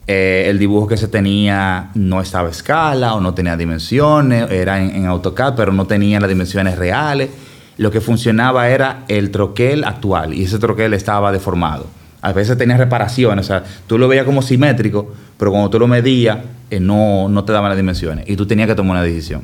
Eh, 0.08 0.46
el 0.48 0.58
dibujo 0.58 0.88
que 0.88 0.96
se 0.96 1.10
tenía 1.10 1.90
no 1.94 2.22
estaba 2.22 2.48
a 2.48 2.52
escala 2.52 3.16
o 3.16 3.20
no 3.20 3.34
tenía 3.34 3.58
dimensiones, 3.58 4.50
era 4.50 4.82
en, 4.82 4.96
en 4.96 5.06
AutoCAD, 5.08 5.56
pero 5.56 5.74
no 5.74 5.86
tenía 5.86 6.22
las 6.22 6.30
dimensiones 6.30 6.78
reales. 6.78 7.30
Lo 7.78 7.92
que 7.92 8.02
funcionaba 8.02 8.70
era 8.70 9.04
el 9.08 9.32
troquel 9.32 9.84
actual 9.84 10.34
y 10.34 10.44
ese 10.44 10.60
troquel 10.60 10.94
estaba 10.94 11.32
deformado. 11.32 11.88
A 12.22 12.34
veces 12.34 12.58
tenía 12.58 12.78
reparaciones, 12.78 13.46
o 13.46 13.48
sea, 13.48 13.64
tú 13.86 13.98
lo 13.98 14.08
veías 14.08 14.26
como 14.26 14.42
simétrico, 14.42 15.14
pero 15.38 15.52
cuando 15.52 15.70
tú 15.70 15.80
lo 15.80 15.88
medías, 15.88 16.40
eh, 16.72 16.80
no, 16.80 17.30
no 17.30 17.46
te 17.46 17.54
daban 17.54 17.70
las 17.70 17.78
dimensiones 17.78 18.28
y 18.28 18.36
tú 18.36 18.46
tenías 18.48 18.68
que 18.68 18.76
tomar 18.76 18.98
una 18.98 19.04
decisión. 19.04 19.44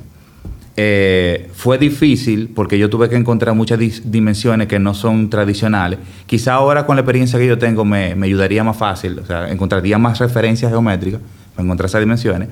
Eh, 0.75 1.51
fue 1.53 1.77
difícil 1.77 2.49
porque 2.53 2.79
yo 2.79 2.89
tuve 2.89 3.07
que 3.07 3.15
encontrar 3.15 3.53
muchas 3.53 3.77
dimensiones 4.05 4.67
que 4.67 4.79
no 4.79 4.95
son 4.95 5.29
tradicionales. 5.29 5.99
Quizá 6.25 6.53
ahora 6.53 6.87
con 6.87 6.95
la 6.95 7.01
experiencia 7.01 7.37
que 7.37 7.45
yo 7.45 7.59
tengo 7.59 7.85
me, 7.85 8.15
me 8.15 8.25
ayudaría 8.25 8.63
más 8.63 8.77
fácil, 8.77 9.19
o 9.19 9.25
sea, 9.25 9.51
encontraría 9.51 9.99
más 9.99 10.17
referencias 10.17 10.71
geométricas 10.71 11.21
para 11.55 11.63
encontrar 11.63 11.85
esas 11.85 12.01
dimensiones. 12.01 12.49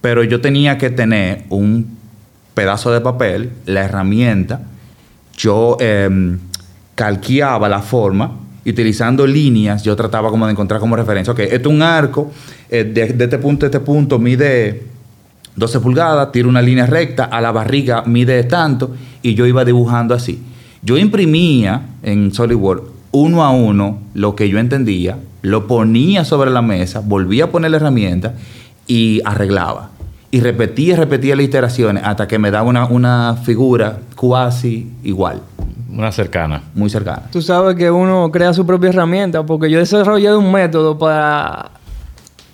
Pero 0.00 0.22
yo 0.22 0.40
tenía 0.40 0.78
que 0.78 0.90
tener 0.90 1.44
un 1.48 1.98
pedazo 2.54 2.92
de 2.92 3.00
papel, 3.00 3.50
la 3.66 3.84
herramienta, 3.84 4.60
yo 5.42 5.76
eh, 5.80 6.36
calqueaba 6.94 7.68
la 7.68 7.82
forma 7.82 8.30
utilizando 8.64 9.26
líneas 9.26 9.82
yo 9.82 9.96
trataba 9.96 10.30
como 10.30 10.46
de 10.46 10.52
encontrar 10.52 10.80
como 10.80 10.94
referencia. 10.94 11.32
Ok, 11.32 11.40
esto 11.40 11.68
es 11.68 11.74
un 11.74 11.82
arco, 11.82 12.30
eh, 12.70 12.84
de, 12.84 13.12
de 13.12 13.24
este 13.24 13.38
punto 13.38 13.66
a 13.66 13.68
este 13.68 13.80
punto 13.80 14.20
mide 14.20 14.84
12 15.56 15.80
pulgadas, 15.80 16.30
tiro 16.30 16.48
una 16.48 16.62
línea 16.62 16.86
recta, 16.86 17.24
a 17.24 17.40
la 17.40 17.50
barriga 17.50 18.04
mide 18.06 18.44
tanto 18.44 18.94
y 19.20 19.34
yo 19.34 19.46
iba 19.46 19.64
dibujando 19.64 20.14
así. 20.14 20.40
Yo 20.82 20.96
imprimía 20.96 21.88
en 22.02 22.32
SolidWorks 22.32 22.92
uno 23.12 23.44
a 23.44 23.50
uno 23.50 23.98
lo 24.14 24.34
que 24.34 24.48
yo 24.48 24.58
entendía, 24.58 25.18
lo 25.42 25.66
ponía 25.66 26.24
sobre 26.24 26.50
la 26.50 26.62
mesa, 26.62 27.00
volvía 27.00 27.44
a 27.44 27.50
poner 27.50 27.72
la 27.72 27.78
herramienta 27.78 28.34
y 28.86 29.20
arreglaba. 29.24 29.90
Y 30.34 30.40
repetía 30.40 30.94
y 30.94 30.96
repetía 30.96 31.36
las 31.36 31.44
iteraciones 31.44 32.02
hasta 32.04 32.26
que 32.26 32.38
me 32.38 32.50
daba 32.50 32.66
una, 32.66 32.86
una 32.86 33.36
figura 33.36 33.98
cuasi 34.16 34.90
igual, 35.04 35.42
Una 35.94 36.10
cercana. 36.10 36.62
muy 36.74 36.88
cercana. 36.88 37.24
Tú 37.30 37.42
sabes 37.42 37.76
que 37.76 37.90
uno 37.90 38.30
crea 38.32 38.54
su 38.54 38.64
propia 38.64 38.88
herramienta, 38.88 39.44
porque 39.44 39.70
yo 39.70 39.76
he 39.76 39.80
desarrollado 39.80 40.38
un 40.38 40.50
método 40.50 40.96
para 40.98 41.72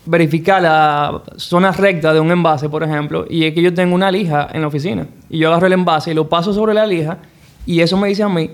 verificar 0.06 0.60
la 0.60 1.22
zona 1.36 1.70
recta 1.70 2.12
de 2.12 2.18
un 2.18 2.32
envase, 2.32 2.68
por 2.68 2.82
ejemplo, 2.82 3.26
y 3.30 3.44
es 3.44 3.54
que 3.54 3.62
yo 3.62 3.72
tengo 3.72 3.94
una 3.94 4.10
lija 4.10 4.48
en 4.52 4.62
la 4.62 4.66
oficina, 4.66 5.06
y 5.30 5.38
yo 5.38 5.48
agarro 5.48 5.68
el 5.68 5.74
envase 5.74 6.10
y 6.10 6.14
lo 6.14 6.28
paso 6.28 6.52
sobre 6.52 6.74
la 6.74 6.84
lija, 6.84 7.18
y 7.64 7.80
eso 7.80 7.96
me 7.96 8.08
dice 8.08 8.24
a 8.24 8.28
mí 8.28 8.50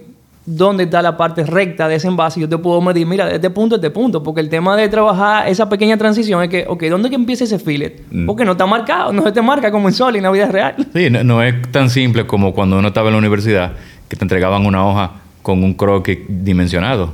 dónde 0.46 0.85
está 0.85 1.00
la 1.00 1.16
parte 1.16 1.44
recta 1.44 1.88
de 1.88 1.96
ese 1.96 2.09
envase, 2.09 2.40
yo 2.40 2.48
te 2.48 2.59
puedo 2.59 2.80
medir, 2.80 3.07
mira, 3.07 3.26
de 3.26 3.37
este 3.37 3.50
punto 3.50 3.76
a 3.76 3.78
este 3.78 3.90
punto, 3.90 4.22
porque 4.22 4.40
el 4.40 4.48
tema 4.48 4.76
de 4.76 4.88
trabajar 4.88 5.48
esa 5.48 5.68
pequeña 5.68 5.96
transición 5.96 6.42
es 6.42 6.50
que, 6.50 6.66
ok, 6.68 6.83
¿dónde 6.85 7.09
que 7.09 7.16
empieza 7.16 7.44
ese 7.44 7.59
fillet? 7.59 8.02
Mm. 8.11 8.26
Porque 8.26 8.44
no 8.44 8.52
está 8.52 8.66
marcado, 8.66 9.12
no 9.12 9.22
se 9.22 9.33
te 9.33 9.40
marca 9.40 9.70
como 9.70 9.88
en 9.88 9.94
Sol 9.94 10.14
y 10.14 10.18
en 10.18 10.24
la 10.24 10.30
vida 10.30 10.46
real. 10.46 10.74
Sí, 10.94 11.09
no, 11.11 11.24
no 11.24 11.42
es 11.42 11.70
tan 11.72 11.88
simple 11.90 12.26
como 12.26 12.52
cuando 12.52 12.78
uno 12.78 12.88
estaba 12.88 13.09
en 13.09 13.14
la 13.14 13.18
universidad 13.18 13.72
que 14.09 14.16
te 14.16 14.24
entregaban 14.24 14.66
una 14.66 14.87
hoja 14.87 15.12
con 15.42 15.62
un 15.64 15.74
croquis 15.74 16.18
dimensionado. 16.28 17.12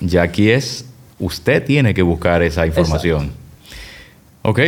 Ya 0.00 0.22
aquí 0.22 0.50
es, 0.50 0.88
usted 1.18 1.64
tiene 1.64 1.94
que 1.94 2.02
buscar 2.02 2.42
esa 2.42 2.66
información. 2.66 3.30
Ok, 4.42 4.58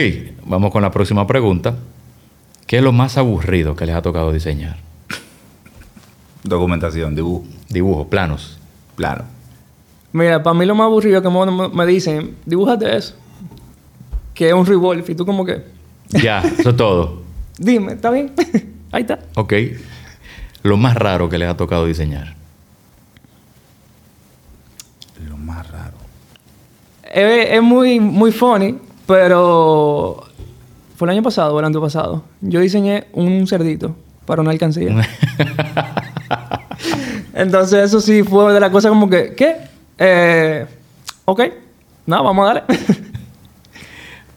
vamos 0.46 0.70
con 0.70 0.82
la 0.82 0.90
próxima 0.92 1.26
pregunta. 1.26 1.76
¿Qué 2.66 2.78
es 2.78 2.82
lo 2.82 2.92
más 2.92 3.18
aburrido 3.18 3.74
que 3.74 3.86
les 3.86 3.94
ha 3.94 4.02
tocado 4.02 4.32
diseñar? 4.32 4.76
Documentación, 6.44 7.14
dibujo, 7.14 7.44
Dibujos, 7.68 8.06
planos. 8.08 8.58
plano. 8.96 9.24
Mira, 10.12 10.42
para 10.42 10.54
mí 10.54 10.64
lo 10.64 10.74
más 10.74 10.84
aburrido 10.86 11.20
que 11.22 11.28
me, 11.28 11.68
me 11.68 11.86
dicen, 11.86 12.36
dibújate 12.46 12.96
eso, 12.96 13.14
que 14.32 14.48
es 14.48 14.54
un 14.54 14.64
revolve, 14.64 15.04
y 15.08 15.14
tú 15.14 15.26
como 15.26 15.44
que, 15.44 15.64
Ya, 16.10 16.40
eso 16.40 16.70
es 16.70 16.76
todo. 16.76 17.22
dime, 17.58 17.94
¿está 17.94 18.10
bien? 18.10 18.32
Ahí 18.92 19.02
está. 19.02 19.18
Ok. 19.34 19.52
Lo 20.62 20.76
más 20.76 20.94
raro 20.94 21.28
que 21.28 21.36
les 21.36 21.48
ha 21.48 21.56
tocado 21.56 21.84
diseñar. 21.84 22.34
Lo 25.28 25.36
más 25.36 25.68
raro. 25.70 25.96
Es, 27.12 27.50
es 27.50 27.62
muy, 27.62 27.98
muy 27.98 28.30
funny, 28.30 28.78
pero 29.06 30.24
fue 30.96 31.06
el 31.08 31.12
año 31.14 31.22
pasado 31.22 31.54
o 31.54 31.58
el 31.58 31.64
antepasado. 31.64 32.22
Yo 32.40 32.60
diseñé 32.60 33.08
un 33.12 33.46
cerdito 33.48 33.96
para 34.26 34.42
una 34.42 34.52
alcancía. 34.52 34.94
Entonces 37.34 37.84
eso 37.84 38.00
sí 38.00 38.22
fue 38.22 38.52
de 38.52 38.60
la 38.60 38.70
cosa 38.70 38.88
como 38.88 39.10
que, 39.10 39.34
¿qué? 39.34 39.56
Eh, 39.98 40.66
ok, 41.24 41.40
no, 42.06 42.22
vamos 42.22 42.48
a 42.48 42.54
darle. 42.54 42.62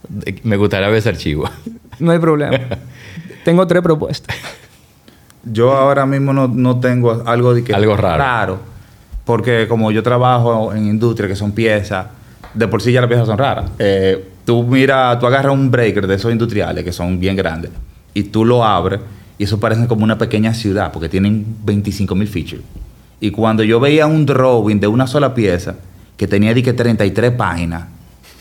Me 0.43 0.57
gustaría 0.57 0.87
ver 0.87 0.97
ese 0.97 1.09
archivo. 1.09 1.49
no 1.99 2.11
hay 2.11 2.19
problema. 2.19 2.57
Tengo 3.45 3.67
tres 3.67 3.81
propuestas. 3.81 4.35
Yo 5.43 5.73
ahora 5.73 6.05
mismo 6.05 6.33
no, 6.33 6.47
no 6.47 6.79
tengo 6.79 7.23
algo 7.25 7.53
de 7.53 7.63
que 7.63 7.73
Algo 7.73 7.95
raro. 7.95 8.59
Porque 9.25 9.67
como 9.67 9.91
yo 9.91 10.03
trabajo 10.03 10.73
en 10.73 10.87
industria, 10.87 11.27
que 11.27 11.35
son 11.35 11.51
piezas 11.51 12.07
de 12.53 12.67
por 12.67 12.81
sí 12.81 12.91
ya 12.91 13.01
las 13.01 13.07
piezas 13.07 13.27
son 13.27 13.37
raras. 13.37 13.69
Eh, 13.77 14.29
tú 14.45 14.63
mira, 14.63 15.17
tú 15.19 15.27
agarras 15.27 15.53
un 15.53 15.69
breaker 15.69 16.07
de 16.07 16.15
esos 16.15 16.31
industriales 16.31 16.83
que 16.83 16.91
son 16.91 17.19
bien 17.19 17.35
grandes 17.35 17.71
y 18.13 18.23
tú 18.23 18.43
lo 18.43 18.63
abres 18.63 18.99
y 19.37 19.43
eso 19.43 19.59
parece 19.59 19.87
como 19.87 20.03
una 20.03 20.17
pequeña 20.17 20.53
ciudad 20.53 20.91
porque 20.91 21.09
tienen 21.09 21.45
25 21.63 22.15
mil 22.15 22.27
features. 22.27 22.63
Y 23.19 23.31
cuando 23.31 23.63
yo 23.63 23.79
veía 23.79 24.05
un 24.05 24.25
drawing 24.25 24.79
de 24.79 24.87
una 24.87 25.07
sola 25.07 25.33
pieza 25.33 25.75
que 26.17 26.27
tenía 26.27 26.53
de 26.53 26.61
que 26.63 26.73
33 26.73 27.31
páginas, 27.31 27.85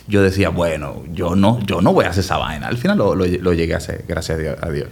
yo 0.08 0.22
decía, 0.22 0.50
bueno, 0.50 1.02
yo 1.12 1.34
no, 1.34 1.58
yo 1.66 1.80
no 1.80 1.92
voy 1.92 2.04
a 2.04 2.10
hacer 2.10 2.22
esa 2.24 2.36
vaina. 2.38 2.68
Al 2.68 2.76
final 2.76 2.98
lo, 2.98 3.14
lo- 3.14 3.26
lo 3.26 3.52
llegué 3.54 3.74
a 3.74 3.78
hacer, 3.78 4.04
gracias 4.06 4.38
a 4.38 4.40
Dios. 4.40 4.56
a 4.62 4.70
Dios. 4.70 4.88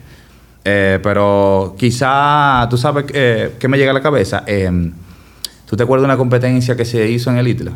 Eh, 0.64 0.99
pero 1.03 1.76
quizá, 1.78 2.66
tú 2.70 2.76
sabes 2.78 3.05
eh, 3.12 3.55
qué 3.59 3.68
me 3.68 3.76
llega 3.76 3.91
a 3.91 3.95
la 3.95 4.01
cabeza. 4.03 4.43
Eh, 4.47 4.91
¿Tú 5.68 5.76
te 5.76 5.82
acuerdas 5.82 6.03
de 6.03 6.07
una 6.07 6.16
competencia 6.16 6.74
que 6.76 6.85
se 6.85 7.09
hizo 7.11 7.30
en 7.30 7.37
el 7.39 7.49
ITLA? 7.49 7.72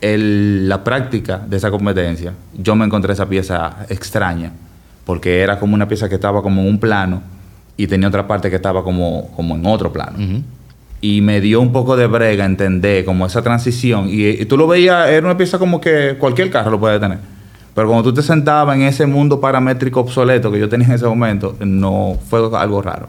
El- 0.00 0.68
la 0.68 0.82
práctica 0.82 1.38
de 1.38 1.56
esa 1.56 1.70
competencia, 1.70 2.32
yo 2.58 2.74
me 2.74 2.84
encontré 2.84 3.12
esa 3.12 3.28
pieza 3.28 3.76
extraña, 3.88 4.52
porque 5.04 5.40
era 5.40 5.58
como 5.60 5.74
una 5.74 5.86
pieza 5.86 6.08
que 6.08 6.16
estaba 6.16 6.42
como 6.42 6.62
en 6.62 6.68
un 6.68 6.78
plano 6.80 7.22
y 7.76 7.86
tenía 7.86 8.08
otra 8.08 8.26
parte 8.26 8.50
que 8.50 8.56
estaba 8.56 8.84
como, 8.84 9.30
como 9.34 9.56
en 9.56 9.66
otro 9.66 9.92
plano. 9.92 10.18
Y 11.00 11.20
me 11.20 11.40
dio 11.40 11.60
un 11.60 11.72
poco 11.72 11.96
de 11.96 12.06
brega 12.06 12.44
entender 12.44 13.04
como 13.04 13.26
esa 13.26 13.42
transición. 13.42 14.08
Y, 14.08 14.28
y 14.28 14.44
tú 14.44 14.56
lo 14.56 14.66
veías, 14.66 15.08
era 15.08 15.26
una 15.26 15.36
pieza 15.36 15.58
como 15.58 15.80
que 15.80 16.16
cualquier 16.18 16.50
carro 16.50 16.70
lo 16.70 16.78
puede 16.78 17.00
tener. 17.00 17.18
Pero 17.74 17.88
cuando 17.88 18.04
tú 18.04 18.14
te 18.14 18.22
sentabas 18.22 18.76
en 18.76 18.82
ese 18.82 19.06
mundo 19.06 19.40
paramétrico 19.40 20.00
obsoleto 20.00 20.52
que 20.52 20.58
yo 20.58 20.68
tenía 20.68 20.86
en 20.86 20.92
ese 20.92 21.06
momento, 21.06 21.56
no 21.60 22.18
fue 22.28 22.40
algo 22.56 22.82
raro. 22.82 23.08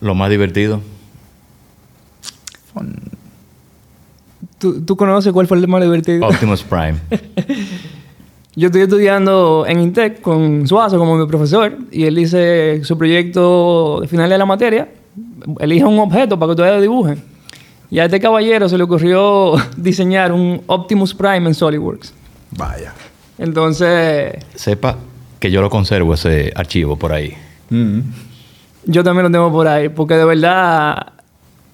Lo 0.00 0.14
más 0.14 0.30
divertido. 0.30 0.80
¿Tú, 4.58 4.82
tú 4.82 4.96
conoces 4.96 5.32
cuál 5.32 5.46
fue 5.46 5.58
el 5.58 5.68
más 5.68 5.82
divertido? 5.82 6.26
Optimus 6.26 6.62
Prime. 6.62 6.96
Yo 8.60 8.66
estoy 8.66 8.82
estudiando 8.82 9.64
en 9.66 9.80
Intec 9.80 10.20
con 10.20 10.68
Suazo 10.68 10.98
como 10.98 11.16
mi 11.16 11.26
profesor 11.26 11.78
y 11.90 12.04
él 12.04 12.14
dice 12.14 12.84
su 12.84 12.98
proyecto 12.98 14.00
de 14.02 14.06
final 14.06 14.28
de 14.28 14.36
la 14.36 14.44
materia, 14.44 14.86
elija 15.60 15.86
un 15.86 15.98
objeto 15.98 16.38
para 16.38 16.48
que 16.48 16.50
ustedes 16.50 16.74
lo 16.74 16.82
dibujen. 16.82 17.22
Y 17.90 18.00
a 18.00 18.04
este 18.04 18.20
caballero 18.20 18.68
se 18.68 18.76
le 18.76 18.84
ocurrió 18.84 19.54
diseñar 19.78 20.30
un 20.30 20.60
Optimus 20.66 21.14
Prime 21.14 21.48
en 21.48 21.54
SolidWorks. 21.54 22.12
Vaya. 22.50 22.92
Entonces, 23.38 24.34
Sepa 24.54 24.98
que 25.38 25.50
yo 25.50 25.62
lo 25.62 25.70
conservo 25.70 26.12
ese 26.12 26.52
archivo 26.54 26.96
por 26.96 27.14
ahí. 27.14 27.34
Mm. 27.70 28.00
yo 28.84 29.02
también 29.02 29.24
lo 29.24 29.30
tengo 29.30 29.50
por 29.50 29.68
ahí, 29.68 29.88
porque 29.88 30.16
de 30.16 30.24
verdad, 30.26 31.14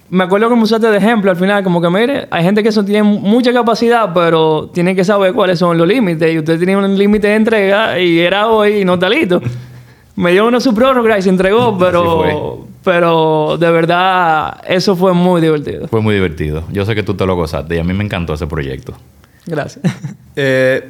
me 0.09 0.23
acuerdo 0.23 0.49
que 0.49 0.55
me 0.55 0.63
usaste 0.63 0.87
de 0.87 0.97
ejemplo 0.97 1.31
al 1.31 1.37
final, 1.37 1.63
como 1.63 1.81
que 1.81 1.89
mire, 1.89 2.27
hay 2.31 2.43
gente 2.43 2.63
que 2.63 2.69
eso 2.69 2.83
tiene 2.85 3.03
mucha 3.03 3.51
capacidad, 3.51 4.13
pero 4.13 4.69
tiene 4.73 4.95
que 4.95 5.03
saber 5.03 5.33
cuáles 5.33 5.59
son 5.59 5.77
los 5.77 5.87
límites. 5.87 6.33
Y 6.33 6.39
usted 6.39 6.59
tenía 6.59 6.77
un 6.77 6.97
límite 6.97 7.27
de 7.27 7.35
entrega 7.35 7.99
y 7.99 8.19
era 8.19 8.47
hoy 8.47 8.81
y 8.81 8.85
no 8.85 8.93
está 8.93 9.09
listo. 9.09 9.41
Me 10.15 10.31
dio 10.31 10.47
uno 10.47 10.59
su 10.59 10.73
prórroga 10.73 11.17
y 11.17 11.21
se 11.21 11.29
entregó, 11.29 11.77
pero, 11.77 12.67
pero 12.83 13.57
de 13.59 13.69
verdad, 13.69 14.61
eso 14.67 14.95
fue 14.95 15.13
muy 15.13 15.41
divertido. 15.41 15.87
Fue 15.87 16.01
muy 16.01 16.15
divertido. 16.15 16.63
Yo 16.71 16.85
sé 16.85 16.95
que 16.95 17.03
tú 17.03 17.13
te 17.13 17.25
lo 17.25 17.35
gozaste 17.35 17.75
y 17.75 17.79
a 17.79 17.83
mí 17.83 17.93
me 17.93 18.03
encantó 18.03 18.33
ese 18.33 18.47
proyecto. 18.47 18.93
Gracias. 19.45 19.83
Eh, 20.39 20.87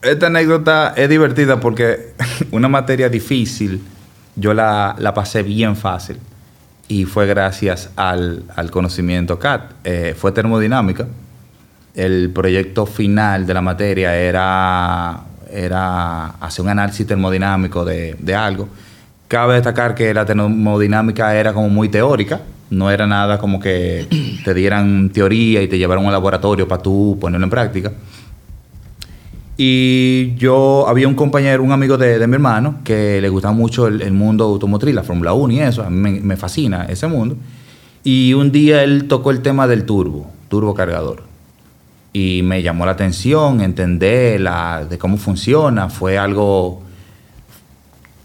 esta 0.00 0.28
anécdota 0.28 0.94
es 0.96 1.06
divertida 1.06 1.60
porque 1.60 2.14
una 2.50 2.66
materia 2.66 3.10
difícil 3.10 3.82
yo 4.36 4.54
la, 4.54 4.96
la 4.98 5.12
pasé 5.12 5.42
bien 5.42 5.76
fácil 5.76 6.16
y 6.92 7.06
fue 7.06 7.26
gracias 7.26 7.88
al, 7.96 8.42
al 8.54 8.70
conocimiento 8.70 9.38
CAT. 9.38 9.62
Eh, 9.82 10.14
fue 10.14 10.30
termodinámica. 10.30 11.06
El 11.94 12.30
proyecto 12.30 12.84
final 12.84 13.46
de 13.46 13.54
la 13.54 13.62
materia 13.62 14.14
era, 14.14 15.22
era 15.50 16.26
hacer 16.26 16.62
un 16.62 16.70
análisis 16.70 17.06
termodinámico 17.06 17.82
de, 17.82 18.14
de 18.18 18.34
algo. 18.34 18.68
Cabe 19.26 19.54
destacar 19.54 19.94
que 19.94 20.12
la 20.12 20.26
termodinámica 20.26 21.34
era 21.34 21.54
como 21.54 21.70
muy 21.70 21.88
teórica, 21.88 22.42
no 22.68 22.90
era 22.90 23.06
nada 23.06 23.38
como 23.38 23.58
que 23.58 24.06
te 24.44 24.52
dieran 24.52 25.08
teoría 25.08 25.62
y 25.62 25.68
te 25.68 25.78
llevaran 25.78 26.04
a 26.04 26.08
un 26.08 26.12
laboratorio 26.12 26.68
para 26.68 26.82
tú 26.82 27.16
ponerlo 27.18 27.46
en 27.46 27.50
práctica. 27.50 27.90
Y 29.56 30.34
yo 30.36 30.86
había 30.88 31.06
un 31.06 31.14
compañero, 31.14 31.62
un 31.62 31.72
amigo 31.72 31.98
de, 31.98 32.18
de 32.18 32.26
mi 32.26 32.34
hermano, 32.34 32.80
que 32.84 33.20
le 33.20 33.28
gustaba 33.28 33.52
mucho 33.52 33.86
el, 33.86 34.12
mundo 34.12 34.44
automotriz, 34.44 34.94
la 34.94 35.02
Fórmula 35.02 35.34
1 35.34 35.52
y 35.52 35.60
eso. 35.60 35.82
A 35.82 35.90
mí 35.90 36.20
me, 36.20 36.36
fascina 36.36 36.86
ese 36.86 37.06
mundo. 37.06 37.36
Y 38.02 38.32
un 38.32 38.50
día 38.50 38.82
él 38.82 39.06
tocó 39.08 39.30
el 39.30 39.42
tema 39.42 39.66
del 39.66 39.84
turbo, 39.84 40.30
turbo 40.48 40.74
cargador. 40.74 41.22
Y 42.14 42.42
me 42.42 42.62
llamó 42.62 42.86
la 42.86 42.92
atención 42.92 43.60
entender 43.60 44.40
la, 44.40 44.84
de 44.88 44.98
cómo 44.98 45.16
funciona. 45.16 45.88
Fue 45.88 46.18
algo 46.18 46.82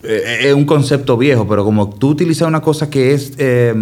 eh, 0.04 0.48
es 0.48 0.54
un 0.54 0.66
concepto 0.66 1.18
viejo, 1.18 1.48
pero 1.48 1.64
como 1.66 1.90
tú 1.90 2.10
utilizas 2.10 2.48
una 2.48 2.62
cosa 2.62 2.90
que 2.90 3.14
es 3.14 3.34
eh, 3.38 3.74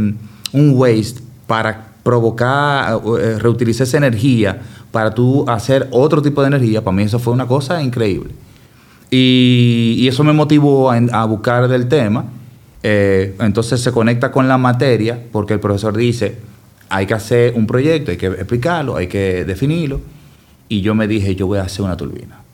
un 0.54 0.72
waste 0.76 1.22
para 1.46 1.95
provocar, 2.06 3.02
eh, 3.20 3.40
reutilizar 3.40 3.88
esa 3.88 3.98
energía 3.98 4.62
para 4.92 5.16
tú 5.16 5.44
hacer 5.50 5.88
otro 5.90 6.22
tipo 6.22 6.42
de 6.42 6.48
energía, 6.48 6.84
para 6.84 6.96
mí 6.96 7.02
eso 7.02 7.18
fue 7.18 7.34
una 7.34 7.48
cosa 7.48 7.82
increíble. 7.82 8.32
Y, 9.10 10.08
eso 10.08 10.24
me 10.24 10.32
motivó 10.32 10.92
a, 10.92 10.98
a 10.98 11.26
buscar 11.26 11.68
del 11.68 11.88
tema. 11.88 12.26
Eh, 12.84 13.36
entonces 13.40 13.82
se 13.82 13.92
conecta 13.92 14.32
con 14.32 14.48
la 14.48 14.60
materia, 14.60 15.20
porque 15.32 15.56
el 15.56 15.60
profesor 15.60 15.98
dice, 15.98 16.38
hay 16.90 17.08
que 17.08 17.16
hacer 17.16 17.54
un 17.56 17.66
proyecto, 17.66 18.12
hay 18.12 18.18
que 18.18 18.28
explicarlo, 18.28 18.96
hay 18.96 19.08
que 19.08 19.44
definirlo. 19.44 20.00
Y 20.70 20.82
yo 20.82 20.94
me 20.94 21.08
dije, 21.08 21.36
yo 21.36 21.48
voy 21.48 21.58
a 21.58 21.64
hacer 21.64 21.84
una 21.84 21.98
turbina 21.98 22.46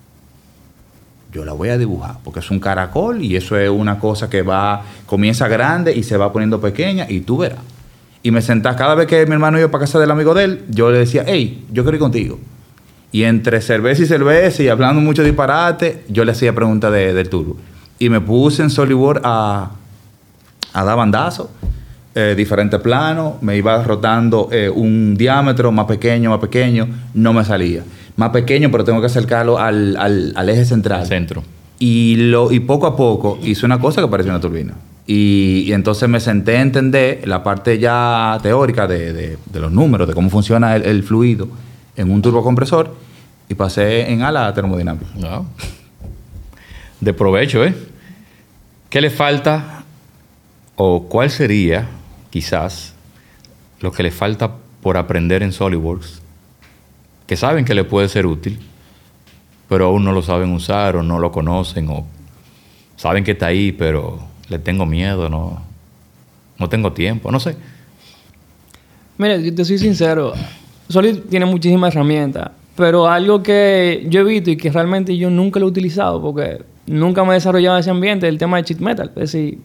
yo 1.32 1.46
la 1.46 1.54
voy 1.54 1.70
a 1.70 1.78
dibujar, 1.78 2.18
porque 2.24 2.42
es 2.42 2.52
un 2.52 2.60
caracol 2.60 3.22
y 3.24 3.36
eso 3.36 3.58
es 3.58 3.70
una 3.70 4.00
cosa 4.00 4.30
que 4.30 4.42
va, 4.42 4.84
comienza 5.06 5.48
grande 5.48 5.96
y 5.96 6.04
se 6.04 6.18
va 6.18 6.32
poniendo 6.34 6.60
pequeña 6.60 7.06
y 7.10 7.22
tú 7.22 7.38
verás. 7.38 7.60
Y 8.24 8.32
me 8.32 8.42
sentaba, 8.42 8.76
cada 8.76 8.96
vez 8.96 9.08
que 9.08 9.26
mi 9.26 9.34
hermano 9.34 9.58
iba 9.60 9.70
para 9.72 9.86
casa 9.86 10.00
del 10.00 10.12
amigo 10.12 10.34
de 10.34 10.44
él, 10.44 10.64
yo 10.70 10.92
le 10.92 11.00
decía, 11.00 11.24
hey, 11.28 11.66
yo 11.72 11.84
quiero 11.84 11.96
ir 11.96 12.00
contigo. 12.02 12.40
Y 13.12 13.24
entre 13.24 13.62
cerveza 13.62 14.04
y 14.04 14.06
cerveza 14.06 14.64
y 14.64 14.70
hablando 14.70 15.02
mucho 15.02 15.24
disparate, 15.24 16.04
yo 16.08 16.24
le 16.24 16.32
hacía 16.32 16.54
preguntas 16.54 16.92
de, 16.92 17.14
del 17.14 17.30
turbo. 17.30 17.58
Y 18.00 18.10
me 18.10 18.22
puse 18.22 18.62
en 18.64 18.70
SolidWorks 18.70 19.22
a, 19.24 19.72
a 20.74 20.84
dar 20.84 20.98
bandazos, 20.98 21.48
eh, 22.14 22.34
diferentes 22.38 22.80
planos, 22.80 23.42
me 23.42 23.58
iba 23.58 23.82
rotando 23.84 24.50
eh, 24.52 24.70
un 24.70 25.16
diámetro 25.18 25.72
más 25.72 25.86
pequeño, 25.86 26.30
más 26.30 26.40
pequeño, 26.40 26.88
no 27.14 27.34
me 27.34 27.44
salía. 27.44 27.84
Más 28.18 28.30
pequeño, 28.30 28.70
pero 28.72 28.84
tengo 28.84 29.00
que 29.02 29.08
acercarlo 29.08 29.58
al, 29.58 29.96
al- 29.98 30.34
al 30.36 30.50
eje 30.50 30.66
central. 30.66 31.06
Centro. 31.08 31.44
Y, 31.80 32.16
lo, 32.18 32.52
y 32.52 32.60
poco 32.60 32.86
a 32.86 32.96
poco 32.96 33.40
hice 33.42 33.66
una 33.66 33.80
cosa 33.80 34.02
que 34.02 34.08
parecía 34.08 34.32
una 34.32 34.42
turbina. 34.42 34.74
Y, 35.08 35.72
entonces 35.74 36.08
me 36.08 36.20
senté 36.20 36.58
a 36.58 36.62
entender 36.62 37.28
la 37.28 37.44
parte 37.44 37.80
ya 37.80 38.38
teórica 38.42 38.88
de, 38.88 39.14
de- 39.14 39.60
los 39.60 39.72
números, 39.72 40.08
de 40.08 40.14
cómo 40.14 40.30
funciona 40.30 40.76
el, 40.76 41.04
fluido 41.04 41.48
en 41.96 42.12
un 42.12 42.22
turbocompresor 42.22 42.96
y 43.50 43.56
pasé 43.56 44.12
en 44.12 44.22
ala 44.22 44.54
termodinámica. 44.54 45.08
Wow. 45.16 45.46
De 47.00 47.14
provecho, 47.14 47.66
¿eh? 47.66 47.76
¿Qué 48.90 49.02
le 49.02 49.10
falta 49.10 49.84
o 50.76 51.08
cuál 51.10 51.30
sería, 51.30 51.88
quizás, 52.30 52.94
lo 53.80 53.92
que 53.92 54.04
le 54.04 54.12
falta 54.12 54.52
por 54.82 54.98
aprender 54.98 55.44
en 55.44 55.52
SolidWorks? 55.52 56.22
Que 57.26 57.36
saben 57.36 57.66
que 57.66 57.74
le 57.74 57.84
puede 57.84 58.08
ser 58.08 58.26
útil, 58.26 58.60
pero 59.68 59.88
aún 59.88 60.04
no 60.04 60.12
lo 60.12 60.22
saben 60.22 60.52
usar 60.54 60.96
o 60.96 61.04
no 61.04 61.20
lo 61.20 61.32
conocen 61.32 61.90
o 61.90 62.06
saben 62.98 63.24
que 63.24 63.32
está 63.32 63.48
ahí, 63.48 63.72
pero 63.72 64.20
le 64.52 64.60
tengo 64.60 64.86
miedo, 64.86 65.30
no, 65.30 65.62
no 66.60 66.70
tengo 66.70 66.92
tiempo, 66.92 67.32
no 67.32 67.40
sé. 67.40 67.56
Mira, 69.18 69.38
yo 69.38 69.56
te 69.56 69.64
soy 69.64 69.78
sincero. 69.78 70.34
Solid 70.90 71.20
tiene 71.30 71.46
muchísimas 71.46 71.96
herramientas, 71.96 72.52
pero 72.76 73.08
algo 73.08 73.42
que 73.42 74.06
yo 74.10 74.22
he 74.22 74.24
visto 74.26 74.52
y 74.52 74.58
que 74.58 74.70
realmente 74.70 75.16
yo 75.16 75.30
nunca 75.30 75.60
lo 75.60 75.68
he 75.68 75.70
utilizado 75.70 76.22
porque 76.22 76.64
nunca 76.86 77.24
me 77.24 77.32
he 77.32 77.34
desarrollado 77.36 77.78
en 77.78 77.80
ese 77.80 77.92
ambiente 77.92 78.28
es 78.28 78.34
el 78.34 78.38
tema 78.38 78.58
de 78.58 78.64
cheat 78.66 78.80
metal. 78.82 79.10
Es 79.16 79.32
decir, 79.32 79.60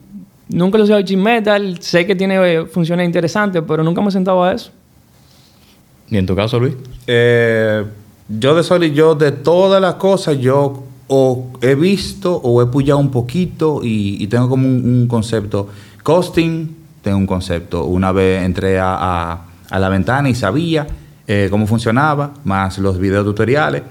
nunca 0.49 0.79
lo 0.79 0.85
he 0.85 0.87
usado 0.87 1.03
cheat 1.03 1.21
metal, 1.21 1.79
sé 1.81 2.07
que 2.07 2.15
tiene 2.15 2.37
eh, 2.37 2.67
funciones 2.67 3.05
interesantes, 3.07 3.63
pero 3.67 3.83
nunca 3.83 4.01
me 4.01 4.09
he 4.09 4.13
sentado 4.13 4.45
a 4.45 4.53
eso. 4.53 4.71
¿Y 6.09 6.17
en 6.17 6.27
tu 6.27 6.37
caso, 6.37 6.61
Luis? 6.61 6.75
Eh, 7.09 7.85
yo 8.29 8.55
de 8.55 8.63
Solid, 8.63 8.93
yo 8.93 9.17
de 9.17 9.33
todas 9.33 9.83
las 9.83 9.97
cosas, 9.97 10.39
yo 10.39 10.85
o 11.09 11.51
he 11.61 11.75
visto 11.75 12.35
o 12.35 12.63
he 12.63 12.67
puyado 12.67 12.99
un 12.99 13.11
poquito 13.11 13.81
y, 13.83 14.27
tengo 14.27 14.49
como 14.49 14.67
un, 14.67 15.07
concepto. 15.09 15.69
Costing, 16.03 16.75
tengo 17.03 17.19
un 17.19 17.27
concepto. 17.27 17.85
Una 17.85 18.13
vez 18.13 18.43
entré 18.45 18.79
a, 18.79 19.43
a- 19.71 19.79
la 19.79 19.89
ventana 19.89 20.29
y 20.29 20.35
sabía 20.35 20.87
eh, 21.27 21.49
cómo 21.51 21.67
funcionaba, 21.67 22.35
más 22.45 22.79
los 22.79 22.99
videos 22.99 23.25
tutoriales. 23.25 23.83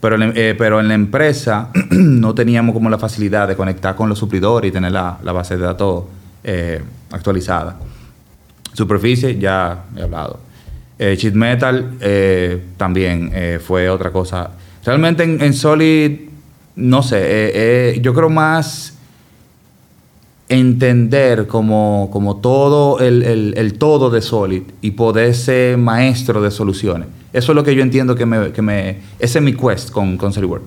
Pero, 0.00 0.16
eh, 0.22 0.54
pero 0.56 0.80
en 0.80 0.88
la 0.88 0.94
empresa 0.94 1.68
no 1.90 2.34
teníamos 2.34 2.72
como 2.72 2.88
la 2.88 2.98
facilidad 2.98 3.46
de 3.46 3.54
conectar 3.56 3.94
con 3.94 4.08
los 4.08 4.18
suplidores 4.18 4.68
y 4.68 4.72
tener 4.72 4.92
la, 4.92 5.18
la 5.22 5.32
base 5.32 5.56
de 5.56 5.62
datos 5.64 6.04
eh, 6.42 6.82
actualizada. 7.10 7.76
Superficie, 8.72 9.38
ya 9.38 9.84
he 9.96 10.02
hablado. 10.02 10.40
Sheet 10.98 11.32
metal 11.34 11.96
también 12.76 13.32
fue 13.66 13.88
otra 13.88 14.10
cosa. 14.10 14.50
Realmente 14.84 15.22
en, 15.22 15.40
en 15.40 15.54
Solid, 15.54 16.29
no 16.76 17.02
sé, 17.02 17.18
eh, 17.18 17.52
eh, 17.94 17.98
yo 18.02 18.14
creo 18.14 18.28
más 18.30 18.94
entender 20.48 21.46
como, 21.46 22.08
como 22.12 22.36
todo 22.38 22.98
el, 22.98 23.22
el- 23.22 23.54
el 23.56 23.74
todo 23.74 24.10
de 24.10 24.20
Solid 24.20 24.62
y 24.80 24.92
poder 24.92 25.34
ser 25.34 25.78
maestro 25.78 26.42
de 26.42 26.50
soluciones. 26.50 27.06
Eso 27.32 27.52
es 27.52 27.56
lo 27.56 27.62
que 27.62 27.74
yo 27.74 27.82
entiendo 27.82 28.16
que 28.16 28.26
me... 28.26 28.50
Que 28.52 28.60
me 28.62 28.98
ese 29.20 29.38
es 29.38 29.44
mi 29.44 29.52
quest 29.54 29.90
con, 29.90 30.16
con 30.16 30.32
SolidWorks. 30.32 30.66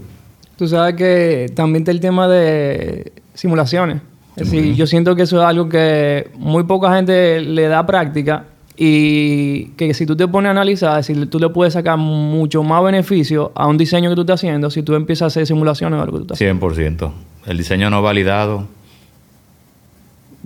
Tú 0.57 0.67
sabes 0.67 0.95
que 0.95 1.51
también 1.53 1.81
está 1.81 1.91
el 1.91 1.99
tema 1.99 2.27
de 2.29 3.11
simulaciones. 3.33 3.97
Es 4.35 4.49
decir, 4.49 4.73
yo 4.75 4.87
siento 4.87 5.15
que 5.15 5.23
eso 5.23 5.39
es 5.41 5.45
algo 5.45 5.67
que 5.67 6.29
muy 6.37 6.63
poca 6.63 6.95
gente 6.95 7.41
le 7.41 7.67
da 7.67 7.85
práctica 7.85 8.45
y 8.75 9.65
que 9.77 9.93
si 9.93 10.05
tú 10.05 10.15
te 10.15 10.27
pones 10.27 10.47
a 10.47 10.51
analizar, 10.51 10.97
decir, 10.97 11.29
tú 11.29 11.39
le 11.39 11.49
puedes 11.49 11.73
sacar 11.73 11.97
mucho 11.97 12.63
más 12.63 12.83
beneficio 12.83 13.51
a 13.55 13.67
un 13.67 13.77
diseño 13.77 14.09
que 14.09 14.15
tú 14.15 14.21
estás 14.21 14.39
haciendo 14.39 14.71
si 14.71 14.81
tú 14.83 14.95
empiezas 14.95 15.23
a 15.23 15.27
hacer 15.27 15.45
simulaciones 15.47 15.97
de 15.97 16.03
algo 16.03 16.13
que 16.19 16.25
tú 16.25 16.33
estás 16.33 16.37
haciendo. 16.37 16.67
100%. 16.69 17.11
El 17.45 17.57
diseño 17.57 17.89
no 17.89 18.01
validado 18.01 18.67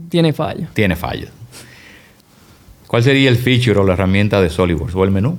Tiene 0.10 0.34
fallas. 0.34 0.74
tiene 0.74 0.96
fallos. 0.96 1.30
¿Cuál 2.88 3.04
sería 3.04 3.30
el 3.30 3.38
feature 3.38 3.80
o 3.80 3.84
la 3.86 3.94
herramienta 3.94 4.42
de 4.42 4.50
SolidWorks 4.50 4.96
o 4.96 5.04
el 5.04 5.12
menú 5.12 5.38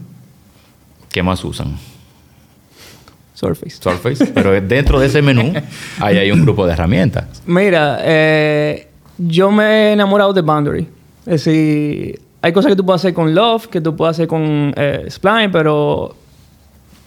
que 1.11 1.23
más 1.23 1.45
usan? 1.45 1.77
Surface. 3.35 3.77
Surface. 3.81 4.27
Pero 4.27 4.53
dentro 4.61 4.99
de 5.01 5.07
ese 5.07 5.23
menú 5.23 5.53
ahí 6.01 6.19
hay 6.19 6.31
un 6.31 6.43
grupo 6.43 6.67
de 6.67 6.73
herramientas. 6.73 7.43
Mira, 7.47 8.01
eh, 8.03 8.89
yo 9.17 9.51
me 9.51 9.65
he 9.65 9.93
enamorado 9.93 10.33
de 10.33 10.41
Boundary. 10.43 10.89
Es 11.25 11.45
decir, 11.45 12.21
hay 12.43 12.53
cosas 12.53 12.71
que 12.71 12.77
tú 12.77 12.85
puedes 12.87 13.01
hacer 13.01 13.15
con 13.15 13.35
Love, 13.35 13.67
que 13.69 13.81
tú 13.81 13.95
puedes 13.97 14.17
hacer 14.17 14.29
con 14.29 14.73
eh, 14.77 15.07
Spline, 15.11 15.51
pero 15.51 16.15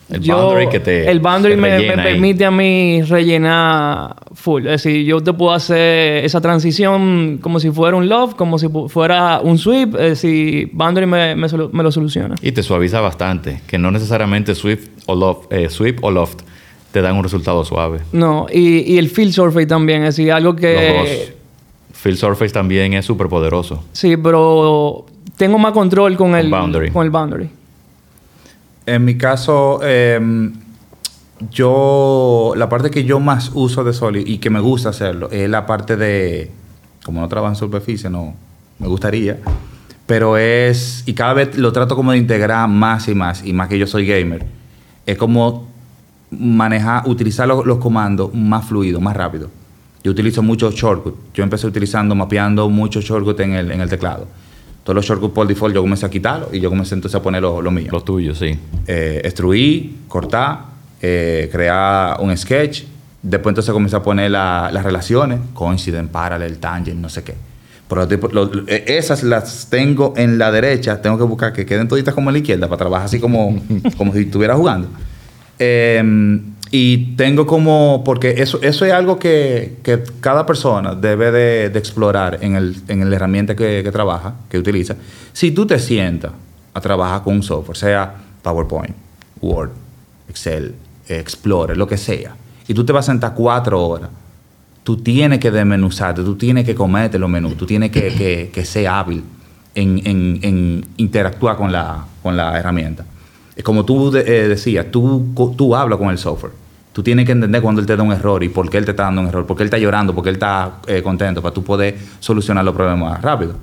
El 0.09 0.19
boundary 0.19 0.67
que 0.67 0.79
te- 0.81 1.09
el 1.09 1.19
boundary 1.21 1.55
me, 1.55 1.79
permite 1.93 2.43
a 2.45 2.51
mí 2.51 3.01
rellenar 3.03 4.15
full. 4.33 4.65
Es 4.65 4.83
decir, 4.83 5.05
yo 5.05 5.21
te 5.21 5.31
puedo 5.31 5.53
hacer 5.53 6.25
esa 6.25 6.41
transición 6.41 7.39
como 7.41 7.59
si 7.61 7.71
fuera 7.71 7.95
un 7.95 8.09
Love, 8.09 8.35
como 8.35 8.59
si 8.59 8.67
fuera 8.89 9.39
un 9.41 9.57
sweep. 9.57 9.95
Es 9.95 10.01
decir, 10.21 10.69
Boundary 10.73 11.05
me, 11.05 11.35
me 11.35 11.47
solu- 11.47 11.71
me 11.71 11.81
lo 11.83 11.91
soluciona. 11.93 12.35
Y 12.41 12.51
te 12.51 12.61
suaviza 12.61 12.99
bastante. 12.99 13.61
Que 13.67 13.77
no 13.77 13.89
necesariamente 13.91 14.53
Swift 14.53 14.89
o 15.05 15.15
Loft, 15.15 15.51
eh, 15.53 15.69
Sweep 15.69 16.03
o 16.03 16.11
Loft 16.11 16.41
te 16.91 17.01
dan 17.01 17.15
un 17.15 17.23
resultado 17.23 17.63
suave. 17.63 17.99
No, 18.11 18.47
y, 18.51 18.79
y 18.93 18.97
el 18.97 19.09
Field 19.09 19.31
Surface 19.31 19.65
también. 19.65 20.03
Es 20.03 20.17
decir, 20.17 20.33
algo 20.33 20.53
que... 20.57 21.39
Field 22.01 22.17
Surface 22.17 22.51
también 22.51 22.93
es 22.93 23.05
súper 23.05 23.27
poderoso. 23.27 23.83
Sí, 23.93 24.17
pero 24.17 25.05
tengo 25.37 25.59
más 25.59 25.71
control 25.71 26.17
con 26.17 26.33
el 26.33 26.49
boundary. 26.49 26.89
Con 26.89 27.05
el 27.05 27.11
boundary. 27.11 27.47
En 28.87 29.05
mi 29.05 29.19
caso, 29.19 29.79
em, 29.83 30.51
yo, 31.51 32.53
la 32.55 32.67
parte 32.67 32.89
que 32.89 33.03
yo 33.03 33.19
más 33.19 33.51
uso 33.53 33.83
de 33.83 33.93
Solid 33.93 34.25
y 34.25 34.39
que 34.39 34.49
me 34.49 34.59
gusta 34.59 34.89
hacerlo 34.89 35.29
es 35.29 35.47
la 35.47 35.67
parte 35.67 35.95
de, 35.95 36.49
como 37.05 37.21
no 37.21 37.27
trabajo 37.27 37.53
en 37.53 37.55
superficie, 37.55 38.09
no 38.09 38.33
me 38.79 38.87
gustaría, 38.87 39.37
pero 40.07 40.37
es, 40.37 41.03
y 41.05 41.13
cada 41.13 41.35
vez 41.35 41.55
lo 41.55 41.71
trato 41.71 41.95
como 41.95 42.13
de 42.13 42.17
integrar 42.17 42.67
más 42.67 43.07
y 43.09 43.13
más, 43.13 43.45
y 43.45 43.53
más 43.53 43.67
que 43.67 43.77
yo 43.77 43.85
soy 43.85 44.07
gamer, 44.07 44.47
es 45.05 45.19
como 45.19 45.67
manejar, 46.31 47.07
utilizar 47.07 47.47
los, 47.47 47.63
los 47.63 47.77
comandos 47.77 48.33
más 48.33 48.65
fluido, 48.65 48.99
más 48.99 49.15
rápido. 49.15 49.60
Yo 50.03 50.11
utilizo 50.11 50.41
muchos 50.41 50.73
shortcuts. 50.75 51.17
Yo 51.33 51.43
empecé 51.43 51.67
utilizando, 51.67 52.15
mapeando 52.15 52.69
muchos 52.69 53.03
shortcuts 53.05 53.39
en 53.41 53.53
el, 53.53 53.71
en 53.71 53.81
el 53.81 53.89
teclado. 53.89 54.27
Todos 54.83 54.95
los 54.95 55.05
shortcuts 55.05 55.33
por 55.33 55.47
default 55.47 55.75
yo 55.75 55.81
comencé 55.81 56.05
a 56.05 56.09
quitarlos 56.09 56.49
y 56.53 56.59
yo 56.59 56.69
comencé 56.69 56.95
entonces 56.95 57.15
a 57.19 57.21
poner 57.21 57.41
lo, 57.43 57.61
lo 57.61 57.69
mío 57.69 57.89
Los 57.91 58.03
tuyos, 58.03 58.37
sí. 58.39 58.57
eh, 58.87 59.21
extruir, 59.23 59.97
cortar, 60.07 60.59
eh, 61.01 61.49
crear 61.51 62.19
un 62.19 62.35
sketch. 62.35 62.83
Después 63.21 63.51
entonces 63.51 63.71
comencé 63.71 63.95
a 63.95 64.01
poner 64.01 64.31
la- 64.31 64.71
las 64.73 64.83
relaciones, 64.83 65.39
coincident, 65.53 66.09
parallel, 66.09 66.57
tangent, 66.57 66.99
no 66.99 67.09
sé 67.09 67.23
qué. 67.23 67.35
Pero 67.87 68.07
lo- 68.31 68.45
lo- 68.45 68.63
eh, 68.67 68.85
esas 68.87 69.21
las 69.21 69.67
tengo 69.69 70.15
en 70.17 70.39
la 70.39 70.51
derecha, 70.51 70.99
tengo 70.99 71.17
que 71.19 71.25
buscar 71.25 71.53
que 71.53 71.63
queden 71.65 71.87
toditas 71.87 72.15
como 72.15 72.29
en 72.31 72.33
la 72.33 72.39
izquierda 72.39 72.67
para 72.67 72.77
trabajar 72.79 73.05
así 73.05 73.19
como, 73.19 73.61
como 73.97 74.13
si 74.13 74.21
estuviera 74.21 74.55
jugando. 74.55 74.87
Eh, 75.59 76.41
y 76.71 77.15
tengo 77.17 77.45
como, 77.45 78.01
porque 78.05 78.35
eso, 78.37 78.59
eso 78.61 78.85
es 78.85 78.93
algo 78.93 79.19
que, 79.19 79.77
que 79.83 80.01
cada 80.21 80.45
persona 80.45 80.95
debe 80.95 81.31
de, 81.31 81.65
explorar 81.77 82.39
en, 82.41 82.55
el, 82.55 82.77
en 82.87 83.09
la 83.09 83.15
herramienta 83.17 83.55
que, 83.55 83.81
que 83.83 83.91
trabaja, 83.91 84.35
que 84.49 84.57
utiliza. 84.57 84.95
Si 85.33 85.51
tú 85.51 85.65
te 85.65 85.77
sientas 85.79 86.31
a 86.73 86.79
trabajar 86.79 87.23
con 87.23 87.35
un 87.35 87.43
software, 87.43 87.75
sea 87.77 88.15
PowerPoint, 88.41 88.95
Word, 89.41 89.71
Excel, 90.29 90.73
Explorer, 91.09 91.75
lo 91.75 91.87
que 91.87 91.97
sea, 91.97 92.35
y 92.67 92.73
tú 92.73 92.85
te 92.85 92.93
vas 92.93 93.07
a 93.09 93.11
sentar 93.11 93.33
cuatro 93.35 93.85
horas, 93.85 94.09
tú 94.83 94.95
tienes 94.97 95.39
que 95.39 95.51
desmenuzarte, 95.51 96.23
tú 96.23 96.35
tienes 96.37 96.65
que 96.65 96.73
comerte 96.73 97.19
los 97.19 97.29
menús, 97.29 97.57
tú 97.57 97.65
tienes 97.65 97.91
que, 97.91 98.13
que- 98.13 98.49
que 98.53 98.63
ser 98.65 98.87
hábil 98.87 99.23
en, 99.75 100.01
en- 100.07 100.39
en 100.41 100.85
interactuar 100.97 101.57
con 101.57 101.71
la, 101.71 102.05
con 102.23 102.37
la 102.37 102.57
herramienta. 102.57 103.05
Como 103.63 103.85
tú 103.85 104.15
eh, 104.15 104.47
decías, 104.47 104.87
tú, 104.91 105.33
tú 105.57 105.75
hablas 105.75 105.99
con 105.99 106.09
el 106.09 106.17
software. 106.17 106.53
Tú 106.93 107.03
tienes 107.03 107.25
que 107.25 107.31
entender 107.31 107.61
cuando 107.61 107.79
él 107.79 107.87
te 107.87 107.95
da 107.95 108.03
un 108.03 108.11
error 108.11 108.43
y 108.43 108.49
por 108.49 108.69
qué 108.69 108.77
él 108.77 108.85
te 108.85 108.91
está 108.91 109.03
dando 109.03 109.21
un 109.21 109.27
error, 109.27 109.45
por 109.45 109.55
qué 109.55 109.63
él 109.63 109.67
está 109.67 109.77
llorando, 109.77 110.13
por 110.13 110.23
qué 110.23 110.29
él 110.29 110.35
está 110.35 110.79
eh, 110.87 111.01
contento, 111.01 111.41
para 111.41 111.53
tú 111.53 111.63
poder 111.63 111.97
solucionar 112.19 112.65
los 112.65 112.75
problemas 112.75 113.21
rápido. 113.21 113.55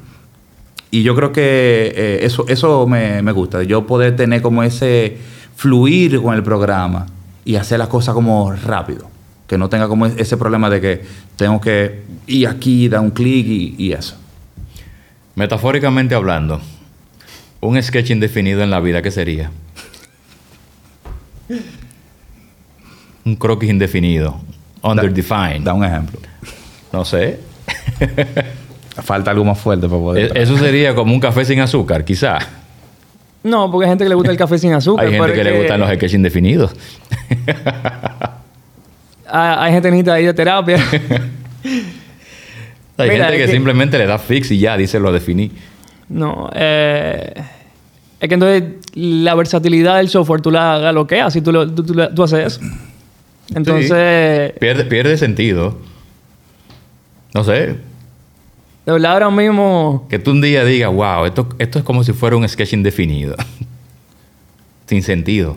Y 0.90 1.02
yo 1.02 1.14
creo 1.14 1.30
que 1.32 1.92
eh, 1.94 2.18
eso, 2.22 2.46
eso 2.48 2.86
me, 2.86 3.20
me 3.22 3.32
gusta, 3.32 3.62
yo 3.62 3.86
poder 3.86 4.16
tener 4.16 4.40
como 4.40 4.62
ese 4.62 5.18
fluir 5.54 6.22
con 6.22 6.34
el 6.34 6.42
programa 6.42 7.06
y 7.44 7.56
hacer 7.56 7.78
las 7.78 7.88
cosas 7.88 8.14
como 8.14 8.52
rápido. 8.52 9.10
Que 9.46 9.58
no 9.58 9.68
tenga 9.68 9.88
como 9.88 10.06
ese 10.06 10.36
problema 10.36 10.70
de 10.70 10.80
que 10.80 11.02
tengo 11.36 11.60
que 11.60 12.02
ir 12.26 12.48
aquí, 12.48 12.88
dar 12.88 13.00
un 13.00 13.10
clic 13.10 13.46
y, 13.46 13.74
y 13.78 13.92
eso. 13.92 14.16
Metafóricamente 15.34 16.14
hablando, 16.14 16.60
un 17.60 17.82
sketch 17.82 18.10
indefinido 18.10 18.62
en 18.62 18.70
la 18.70 18.80
vida, 18.80 19.02
¿qué 19.02 19.10
sería? 19.10 19.50
Un 23.24 23.36
croquis 23.36 23.70
indefinido. 23.70 24.40
Underdefined. 24.82 25.62
Da 25.64 25.74
un 25.74 25.84
ejemplo. 25.84 26.18
No 26.92 27.04
sé. 27.04 27.40
Falta 29.02 29.30
algo 29.30 29.44
más 29.44 29.58
fuerte 29.58 29.86
para 29.88 30.00
poder. 30.00 30.36
E- 30.36 30.42
Eso 30.42 30.56
sería 30.58 30.94
como 30.94 31.12
un 31.14 31.20
café 31.20 31.44
sin 31.44 31.60
azúcar, 31.60 32.04
quizá. 32.04 32.38
No, 33.44 33.70
porque 33.70 33.84
hay 33.86 33.90
gente 33.92 34.04
que 34.04 34.08
le 34.08 34.14
gusta 34.14 34.30
el 34.32 34.36
café 34.36 34.58
sin 34.58 34.72
azúcar. 34.72 35.06
Hay 35.06 35.12
gente 35.12 35.32
que 35.32 35.44
le 35.44 35.58
gustan 35.58 35.78
los 35.80 35.88
sketches 35.88 36.14
indefinidos. 36.14 36.72
Hay, 39.26 39.56
hay 39.58 39.72
gente 39.72 39.88
que 39.88 39.92
necesita 39.92 40.20
ir 40.20 40.26
de 40.26 40.34
terapia. 40.34 40.78
Hay 43.00 43.10
Mira, 43.10 43.26
gente 43.28 43.46
que- 43.46 43.52
simplemente 43.52 43.96
le 43.96 44.06
da 44.06 44.18
fix 44.18 44.50
y 44.50 44.58
ya 44.58 44.76
dice 44.76 44.98
lo 44.98 45.12
definí. 45.12 45.52
no, 46.08 46.50
eh, 46.52 47.32
es 48.20 48.28
que 48.28 48.34
entonces 48.34 48.64
la 48.94 49.34
versatilidad 49.34 49.96
del 49.98 50.08
software 50.08 50.40
tú 50.40 50.50
la 50.50 50.78
galoqueas 50.78 51.32
si 51.32 51.40
tú, 51.40 51.52
lo- 51.52 51.70
tú, 51.72 51.84
tú 51.84 51.94
tú 52.14 52.22
haces 52.22 52.54
eso. 52.54 52.60
Entonces, 53.54 54.52
Pierde, 54.60 54.84
pierde 54.84 55.16
sentido. 55.16 55.78
No 57.34 57.44
sé. 57.44 57.76
de 58.86 58.92
verdad 58.92 59.12
ahora 59.12 59.30
mismo... 59.30 60.06
Que 60.10 60.18
tú 60.18 60.32
un 60.32 60.40
día 60.40 60.64
digas, 60.64 60.92
wow, 60.92 61.24
esto, 61.26 61.48
esto 61.58 61.78
es 61.78 61.84
como 61.84 62.02
si 62.04 62.12
fuera 62.12 62.36
un 62.36 62.48
sketch 62.48 62.72
indefinido. 62.74 63.36
Sin 64.86 65.02
sentido. 65.02 65.56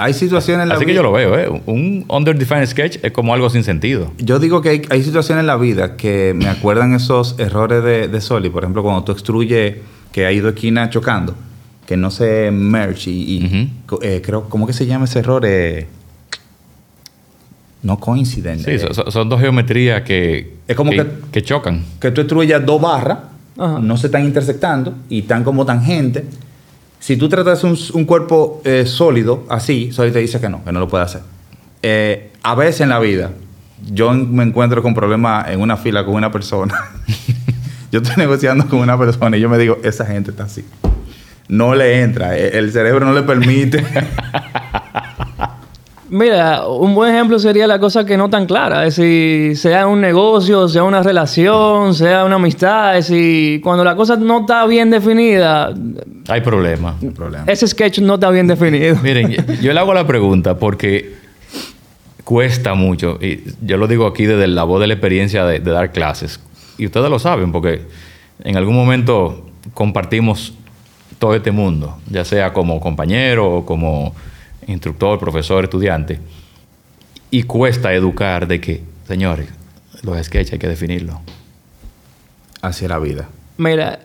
Hay 0.00 0.14
situaciones 0.14 0.62
en 0.62 0.68
la 0.68 0.76
Así 0.76 0.84
que 0.84 0.92
vida- 0.92 0.98
yo 0.98 1.02
lo 1.02 1.12
veo, 1.12 1.36
¿eh? 1.38 1.62
Un 1.66 2.04
underdefined 2.08 2.66
sketch 2.66 2.98
es 3.02 3.10
como 3.12 3.34
algo 3.34 3.50
sin 3.50 3.64
sentido. 3.64 4.12
Yo 4.18 4.38
digo 4.38 4.62
que 4.62 4.68
hay, 4.68 4.82
hay 4.90 5.02
situaciones 5.02 5.40
en 5.40 5.48
la 5.48 5.56
vida 5.56 5.96
que 5.96 6.34
me 6.36 6.46
acuerdan 6.48 6.94
esos 6.94 7.34
errores 7.38 7.82
de, 7.82 8.06
de 8.06 8.20
Soli. 8.20 8.48
Por 8.48 8.62
ejemplo, 8.62 8.82
cuando 8.84 9.02
tú 9.02 9.10
extruyes 9.12 9.76
que 10.12 10.24
hay 10.24 10.38
dos 10.38 10.54
esquinas 10.54 10.90
chocando, 10.90 11.34
que 11.84 11.96
no 11.96 12.10
se 12.12 12.50
merge 12.52 13.10
y, 13.10 13.70
eh, 14.02 14.22
creo, 14.24 14.48
¿cómo 14.48 14.66
que 14.68 14.72
se 14.72 14.86
llama 14.86 15.06
ese 15.06 15.18
error? 15.18 15.42
Eh, 15.44 15.86
no 17.82 17.98
coincident. 17.98 18.60
Sí, 18.64 18.72
eh, 18.72 18.78
son- 18.78 18.94
son, 18.94 19.10
son 19.12 19.28
dos 19.28 19.40
geometrías 19.40 20.02
que, 20.02 20.54
Es 20.66 20.76
como 20.76 20.90
que, 20.90 20.96
que- 20.98 21.08
que 21.32 21.42
chocan. 21.42 21.82
que 22.00 22.10
tú 22.10 22.20
extruyas 22.22 22.64
dos 22.64 22.80
barras, 22.80 23.18
Ajá. 23.56 23.78
no 23.80 23.96
se 23.96 24.06
están 24.08 24.24
intersectando 24.24 24.94
y 25.08 25.20
están 25.20 25.44
como 25.44 25.64
tangentes. 25.64 26.24
Si 27.00 27.16
tú 27.16 27.28
tratas 27.28 27.64
un, 27.64 28.04
cuerpo 28.04 28.60
eh, 28.64 28.84
sólido, 28.86 29.44
así, 29.48 29.92
Soli 29.92 30.10
te 30.10 30.18
dice 30.18 30.40
que 30.40 30.48
no, 30.48 30.64
que 30.64 30.72
no 30.72 30.80
lo 30.80 30.88
puede 30.88 31.04
hacer. 31.04 31.22
Eh, 31.82 32.32
a 32.42 32.54
veces 32.54 32.80
en 32.82 32.88
la 32.88 32.98
vida, 32.98 33.30
yo 33.90 34.12
me 34.12 34.42
encuentro 34.42 34.82
con 34.82 34.94
problemas 34.94 35.48
en 35.48 35.60
una 35.60 35.76
fila 35.76 36.04
con 36.04 36.14
una 36.14 36.32
persona. 36.32 36.74
yo 37.92 38.00
estoy 38.00 38.16
negociando 38.16 38.66
con 38.66 38.80
una 38.80 38.98
persona 38.98 39.36
y 39.36 39.40
yo 39.40 39.48
me 39.48 39.58
digo, 39.58 39.78
esa 39.84 40.04
gente 40.06 40.32
está 40.32 40.44
así. 40.44 40.64
No 41.48 41.74
le 41.74 42.02
entra, 42.02 42.36
eh, 42.36 42.58
el 42.58 42.72
cerebro 42.72 43.06
no 43.06 43.12
le 43.12 43.22
permite. 43.22 43.84
Mira, 46.10 46.66
un 46.66 46.94
buen 46.94 47.14
ejemplo 47.14 47.38
sería 47.38 47.66
la 47.66 47.78
cosa 47.78 48.06
que 48.06 48.16
no 48.16 48.30
tan 48.30 48.46
clara. 48.46 48.86
Es 48.86 48.96
decir, 48.96 49.56
sea 49.58 49.86
un 49.86 50.00
negocio, 50.00 50.66
sea 50.68 50.82
una 50.84 51.02
relación, 51.02 51.94
sea 51.94 52.24
una 52.24 52.36
amistad. 52.36 52.96
Es 52.96 53.08
decir, 53.08 53.60
cuando 53.60 53.84
la 53.84 53.94
cosa 53.94 54.16
no 54.16 54.40
está 54.40 54.64
bien 54.66 54.88
definida, 54.90 55.74
Hay 56.28 56.40
problema. 56.40 56.96
problema. 57.14 57.44
ese 57.46 57.66
sketch 57.68 57.98
no 57.98 58.14
está 58.14 58.30
bien 58.30 58.46
definido. 58.46 58.96
Miren, 59.02 59.30
yo- 59.30 59.42
yo 59.60 59.72
le 59.74 59.80
hago 59.80 59.92
la 59.92 60.06
pregunta 60.06 60.58
porque 60.58 61.14
cuesta 62.24 62.74
mucho. 62.74 63.18
Y 63.20 63.40
yo 63.62 63.76
lo 63.76 63.86
digo 63.86 64.06
aquí 64.06 64.24
desde 64.24 64.46
la 64.46 64.64
voz 64.64 64.80
de 64.80 64.86
la 64.86 64.94
experiencia 64.94 65.44
de, 65.44 65.60
de 65.60 65.70
dar 65.70 65.92
clases. 65.92 66.40
Y 66.78 66.86
ustedes 66.86 67.10
lo 67.10 67.18
saben 67.18 67.52
porque 67.52 67.82
en 68.44 68.56
algún 68.56 68.74
momento 68.76 69.44
compartimos 69.74 70.54
todo 71.18 71.34
este 71.34 71.50
mundo, 71.50 71.98
ya 72.08 72.24
sea 72.24 72.52
como 72.52 72.78
compañero 72.80 73.50
o 73.56 73.66
como 73.66 74.14
instructor, 74.68 75.18
profesor, 75.18 75.64
estudiante. 75.64 76.20
Y 77.30 77.42
cuesta 77.42 77.92
educar 77.92 78.46
de 78.46 78.60
que, 78.60 78.82
señores, 79.06 79.48
los 80.02 80.24
sketches 80.24 80.52
hay 80.52 80.58
que 80.58 80.68
definirlos. 80.68 81.16
Hacia 82.62 82.88
la 82.88 82.98
vida. 82.98 83.28
Mira, 83.56 84.00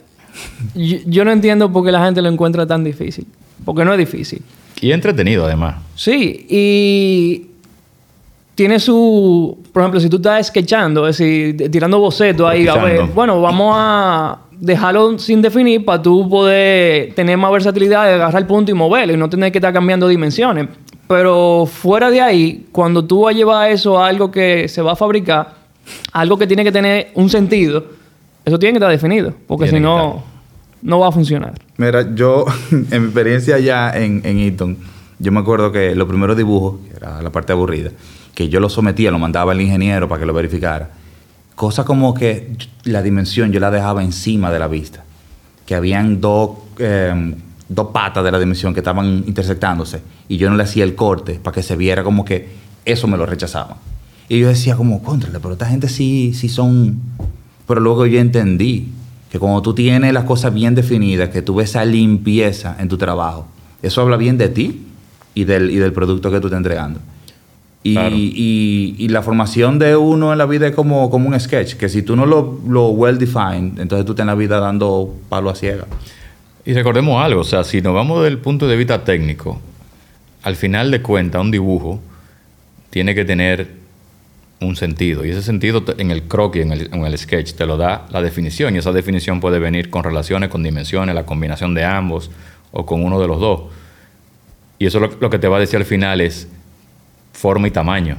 yo, 0.74 0.98
yo 1.06 1.24
no 1.26 1.32
entiendo 1.32 1.72
por 1.72 1.86
qué 1.86 1.92
la 1.92 2.04
gente 2.04 2.22
lo 2.22 2.30
encuentra 2.30 2.66
tan 2.66 2.84
difícil. 2.84 3.28
Porque 3.64 3.86
no 3.86 3.94
es 3.94 4.00
difícil. 4.00 4.42
Y 4.82 4.92
entretenido 4.92 5.46
además. 5.46 5.78
Sí, 5.96 6.46
y 6.50 7.48
tiene 8.56 8.80
su... 8.80 9.58
Por 9.72 9.82
ejemplo, 9.82 10.00
si 10.00 10.10
tú 10.10 10.18
estás 10.18 10.48
sketchando, 10.48 11.08
es 11.08 11.18
decir, 11.18 11.72
tirando 11.72 12.00
bocetos 12.00 12.50
ahí, 12.50 12.68
a 12.68 12.76
ver, 12.76 13.04
bueno, 13.06 13.42
vamos 13.42 13.74
a 13.78 14.40
dejarlo 14.64 15.20
sin 15.20 15.42
definir 15.42 15.84
para 15.84 16.02
tú 16.02 16.30
poder 16.30 17.14
tener 17.16 17.38
más 17.38 17.52
versatilidad 17.52 18.06
de 18.06 18.14
agarrar 18.14 18.42
el 18.42 18.48
punto 18.48 18.72
y 18.72 18.74
moverlo 18.74 19.14
y 19.14 19.18
no 19.18 19.30
tener 19.30 19.52
que 19.52 19.58
estar 19.58 19.74
cambiando 19.74 20.08
dimensiones. 20.08 20.70
Pero 21.08 21.66
fuera 21.66 22.10
de 22.10 22.22
ahí, 22.22 22.66
cuando 22.72 23.04
tú 23.04 23.24
vas 23.24 23.36
a 23.36 23.38
llevar 23.38 23.72
eso 23.72 24.00
a 24.00 24.08
algo 24.08 24.32
que 24.32 24.70
se 24.70 24.82
va 24.82 24.94
a 24.94 24.96
fabricar, 24.96 25.56
algo 26.14 26.38
que 26.38 26.48
tiene 26.48 26.64
que 26.64 26.72
tener 26.72 27.12
un 27.16 27.30
sentido, 27.30 27.84
eso 28.46 28.58
tiene 28.58 28.74
que 28.74 28.78
estar 28.78 28.90
definido, 28.90 29.34
porque 29.48 29.66
Tiene 29.66 29.80
si 29.80 29.84
no, 29.84 30.24
no 30.82 31.00
va 31.00 31.10
a 31.10 31.12
funcionar. 31.12 31.54
Mira, 31.76 32.16
yo, 32.16 32.46
en 32.72 33.02
mi 33.02 33.08
experiencia 33.08 33.56
allá 33.56 33.92
en, 33.92 34.22
en 34.24 34.40
Eton, 34.40 34.78
yo 35.20 35.32
me 35.34 35.42
acuerdo 35.42 35.74
que 35.74 35.94
los 35.94 36.08
primeros 36.08 36.38
dibujos, 36.38 36.80
que 36.90 36.96
era 36.96 37.22
la 37.22 37.32
parte 37.32 37.52
aburrida, 37.52 37.92
que 38.34 38.48
yo 38.48 38.62
lo 38.62 38.70
sometía, 38.70 39.12
lo 39.12 39.20
mandaba 39.20 39.52
al 39.52 39.60
ingeniero 39.60 40.08
para 40.08 40.22
que 40.22 40.26
lo 40.26 40.34
verificara. 40.34 41.03
Cosas 41.56 41.86
como 41.86 42.14
que 42.14 42.56
la 42.84 43.02
dimensión 43.02 43.52
yo 43.52 43.60
la 43.60 43.72
dejaba 43.72 44.04
encima 44.04 44.52
de 44.52 44.60
la 44.60 44.68
vista. 44.68 45.04
Que 45.66 45.76
habían 45.76 46.20
dos, 46.20 46.52
eh, 46.80 47.36
dos 47.70 47.88
patas 47.92 48.24
de 48.24 48.32
la 48.32 48.40
dimensión 48.40 48.74
que 48.74 48.80
estaban 48.80 49.24
intersectándose. 49.28 50.02
Y 50.28 50.38
yo 50.38 50.50
no 50.50 50.56
le 50.56 50.64
hacía 50.64 50.84
el 50.84 50.96
corte 50.96 51.40
para 51.42 51.56
que 51.56 51.64
se 51.64 51.76
viera 51.76 52.04
como 52.04 52.26
que 52.26 52.50
eso 52.86 53.08
me 53.08 53.18
lo 53.18 53.26
rechazaban. 53.26 53.78
Y 54.30 54.40
yo 54.40 54.48
decía 54.48 54.76
como, 54.76 55.04
contrale, 55.04 55.40
pero 55.40 55.54
esta 55.54 55.68
gente 55.68 55.90
sí, 55.90 56.34
sí 56.34 56.50
son... 56.50 57.00
Pero 57.68 57.80
luego 57.80 58.06
yo 58.06 58.20
entendí 58.20 58.92
que 59.32 59.40
cuando 59.40 59.62
tú 59.62 59.74
tienes 59.74 60.14
las 60.14 60.26
cosas 60.26 60.54
bien 60.54 60.76
definidas, 60.76 61.30
que 61.30 61.42
tú 61.42 61.56
ves 61.56 61.72
esa 61.72 61.86
limpieza 61.86 62.76
en 62.80 62.88
tu 62.88 62.98
trabajo, 62.98 63.48
eso 63.82 64.02
habla 64.02 64.18
bien 64.18 64.38
de 64.38 64.50
ti 64.50 64.86
y 65.34 65.44
del, 65.46 65.72
y 65.72 65.78
del 65.78 65.94
producto 65.94 66.30
que 66.32 66.40
tú 66.40 66.48
estás 66.48 66.58
entregando. 66.58 67.00
Y, 67.86 67.94
Claro. 67.96 68.16
y- 68.16 68.96
y 68.98 69.08
la 69.10 69.22
formación 69.22 69.78
de 69.78 69.98
uno 69.98 70.32
en 70.32 70.38
la 70.38 70.46
vida 70.46 70.68
es 70.68 70.74
como, 70.76 71.10
como 71.10 71.28
un 71.28 71.38
sketch, 71.40 71.74
que 71.76 71.90
si 71.90 72.02
tú 72.02 72.16
no 72.16 72.26
lo, 72.26 72.60
lo 72.68 72.88
well 72.90 73.18
defined, 73.18 73.78
entonces 73.80 74.06
tú 74.06 74.14
estás 74.14 74.24
en 74.24 74.28
la 74.28 74.36
vida 74.36 74.60
dando 74.60 75.14
palo 75.28 75.50
a 75.50 75.56
ciega. 75.56 75.86
Y 76.66 76.74
recordemos 76.74 77.22
algo, 77.22 77.42
o 77.42 77.44
sea, 77.44 77.66
si 77.66 77.82
nos 77.82 77.94
vamos 77.94 78.24
del 78.24 78.38
punto 78.38 78.68
de 78.70 78.78
vista 78.78 79.04
técnico, 79.04 79.60
al 80.44 80.56
final 80.56 80.92
de 80.92 81.02
cuentas, 81.02 81.42
un 81.42 81.52
dibujo 81.52 82.00
tiene 82.90 83.14
que 83.16 83.26
tener 83.26 83.68
un 84.62 84.78
sentido. 84.78 85.26
Y 85.26 85.32
ese 85.32 85.42
sentido 85.42 85.84
en 85.98 86.10
el 86.12 86.24
croquis, 86.24 86.62
en 86.62 86.72
el, 86.72 86.90
en 86.94 87.04
el 87.06 87.18
sketch, 87.18 87.52
te 87.54 87.66
lo 87.66 87.76
da 87.76 88.06
la 88.12 88.22
definición. 88.22 88.76
Y 88.76 88.78
esa 88.78 88.94
definición 88.94 89.42
puede 89.42 89.60
venir 89.60 89.90
con 89.90 90.06
relaciones, 90.06 90.48
con 90.50 90.64
dimensiones, 90.64 91.14
la 91.16 91.26
combinación 91.26 91.74
de 91.74 91.84
ambos 91.84 92.32
o 92.72 92.86
con 92.86 93.04
uno 93.04 93.20
de 93.20 93.28
los 93.28 93.42
dos. 93.42 93.64
Y 94.80 94.86
eso 94.86 95.02
lo, 95.02 95.12
lo 95.20 95.30
que 95.30 95.38
te 95.40 95.50
va 95.50 95.58
a 95.58 95.60
decir 95.60 95.78
al 95.78 95.86
final 95.86 96.22
es 96.22 96.48
forma 97.44 97.68
y 97.68 97.72
tamaño. 97.72 98.16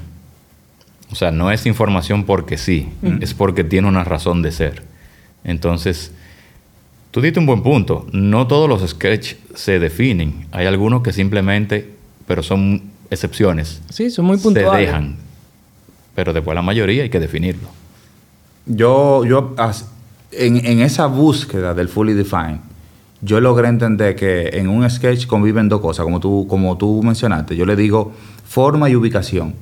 O 1.11 1.15
sea, 1.15 1.31
no 1.31 1.51
es 1.51 1.65
información 1.65 2.25
porque 2.25 2.59
sí, 2.59 2.89
es 3.21 3.33
porque 3.33 3.65
tiene 3.65 3.89
una 3.89 4.05
razón 4.05 4.43
de 4.43 4.53
ser. 4.53 4.83
Entonces, 5.45 6.13
Tú 7.11 7.21
diste 7.21 7.39
un 7.39 7.47
buen 7.47 7.63
punto. 7.63 8.07
No 8.13 8.49
todos 8.49 8.69
los 8.69 8.83
sketches 8.91 9.37
se 9.55 9.79
definen. 9.79 10.47
Hay 10.51 10.67
algunos 10.67 11.01
que 11.05 11.13
simplemente, 11.13 11.89
pero 12.27 12.43
son 12.43 12.83
excepciones, 13.09 13.81
Sí, 13.89 14.11
son 14.11 14.25
muy 14.25 14.37
se 14.37 14.43
puntuales. 14.43 14.87
dejan. 14.89 15.17
Pero 16.17 16.33
después 16.33 16.57
la 16.57 16.63
mayoría 16.63 17.05
hay 17.05 17.11
que 17.11 17.21
definirlo. 17.21 17.69
Yo, 18.67 19.25
yo 19.25 19.55
en, 20.33 20.57
en 20.67 20.81
esa 20.81 21.07
búsqueda 21.07 21.73
del 21.73 21.89
fully 21.89 22.15
defined, 22.15 22.59
yo 23.21 23.41
logré 23.41 23.69
entender 23.69 24.17
que 24.17 24.49
en 24.59 24.69
un 24.69 24.83
sketch 24.91 25.27
conviven 25.29 25.69
dos 25.69 25.81
cosas, 25.81 26.03
como 26.03 26.19
tú, 26.19 26.47
como 26.49 26.77
tú 26.77 27.01
mencionaste. 27.05 27.55
Yo 27.55 27.65
le 27.65 27.77
digo 27.77 28.13
forma 28.55 28.89
y 28.89 28.95
ubicación. 28.95 29.53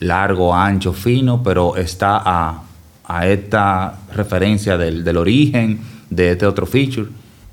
Largo, 0.00 0.54
ancho, 0.54 0.94
fino, 0.94 1.42
pero 1.42 1.76
está 1.76 2.22
a, 2.24 3.26
esta 3.26 3.98
referencia 4.14 4.78
del, 4.78 5.16
origen, 5.16 5.78
de 6.08 6.30
este 6.30 6.46
otro 6.46 6.64
feature. 6.64 7.08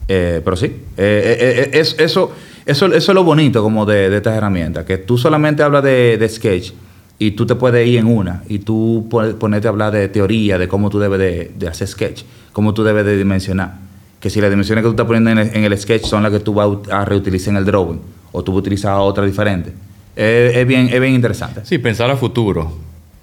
Eh, 0.07 0.41
pero 0.45 0.55
sí, 0.55 0.67
eh, 0.67 0.77
eh, 0.95 1.69
es- 1.73 1.99
eso, 1.99 2.31
eso, 2.65 2.85
es 2.85 3.07
lo 3.09 3.23
bonito 3.25 3.61
como 3.61 3.85
de, 3.85 4.15
estas 4.15 4.37
herramientas, 4.37 4.85
que 4.85 4.97
tú 4.97 5.17
solamente 5.17 5.61
hablas 5.61 5.83
de, 5.83 6.25
sketch 6.29 6.71
y 7.19 7.31
tú 7.31 7.45
te 7.45 7.55
puedes 7.55 7.85
ir 7.85 7.99
en 7.99 8.07
una 8.07 8.43
y 8.47 8.59
tú 8.59 9.09
ponerte 9.09 9.67
a 9.67 9.71
hablar 9.71 9.91
de 9.91 10.07
teoría, 10.07 10.57
de 10.57 10.69
cómo 10.69 10.89
tú 10.89 10.99
debes 10.99 11.19
de, 11.59 11.67
hacer 11.67 11.87
sketch, 11.87 12.23
cómo 12.53 12.73
tú 12.73 12.83
debes 12.83 13.05
de 13.05 13.17
dimensionar. 13.17 13.79
Que 14.21 14.29
si 14.29 14.39
las 14.39 14.49
dimensiones 14.49 14.83
que 14.83 14.87
tú 14.87 14.91
estás 14.91 15.05
poniendo 15.05 15.31
en 15.31 15.37
el, 15.37 15.49
en 15.53 15.63
el 15.65 15.77
sketch 15.77 16.05
son 16.05 16.23
las 16.23 16.31
que 16.31 16.39
tú 16.39 16.53
vas 16.53 16.69
a 16.89 17.03
reutilizar 17.03 17.49
en 17.51 17.57
el 17.57 17.65
drawing 17.65 17.99
o 18.31 18.41
tú 18.41 18.53
vas 18.53 18.57
a 18.57 18.61
utilizar 18.61 18.97
otra 18.99 19.25
diferente. 19.25 19.73
Eh, 20.15 20.51
es, 20.55 20.67
bien, 20.67 20.89
es 20.91 20.99
bien 20.99 21.13
interesante. 21.13 21.61
Sí, 21.65 21.77
pensar 21.77 22.09
a 22.09 22.17
futuro. 22.17 22.71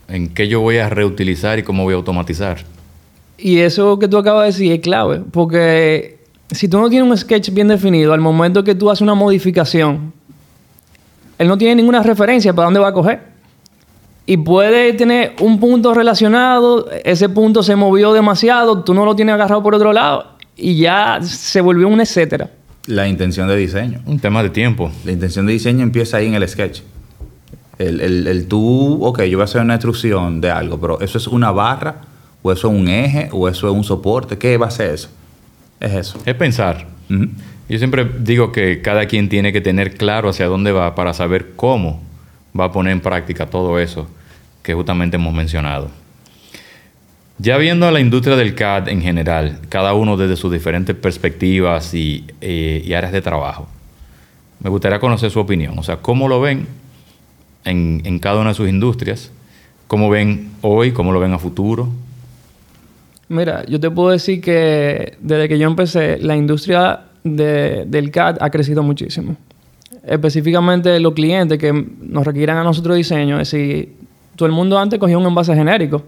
En 0.08 0.28
qué 0.28 0.48
yo 0.48 0.60
voy 0.60 0.78
a 0.78 0.88
reutilizar 0.88 1.58
y 1.58 1.62
cómo 1.62 1.84
voy 1.84 1.94
a 1.94 1.96
automatizar. 1.96 2.58
Y 3.38 3.58
eso 3.58 3.98
que 3.98 4.08
tú 4.08 4.18
acabas 4.18 4.42
de 4.42 4.46
decir 4.46 4.72
es 4.72 4.80
clave, 4.80 5.22
porque 5.30 6.18
si 6.50 6.68
tú 6.68 6.78
no 6.78 6.88
tienes 6.88 7.10
un 7.10 7.16
sketch 7.16 7.50
bien 7.50 7.68
definido, 7.68 8.12
al 8.12 8.20
momento 8.20 8.62
que 8.62 8.74
tú 8.74 8.90
haces 8.90 9.00
una 9.00 9.14
modificación, 9.14 10.12
él 11.38 11.48
no 11.48 11.58
tiene 11.58 11.76
ninguna 11.76 12.02
referencia 12.02 12.52
para 12.52 12.66
dónde 12.66 12.80
va 12.80 12.88
a 12.88 12.92
coger. 12.92 13.32
Y 14.26 14.36
puede 14.36 14.92
tener 14.92 15.34
un 15.40 15.58
punto 15.58 15.92
relacionado, 15.92 16.88
ese 17.04 17.28
punto 17.28 17.62
se 17.62 17.74
movió 17.74 18.12
demasiado, 18.12 18.84
tú 18.84 18.94
no 18.94 19.04
lo 19.04 19.16
tienes 19.16 19.34
agarrado 19.34 19.62
por 19.62 19.74
otro 19.74 19.92
lado 19.92 20.32
y 20.56 20.76
ya 20.76 21.18
se 21.22 21.60
volvió 21.60 21.88
un 21.88 22.00
etcétera. 22.00 22.48
La 22.86 23.06
intención 23.08 23.48
de 23.48 23.56
diseño. 23.56 24.00
Un 24.06 24.18
tema 24.18 24.42
de 24.42 24.50
tiempo. 24.50 24.90
La 25.04 25.12
intención 25.12 25.46
de 25.46 25.52
diseño 25.52 25.82
empieza 25.82 26.16
ahí 26.16 26.26
en 26.26 26.34
el 26.34 26.48
sketch. 26.48 26.80
El, 27.78 28.00
el, 28.00 28.26
el 28.26 28.46
tú, 28.46 29.04
ok, 29.04 29.22
yo 29.22 29.38
voy 29.38 29.42
a 29.42 29.44
hacer 29.44 29.60
una 29.60 29.74
instrucción 29.74 30.40
de 30.40 30.50
algo, 30.50 30.80
pero 30.80 31.00
eso 31.00 31.18
es 31.18 31.26
una 31.26 31.50
barra, 31.50 32.02
o 32.42 32.52
eso 32.52 32.68
es 32.68 32.74
un 32.74 32.88
eje, 32.88 33.28
o 33.32 33.48
eso 33.48 33.68
es 33.68 33.74
un 33.74 33.84
soporte. 33.84 34.36
¿Qué 34.36 34.56
va 34.56 34.66
a 34.66 34.70
ser 34.70 34.94
eso? 34.94 35.08
Es 35.80 35.92
eso. 35.92 36.18
Es 36.24 36.34
pensar. 36.34 36.86
Yo 37.68 37.78
siempre 37.78 38.08
digo 38.20 38.52
que 38.52 38.82
cada 38.82 39.06
quien 39.06 39.28
tiene 39.28 39.52
que 39.52 39.60
tener 39.60 39.94
claro 39.94 40.28
hacia 40.28 40.46
dónde 40.46 40.72
va 40.72 40.94
para 40.94 41.14
saber 41.14 41.52
cómo 41.56 42.02
va 42.58 42.66
a 42.66 42.72
poner 42.72 42.92
en 42.92 43.00
práctica 43.00 43.46
todo 43.46 43.78
eso 43.78 44.08
que 44.62 44.74
justamente 44.74 45.16
hemos 45.16 45.32
mencionado. 45.34 45.90
Ya 47.42 47.58
viendo 47.58 47.90
la 47.90 47.98
industria 47.98 48.36
del 48.36 48.54
CAD 48.54 48.88
en 48.88 49.02
general, 49.02 49.58
cada 49.68 49.94
uno 49.94 50.16
desde 50.16 50.36
sus 50.36 50.52
diferentes 50.52 50.94
perspectivas 50.94 51.92
y, 51.92 52.24
eh, 52.40 52.80
y 52.84 52.92
áreas 52.92 53.12
de 53.12 53.20
trabajo, 53.20 53.66
me 54.62 54.70
gustaría 54.70 55.00
conocer 55.00 55.28
su 55.32 55.40
opinión. 55.40 55.76
O 55.76 55.82
sea, 55.82 55.96
¿cómo 55.96 56.28
lo 56.28 56.40
ven 56.40 56.68
en, 57.64 58.18
cada 58.20 58.38
una 58.40 58.50
de 58.50 58.54
sus 58.54 58.68
industrias? 58.68 59.32
¿Cómo 59.88 60.08
ven 60.08 60.50
hoy? 60.60 60.92
¿Cómo 60.92 61.10
lo 61.10 61.18
ven 61.18 61.32
a 61.32 61.38
futuro? 61.40 61.88
Mira, 63.28 63.64
yo 63.66 63.80
te 63.80 63.90
puedo 63.90 64.10
decir 64.10 64.40
que 64.40 65.16
desde 65.20 65.48
que 65.48 65.58
yo 65.58 65.66
empecé, 65.66 66.18
la 66.18 66.36
industria 66.36 67.00
de- 67.24 67.86
del 67.86 68.12
CAD 68.12 68.36
ha 68.40 68.50
crecido 68.50 68.84
muchísimo. 68.84 69.36
Específicamente 70.06 71.00
los 71.00 71.12
clientes 71.14 71.58
que 71.58 71.72
nos 71.72 72.24
requieran 72.24 72.58
a 72.58 72.62
nosotros 72.62 72.96
diseño, 72.96 73.40
es 73.40 73.50
decir, 73.50 73.94
todo 74.36 74.46
el 74.46 74.52
mundo 74.52 74.78
antes 74.78 75.00
cogía 75.00 75.18
un 75.18 75.26
envase 75.26 75.54
genérico, 75.56 76.04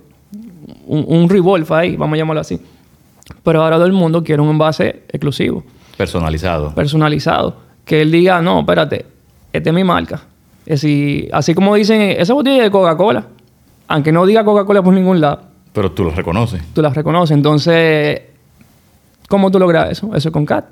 un, 0.87 1.05
un 1.07 1.29
revolve 1.29 1.67
ahí, 1.75 1.97
vamos 1.97 2.15
a 2.15 2.19
llamarlo 2.19 2.41
así. 2.41 2.61
Pero 3.43 3.63
ahora 3.63 3.77
todo 3.77 3.87
el 3.87 3.93
mundo 3.93 4.23
quiere 4.23 4.43
un 4.43 4.51
envase 4.51 5.03
exclusivo, 5.09 5.63
Personalizado. 5.97 6.75
personalizado. 6.75 7.57
Que 7.85 8.03
él 8.03 8.11
diga, 8.11 8.41
no, 8.43 8.61
espérate, 8.61 9.05
esta 9.53 9.71
es 9.71 9.75
mi 9.75 9.85
marca. 9.85 10.23
Es 10.67 10.81
decir, 10.83 11.29
así 11.33 11.55
como 11.55 11.75
dicen, 11.75 12.01
esa 12.01 12.33
botella 12.35 12.57
es 12.59 12.63
de 12.65 12.71
Coca-Cola, 12.71 13.27
aunque 13.89 14.11
no 14.13 14.25
diga 14.27 14.45
Coca-Cola 14.45 14.83
por 14.83 14.95
ningún 14.95 15.21
lado, 15.21 15.41
Pero 15.73 15.93
tú 15.93 16.05
lo 16.05 16.11
reconoces. 16.11 16.63
tú 16.73 16.81
las 16.83 16.95
reconoces. 16.95 17.37
Entonces, 17.37 18.23
¿cómo 19.29 19.51
tú 19.51 19.59
logras 19.59 19.91
eso? 19.91 20.15
Eso 20.15 20.29
es 20.29 20.33
con 20.33 20.47
CAD. 20.47 20.65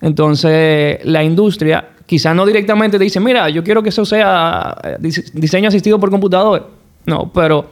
Entonces, 0.00 0.98
la 1.04 1.22
industria 1.24 1.88
quizás 2.06 2.34
no 2.36 2.44
directamente 2.46 2.98
te 2.98 3.04
dicen, 3.04 3.22
mira, 3.24 3.48
yo 3.48 3.62
quiero 3.64 3.82
que 3.82 3.88
eso 3.88 4.04
sea 4.04 4.76
eh, 4.82 4.96
dise- 5.00 5.30
diseño 5.32 5.68
asistido 5.68 5.98
por 5.98 6.10
computador. 6.10 6.70
No, 7.06 7.30
pero 7.32 7.70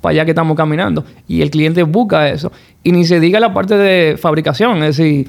para 0.00 0.12
allá 0.12 0.24
que 0.24 0.30
estamos 0.32 0.56
caminando. 0.56 1.04
Y 1.28 1.42
el 1.42 1.50
cliente 1.50 1.82
busca 1.82 2.28
eso. 2.28 2.52
Y 2.82 2.92
ni 2.92 3.04
se 3.04 3.20
diga 3.20 3.40
la 3.40 3.52
parte 3.52 3.76
de 3.76 4.16
fabricación. 4.16 4.82
Es 4.82 4.96
decir, 4.96 5.28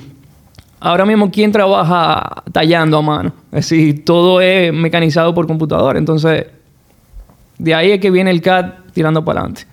ahora 0.79 1.05
mismo, 1.05 1.31
¿quién 1.31 1.51
trabaja 1.51 2.43
tallando 2.51 2.97
a 2.97 3.01
mano? 3.01 3.33
Es 3.51 3.69
decir, 3.69 4.03
todo 4.05 4.41
es 4.41 4.73
mecanizado 4.73 5.33
por 5.33 5.47
computador. 5.47 5.97
Entonces, 5.97 6.45
de 7.57 7.75
ahí 7.75 7.91
es 7.91 7.99
que 7.99 8.09
viene 8.09 8.31
el 8.31 8.41
CAD 8.41 8.65
tirando 8.93 9.23
para 9.23 9.41
adelante. 9.41 9.65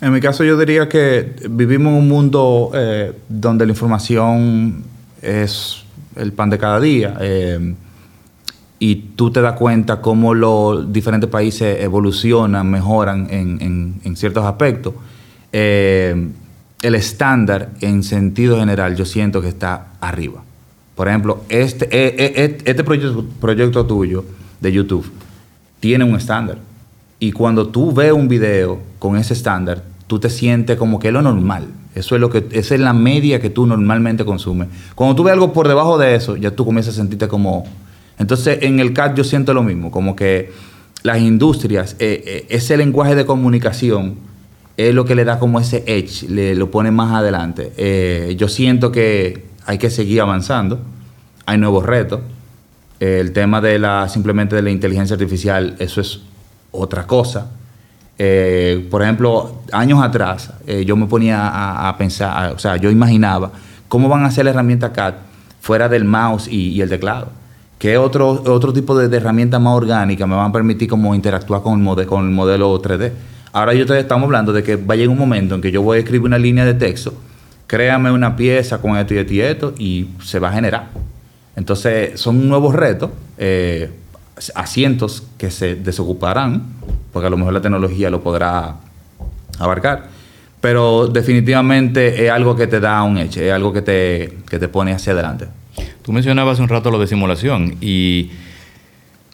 En 0.00 0.12
mi 0.12 0.20
caso 0.20 0.42
yo 0.42 0.58
diría 0.58 0.88
que 0.88 1.32
vivimos 1.48 1.92
en 1.92 1.98
un 2.00 2.08
mundo 2.08 2.72
eh, 2.74 3.12
donde 3.28 3.64
la 3.64 3.70
información 3.70 4.82
es 5.22 5.84
el 6.16 6.32
pan 6.32 6.50
de 6.50 6.58
cada 6.58 6.80
día 6.80 7.16
eh, 7.20 7.74
y 8.84 8.96
tú 9.14 9.30
te 9.30 9.40
das 9.40 9.56
cuenta 9.56 10.00
cómo 10.00 10.34
los 10.34 10.92
diferentes 10.92 11.30
países 11.30 11.80
evolucionan, 11.84 12.68
mejoran 12.68 13.28
en, 13.30 14.16
ciertos 14.16 14.44
aspectos. 14.44 14.92
Eh, 15.52 16.30
el 16.82 16.94
estándar 16.96 17.70
en 17.80 18.02
sentido 18.02 18.58
general 18.58 18.96
yo 18.96 19.04
siento 19.04 19.40
que 19.40 19.46
está 19.46 19.92
arriba. 20.00 20.42
Por 20.96 21.06
ejemplo, 21.06 21.44
este, 21.48 21.84
eh, 21.84 22.32
eh, 22.34 22.58
este 22.64 22.82
proyecto, 22.82 23.24
proyecto 23.40 23.86
tuyo 23.86 24.24
de 24.60 24.72
YouTube 24.72 25.08
tiene 25.78 26.02
un 26.02 26.16
estándar. 26.16 26.58
Y 27.20 27.30
cuando 27.30 27.68
tú 27.68 27.92
ves 27.92 28.10
un 28.10 28.26
video 28.26 28.80
con 28.98 29.16
ese 29.16 29.34
estándar, 29.34 29.84
tú 30.08 30.18
te 30.18 30.28
sientes 30.28 30.76
como 30.76 30.98
que 30.98 31.06
es 31.06 31.14
lo 31.14 31.22
normal. 31.22 31.68
Eso 31.94 32.16
es 32.16 32.20
lo 32.20 32.30
que 32.30 32.48
esa 32.50 32.74
es 32.74 32.80
la 32.80 32.94
media 32.94 33.40
que 33.40 33.48
tú 33.48 33.64
normalmente 33.64 34.24
consumes. 34.24 34.66
Cuando 34.96 35.14
tú 35.14 35.22
ves 35.22 35.34
algo 35.34 35.52
por 35.52 35.68
debajo 35.68 35.98
de 35.98 36.16
eso, 36.16 36.36
ya 36.36 36.50
tú 36.50 36.64
comienzas 36.64 36.94
a 36.94 36.96
sentirte 36.96 37.28
como 37.28 37.64
entonces 38.22 38.58
en 38.62 38.78
el 38.78 38.92
CAD 38.92 39.16
yo 39.16 39.24
siento 39.24 39.52
lo 39.52 39.64
mismo, 39.64 39.90
como 39.90 40.14
que 40.14 40.52
las 41.02 41.18
industrias 41.18 41.96
eh, 41.98 42.22
eh, 42.24 42.46
ese 42.50 42.76
lenguaje 42.76 43.16
de 43.16 43.26
comunicación 43.26 44.14
es 44.76 44.94
lo 44.94 45.04
que 45.04 45.16
le 45.16 45.24
da 45.24 45.40
como 45.40 45.58
ese 45.58 45.82
edge, 45.86 46.28
le 46.28 46.54
lo 46.54 46.70
pone 46.70 46.92
más 46.92 47.12
adelante. 47.12 47.72
Eh, 47.76 48.36
yo 48.38 48.46
siento 48.46 48.92
que 48.92 49.44
hay 49.66 49.76
que 49.76 49.90
seguir 49.90 50.20
avanzando, 50.20 50.80
hay 51.44 51.58
nuevos 51.58 51.84
retos. 51.84 52.20
El 53.00 53.32
tema 53.32 53.60
de 53.60 53.80
la 53.80 54.08
simplemente 54.08 54.54
de 54.54 54.62
la 54.62 54.70
inteligencia 54.70 55.14
artificial, 55.14 55.74
eso 55.80 56.00
es 56.00 56.20
otra 56.70 57.04
cosa. 57.06 57.50
Por 58.16 59.02
ejemplo, 59.02 59.62
años 59.72 60.00
atrás, 60.00 60.52
yo 60.86 60.94
me 60.94 61.06
ponía 61.06 61.88
a, 61.88 61.98
pensar, 61.98 62.52
o 62.52 62.58
sea, 62.60 62.76
yo 62.76 62.88
imaginaba 62.88 63.50
cómo 63.88 64.08
van 64.08 64.24
a 64.24 64.30
ser 64.30 64.44
la 64.44 64.52
herramienta 64.52 64.92
CAD 64.92 65.14
fuera 65.60 65.88
del 65.88 66.04
mouse 66.04 66.46
y 66.46 66.80
el 66.80 66.88
teclado. 66.88 67.41
¿Qué 67.82 67.98
otro, 67.98 68.40
otro 68.46 68.72
tipo 68.72 68.96
de, 68.96 69.08
de 69.08 69.16
herramientas 69.16 69.60
más 69.60 69.74
orgánicas 69.74 70.28
me 70.28 70.36
van 70.36 70.50
a 70.50 70.52
permitir 70.52 70.88
como 70.88 71.16
interactuar 71.16 71.62
con 71.62 71.84
el, 71.84 72.06
con 72.06 72.24
el 72.24 72.30
modelo 72.30 72.80
3D? 72.80 73.10
Ahora 73.52 73.74
yo 73.74 73.84
te 73.84 73.98
estamos 73.98 74.26
hablando 74.26 74.52
de 74.52 74.62
que 74.62 74.76
va 74.76 74.94
a 74.94 74.96
llegar 74.96 75.08
un 75.08 75.18
momento 75.18 75.56
en 75.56 75.60
que 75.60 75.72
yo 75.72 75.82
voy 75.82 75.96
a 75.96 75.98
escribir 75.98 76.24
una 76.24 76.38
línea 76.38 76.64
de 76.64 76.74
texto, 76.74 77.12
créame 77.66 78.12
una 78.12 78.36
pieza 78.36 78.80
con 78.80 78.96
esto 78.96 79.14
y 79.14 79.18
esto 79.18 79.32
y 79.34 79.40
esto, 79.40 79.74
y 79.78 80.08
se 80.22 80.38
va 80.38 80.50
a 80.50 80.52
generar. 80.52 80.90
Entonces, 81.56 82.20
son 82.20 82.48
nuevos 82.48 82.72
retos, 82.72 83.10
eh, 83.36 83.90
asientos 84.54 85.24
que 85.36 85.50
se 85.50 85.74
desocuparán, 85.74 86.62
porque 87.12 87.26
a 87.26 87.30
lo 87.30 87.36
mejor 87.36 87.52
la 87.52 87.62
tecnología 87.62 88.10
lo 88.10 88.20
podrá 88.20 88.76
abarcar. 89.58 90.04
Pero 90.60 91.08
definitivamente 91.08 92.26
es 92.26 92.30
algo 92.30 92.54
que 92.54 92.68
te 92.68 92.78
da 92.78 93.02
un 93.02 93.18
eche, 93.18 93.48
es 93.48 93.52
algo 93.52 93.72
que 93.72 93.82
te, 93.82 94.38
que 94.48 94.60
te 94.60 94.68
pone 94.68 94.92
hacia 94.92 95.14
adelante. 95.14 95.48
Tú 96.02 96.12
mencionabas 96.12 96.58
un 96.58 96.68
rato 96.68 96.90
lo 96.90 96.98
de 96.98 97.06
simulación 97.06 97.76
y 97.80 98.30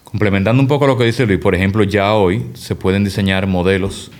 complementando 0.03 0.61
un 0.61 0.67
poco 0.67 0.87
lo 0.87 0.97
que 0.97 1.03
dice 1.03 1.25
Luis, 1.25 1.39
por 1.39 1.55
ejemplo, 1.55 1.83
ya 1.83 2.13
hoy 2.13 2.45
se 2.53 2.75
pueden 2.75 3.03
diseñar 3.03 3.47
modelos 3.47 4.11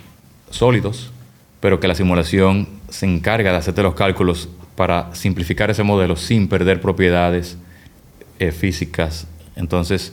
sólidos, 0.50 1.12
pero 1.60 1.80
que 1.80 1.88
la 1.88 1.94
simulación 1.94 2.68
se 2.88 3.06
encarga 3.06 3.52
de 3.52 3.58
hacerte 3.58 3.82
los 3.82 3.94
cálculos 3.94 4.48
para 4.74 5.14
simplificar 5.14 5.70
ese 5.70 5.82
modelo 5.82 6.16
sin 6.16 6.48
perder 6.48 6.80
propiedades 6.80 7.56
eh, 8.38 8.50
físicas. 8.52 9.26
Entonces, 9.54 10.12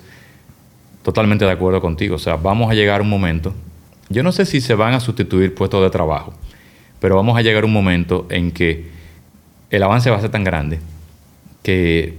totalmente 1.04 1.46
de 1.46 1.52
acuerdo 1.52 1.82
contigo. 1.82 2.16
O 2.16 2.20
sea, 2.20 2.36
vamos 2.36 2.70
a 2.70 2.74
llegar 2.74 3.00
a 3.00 3.04
un 3.04 3.10
momento, 3.10 3.54
yo 4.10 4.24
no 4.24 4.32
sé 4.32 4.46
si 4.46 4.62
se 4.62 4.76
van 4.76 4.94
a 4.94 5.00
sustituir 5.00 5.56
puestos 5.56 5.82
de 5.82 5.90
trabajo, 5.90 6.34
pero 7.00 7.16
vamos 7.16 7.38
a 7.38 7.42
llegar 7.42 7.64
a 7.64 7.66
un 7.66 7.74
momento 7.74 8.28
en 8.30 8.52
que 8.52 8.90
el 9.70 9.84
avance 9.84 10.10
va 10.10 10.18
a 10.18 10.22
ser 10.22 10.32
tan 10.32 10.44
grande 10.44 10.80
que 11.68 12.14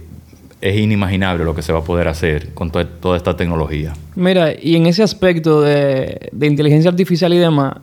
es 0.61 0.77
inimaginable 0.77 1.43
lo 1.43 1.55
que 1.55 1.63
se 1.63 1.73
va 1.73 1.79
a 1.79 1.83
poder 1.83 2.07
hacer 2.07 2.53
con 2.53 2.69
to- 2.69 2.85
toda 2.85 3.17
esta 3.17 3.35
tecnología. 3.35 3.93
Mira, 4.15 4.53
y 4.61 4.75
en 4.75 4.85
ese 4.85 5.01
aspecto 5.01 5.61
de, 5.61 6.29
de 6.31 6.45
inteligencia 6.47 6.91
artificial 6.91 7.33
y 7.33 7.37
demás, 7.39 7.73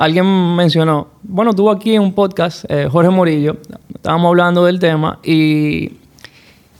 alguien 0.00 0.26
mencionó, 0.56 1.06
bueno, 1.22 1.52
tuvo 1.54 1.70
aquí 1.70 1.94
en 1.94 2.02
un 2.02 2.12
podcast, 2.14 2.64
eh, 2.68 2.88
Jorge 2.90 3.10
Morillo, 3.10 3.58
estábamos 3.94 4.28
hablando 4.30 4.64
del 4.64 4.80
tema 4.80 5.20
y 5.22 5.92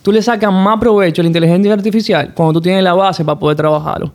tú 0.02 0.10
le 0.10 0.20
sacas 0.20 0.52
más 0.52 0.80
provecho 0.80 1.20
a 1.20 1.24
la 1.24 1.28
inteligencia 1.28 1.72
artificial 1.72 2.32
cuando 2.34 2.54
tú 2.54 2.60
tienes 2.62 2.82
la 2.82 2.94
base 2.94 3.24
para 3.24 3.38
poder 3.38 3.56
trabajarlo. 3.56 4.12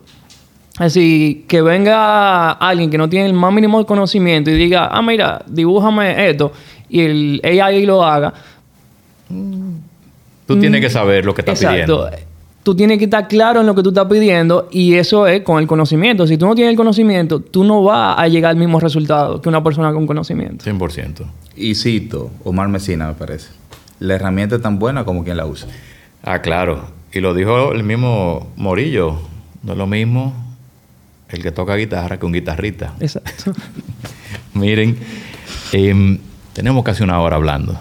Así 0.76 1.46
que 1.48 1.62
venga 1.62 2.52
alguien 2.52 2.90
que 2.90 2.98
no 2.98 3.08
tiene 3.08 3.24
el 3.26 3.32
más 3.34 3.52
mínimo 3.54 3.86
conocimiento 3.86 4.50
y 4.50 4.54
diga, 4.54 4.88
ah, 4.92 5.00
mira, 5.00 5.42
dibújame 5.46 6.28
esto 6.28 6.52
y 6.90 7.00
el 7.00 7.40
AI 7.42 7.86
lo 7.86 8.04
haga. 8.04 8.34
Tú 10.54 10.60
tienes 10.60 10.80
que 10.80 10.90
saber 10.90 11.24
lo 11.24 11.34
que 11.34 11.42
estás 11.42 11.60
Mm. 11.60 11.64
Exacto. 11.66 12.06
pidiendo. 12.06 12.26
Tú 12.62 12.74
tienes 12.74 12.98
que 12.98 13.04
estar 13.04 13.26
claro 13.26 13.60
en 13.60 13.66
lo 13.66 13.74
que 13.74 13.82
tú 13.82 13.88
estás 13.88 14.06
pidiendo 14.06 14.68
y 14.70 14.94
eso 14.94 15.26
es 15.26 15.40
con 15.42 15.58
el 15.60 15.66
conocimiento. 15.66 16.26
Si 16.26 16.36
tú 16.36 16.46
no 16.46 16.54
tienes 16.54 16.72
el 16.72 16.76
conocimiento, 16.76 17.40
tú 17.40 17.64
no 17.64 17.82
vas 17.82 18.18
a 18.18 18.28
llegar 18.28 18.50
al 18.50 18.56
mismo 18.56 18.78
resultado 18.80 19.40
que 19.40 19.48
una 19.48 19.64
persona 19.64 19.92
con 19.94 20.06
conocimiento. 20.06 20.64
100%. 20.64 21.24
Y 21.56 21.74
cito, 21.74 22.30
Omar 22.44 22.68
Mesina 22.68 23.06
me 23.08 23.14
parece. 23.14 23.48
La 23.98 24.14
herramienta 24.16 24.56
es 24.56 24.62
tan 24.62 24.78
buena 24.78 25.04
como 25.04 25.24
quien 25.24 25.36
la 25.38 25.46
usa. 25.46 25.68
Ah, 26.22 26.40
claro. 26.42 26.84
Y 27.12 27.20
lo 27.20 27.32
dijo 27.32 27.72
el 27.72 27.82
mismo 27.82 28.52
Morillo. 28.56 29.18
No 29.62 29.72
es 29.72 29.78
lo 29.78 29.86
mismo 29.86 30.34
el 31.30 31.42
que 31.42 31.52
toca 31.52 31.76
guitarra 31.76 32.18
que 32.18 32.26
un 32.26 32.32
guitarrista. 32.32 32.92
Exacto. 33.00 33.52
Miren, 34.54 34.98
em, 35.72 36.18
tenemos 36.52 36.84
casi 36.84 37.02
una 37.02 37.20
hora 37.20 37.36
hablando. 37.36 37.78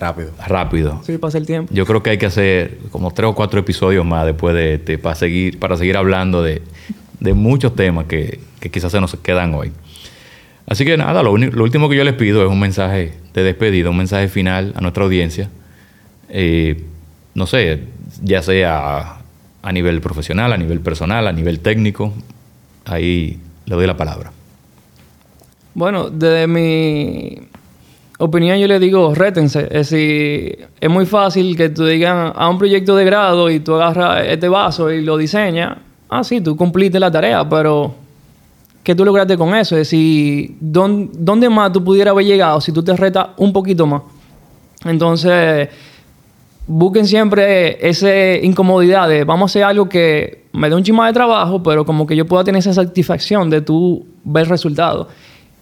Rápido. 0.00 0.30
Rápido. 0.46 1.00
Sí, 1.04 1.18
pasa 1.18 1.38
el 1.38 1.46
tiempo. 1.46 1.72
Yo 1.72 1.84
creo 1.86 2.02
que 2.02 2.10
hay 2.10 2.18
que 2.18 2.26
hacer 2.26 2.78
como 2.90 3.12
tres 3.12 3.28
o 3.28 3.34
cuatro 3.34 3.60
episodios 3.60 4.04
más 4.04 4.26
después 4.26 4.54
de 4.54 4.74
este 4.74 4.98
para 4.98 5.14
seguir, 5.14 5.58
para 5.58 5.76
seguir 5.76 5.96
hablando 5.96 6.42
de, 6.42 6.62
de 7.20 7.34
muchos 7.34 7.76
temas 7.76 8.06
que, 8.06 8.40
que 8.60 8.70
quizás 8.70 8.92
se 8.92 9.00
nos 9.00 9.14
quedan 9.16 9.54
hoy. 9.54 9.72
Así 10.70 10.84
que 10.84 10.96
nada, 10.96 11.24
lo, 11.24 11.32
último 11.32 11.88
que 11.88 11.96
yo 11.96 12.04
les 12.04 12.14
pido 12.14 12.44
es 12.44 12.48
un 12.48 12.60
mensaje 12.60 13.12
de 13.34 13.42
despedida, 13.42 13.90
un 13.90 13.96
mensaje 13.96 14.28
final 14.28 14.72
a 14.76 14.80
nuestra 14.80 15.02
audiencia. 15.02 15.50
Eh, 16.28 16.84
no 17.34 17.48
sé, 17.48 17.84
ya 18.22 18.40
sea 18.40 19.16
a 19.62 19.72
nivel 19.72 20.00
profesional, 20.00 20.52
a 20.52 20.56
nivel 20.56 20.78
personal, 20.78 21.26
a 21.26 21.32
nivel 21.32 21.58
técnico. 21.58 22.14
Ahí 22.84 23.40
le 23.66 23.74
doy 23.74 23.86
la 23.86 23.96
palabra. 23.96 24.30
Bueno, 25.74 26.08
desde 26.08 26.46
mi 26.46 27.49
opinión 28.20 28.58
yo 28.58 28.66
le 28.68 28.78
digo, 28.78 29.14
rétense. 29.14 29.60
Es 29.70 29.90
decir, 29.90 30.68
es 30.80 30.90
muy 30.90 31.06
fácil 31.06 31.56
que 31.56 31.68
tú 31.70 31.84
digan 31.84 32.32
a 32.34 32.48
un 32.48 32.58
proyecto 32.58 32.94
de 32.96 33.04
grado 33.04 33.50
y 33.50 33.60
tú 33.60 33.74
agarras 33.74 34.24
este 34.26 34.48
vaso 34.48 34.90
y 34.90 35.02
lo 35.02 35.16
diseñas. 35.16 35.76
Ah, 36.08 36.22
sí, 36.24 36.40
tú 36.40 36.56
cumpliste 36.56 36.98
la 37.00 37.10
tarea, 37.10 37.48
pero 37.48 37.94
¿qué 38.82 38.94
tú 38.94 39.04
lograste 39.04 39.36
con 39.36 39.54
eso? 39.54 39.74
Es 39.76 39.88
decir, 39.88 40.56
¿dón- 40.60 41.10
¿dónde 41.12 41.48
más 41.48 41.72
tú 41.72 41.82
pudieras 41.84 42.12
haber 42.12 42.26
llegado 42.26 42.60
si 42.60 42.72
tú 42.72 42.82
te 42.82 42.94
retas 42.96 43.28
un 43.36 43.52
poquito 43.52 43.86
más? 43.86 44.02
Entonces, 44.84 45.68
busquen 46.66 47.06
siempre 47.06 47.86
esa 47.88 48.12
incomodidad 48.42 49.08
de 49.08 49.24
vamos 49.24 49.50
a 49.50 49.52
hacer 49.52 49.64
algo 49.64 49.88
que 49.88 50.44
me 50.52 50.68
dé 50.68 50.74
un 50.74 50.82
chima 50.82 51.06
de 51.06 51.12
trabajo, 51.12 51.62
pero 51.62 51.84
como 51.84 52.06
que 52.06 52.16
yo 52.16 52.26
pueda 52.26 52.42
tener 52.44 52.58
esa 52.60 52.72
satisfacción 52.74 53.50
de 53.50 53.60
tú 53.60 54.04
ver 54.24 54.48
resultados. 54.48 55.06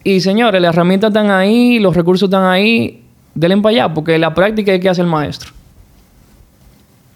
Y 0.04 0.20
señores, 0.20 0.62
las 0.62 0.74
herramientas 0.74 1.08
están 1.08 1.30
ahí, 1.30 1.78
los 1.78 1.96
recursos 1.96 2.28
están 2.28 2.44
ahí, 2.44 3.02
denle 3.34 3.58
para 3.58 3.70
allá, 3.70 3.94
porque 3.94 4.18
la 4.18 4.34
práctica 4.34 4.72
es 4.72 4.80
que 4.80 4.88
hace 4.88 5.02
el 5.02 5.08
maestro. 5.08 5.50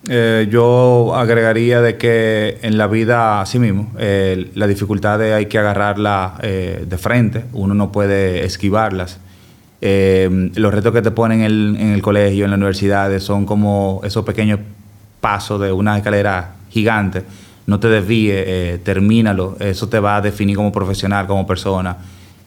Eh, 0.09 0.49
yo 0.51 1.15
agregaría 1.15 1.81
de 1.81 1.97
que 1.97 2.59
en 2.63 2.77
la 2.77 2.89
vida, 2.89 3.41
así 3.41 3.61
mismo, 3.61 3.93
eh, 3.99 4.51
las 4.55 4.69
dificultades 4.69 5.33
hay 5.33 5.47
que 5.47 5.59
agarrarlas 5.59 6.33
eh, 6.43 6.85
de 6.89 6.99
frente, 6.99 7.45
uno 7.53 7.73
no 7.75 7.93
puede 7.93 8.45
esquivarlas. 8.45 9.21
Eh, 9.81 10.51
los 10.57 10.75
retos 10.75 10.93
que 10.93 11.03
te 11.03 11.13
ponen 11.13 11.41
en 11.41 11.47
el, 11.47 11.77
en 11.79 11.93
el 11.93 12.03
colegio, 12.03 12.45
en 12.45 12.51
las 12.51 12.57
universidades, 12.57 13.23
son 13.23 13.47
como 13.47 14.01
esos 14.05 14.25
pequeños 14.25 14.59
pasos 15.21 15.61
de 15.61 15.71
una 15.71 15.97
escalera 15.97 16.55
gigante. 16.71 17.23
No 17.67 17.79
te 17.79 17.89
desvíes, 17.89 18.83
termínalo. 18.83 19.57
Eso 19.61 19.89
te 19.89 20.01
va 20.01 20.17
a 20.17 20.21
definir 20.21 20.57
como 20.57 20.73
profesional, 20.73 21.29
como 21.29 21.47
persona. 21.47 21.97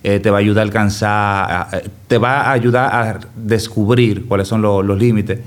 Eh, 0.07 0.19
te 0.19 0.29
va 0.29 0.37
a 0.37 0.39
ayudar 0.41 0.61
a 0.61 0.65
alcanzar, 0.67 1.81
te 2.07 2.19
va 2.19 2.41
a 2.41 2.51
ayudar 2.51 2.93
a 2.93 3.19
descubrir 3.35 4.25
cuáles 4.27 4.47
son 4.47 4.61
los- 4.61 4.85
los 4.85 4.99
límites 4.99 5.39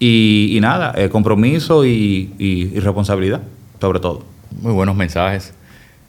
Y, 0.00 0.56
y 0.56 0.60
nada, 0.60 0.94
eh, 0.96 1.08
compromiso 1.10 1.84
y, 1.84 2.32
y- 2.38 2.70
y 2.74 2.78
responsabilidad, 2.80 3.42
sobre 3.80 3.98
todo. 4.00 4.24
Muy 4.62 4.72
buenos 4.72 4.94
mensajes. 4.96 5.52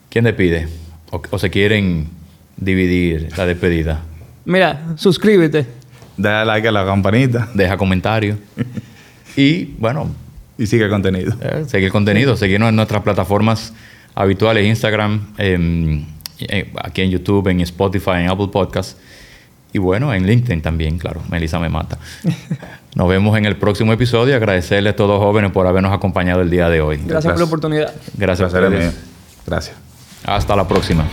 ¿Quién 0.10 0.26
despide? 0.26 0.68
¿O, 1.12 1.20
o 1.32 1.38
se 1.40 1.50
quieren 1.50 2.08
dividir 2.56 3.30
la 3.36 3.46
despedida? 3.48 4.02
Mira, 4.46 4.80
suscríbete. 4.96 5.66
Dale 6.18 6.46
like 6.46 6.68
a 6.68 6.72
la 6.72 6.86
campanita 6.86 7.50
Deja 7.56 7.78
comentarios. 7.78 8.38
Y 9.36 9.74
bueno, 9.80 10.10
y 10.58 10.68
sigue 10.68 10.84
el 10.86 10.90
contenido. 10.92 11.34
eh, 11.42 11.64
seguir 11.68 11.92
contenido, 11.92 12.38
seguirnos 12.38 12.70
en 12.70 12.76
nuestras 12.76 13.02
plataformas 13.02 13.74
habituales, 14.16 14.66
Instagram, 14.68 15.22
em, 15.38 16.02
eh, 16.02 16.06
aquí 16.84 17.02
en 17.02 17.12
YouTube, 17.12 17.48
en 17.48 17.62
Spotify, 17.62 18.22
en 18.22 18.30
Apple 18.30 18.50
Podcasts. 18.52 18.98
Y 19.72 19.78
bueno, 19.78 20.14
en 20.14 20.26
LinkedIn 20.26 20.62
también, 20.62 20.98
claro. 20.98 21.22
Melissa 21.30 21.60
me 21.60 21.70
mata. 21.70 22.00
Nos 22.96 23.08
vemos 23.08 23.38
en 23.38 23.46
el 23.46 23.56
próximo 23.56 23.94
episodio. 23.94 24.36
Agradecerle 24.36 24.90
a 24.90 24.96
todos 24.96 25.12
los 25.12 25.20
jóvenes 25.20 25.52
por 25.52 25.68
habernos 25.68 25.94
acompañado 25.94 26.42
el 26.42 26.50
día 26.50 26.70
de 26.70 26.82
hoy. 26.82 27.00
Gracias 27.06 27.32
por 27.32 27.40
la 27.40 27.46
oportunidad. 27.46 27.94
Gracias 28.18 28.54
mío. 28.54 28.92
Gracias. 29.46 29.76
Hasta 30.26 30.56
la 30.56 30.68
próxima. 30.68 31.06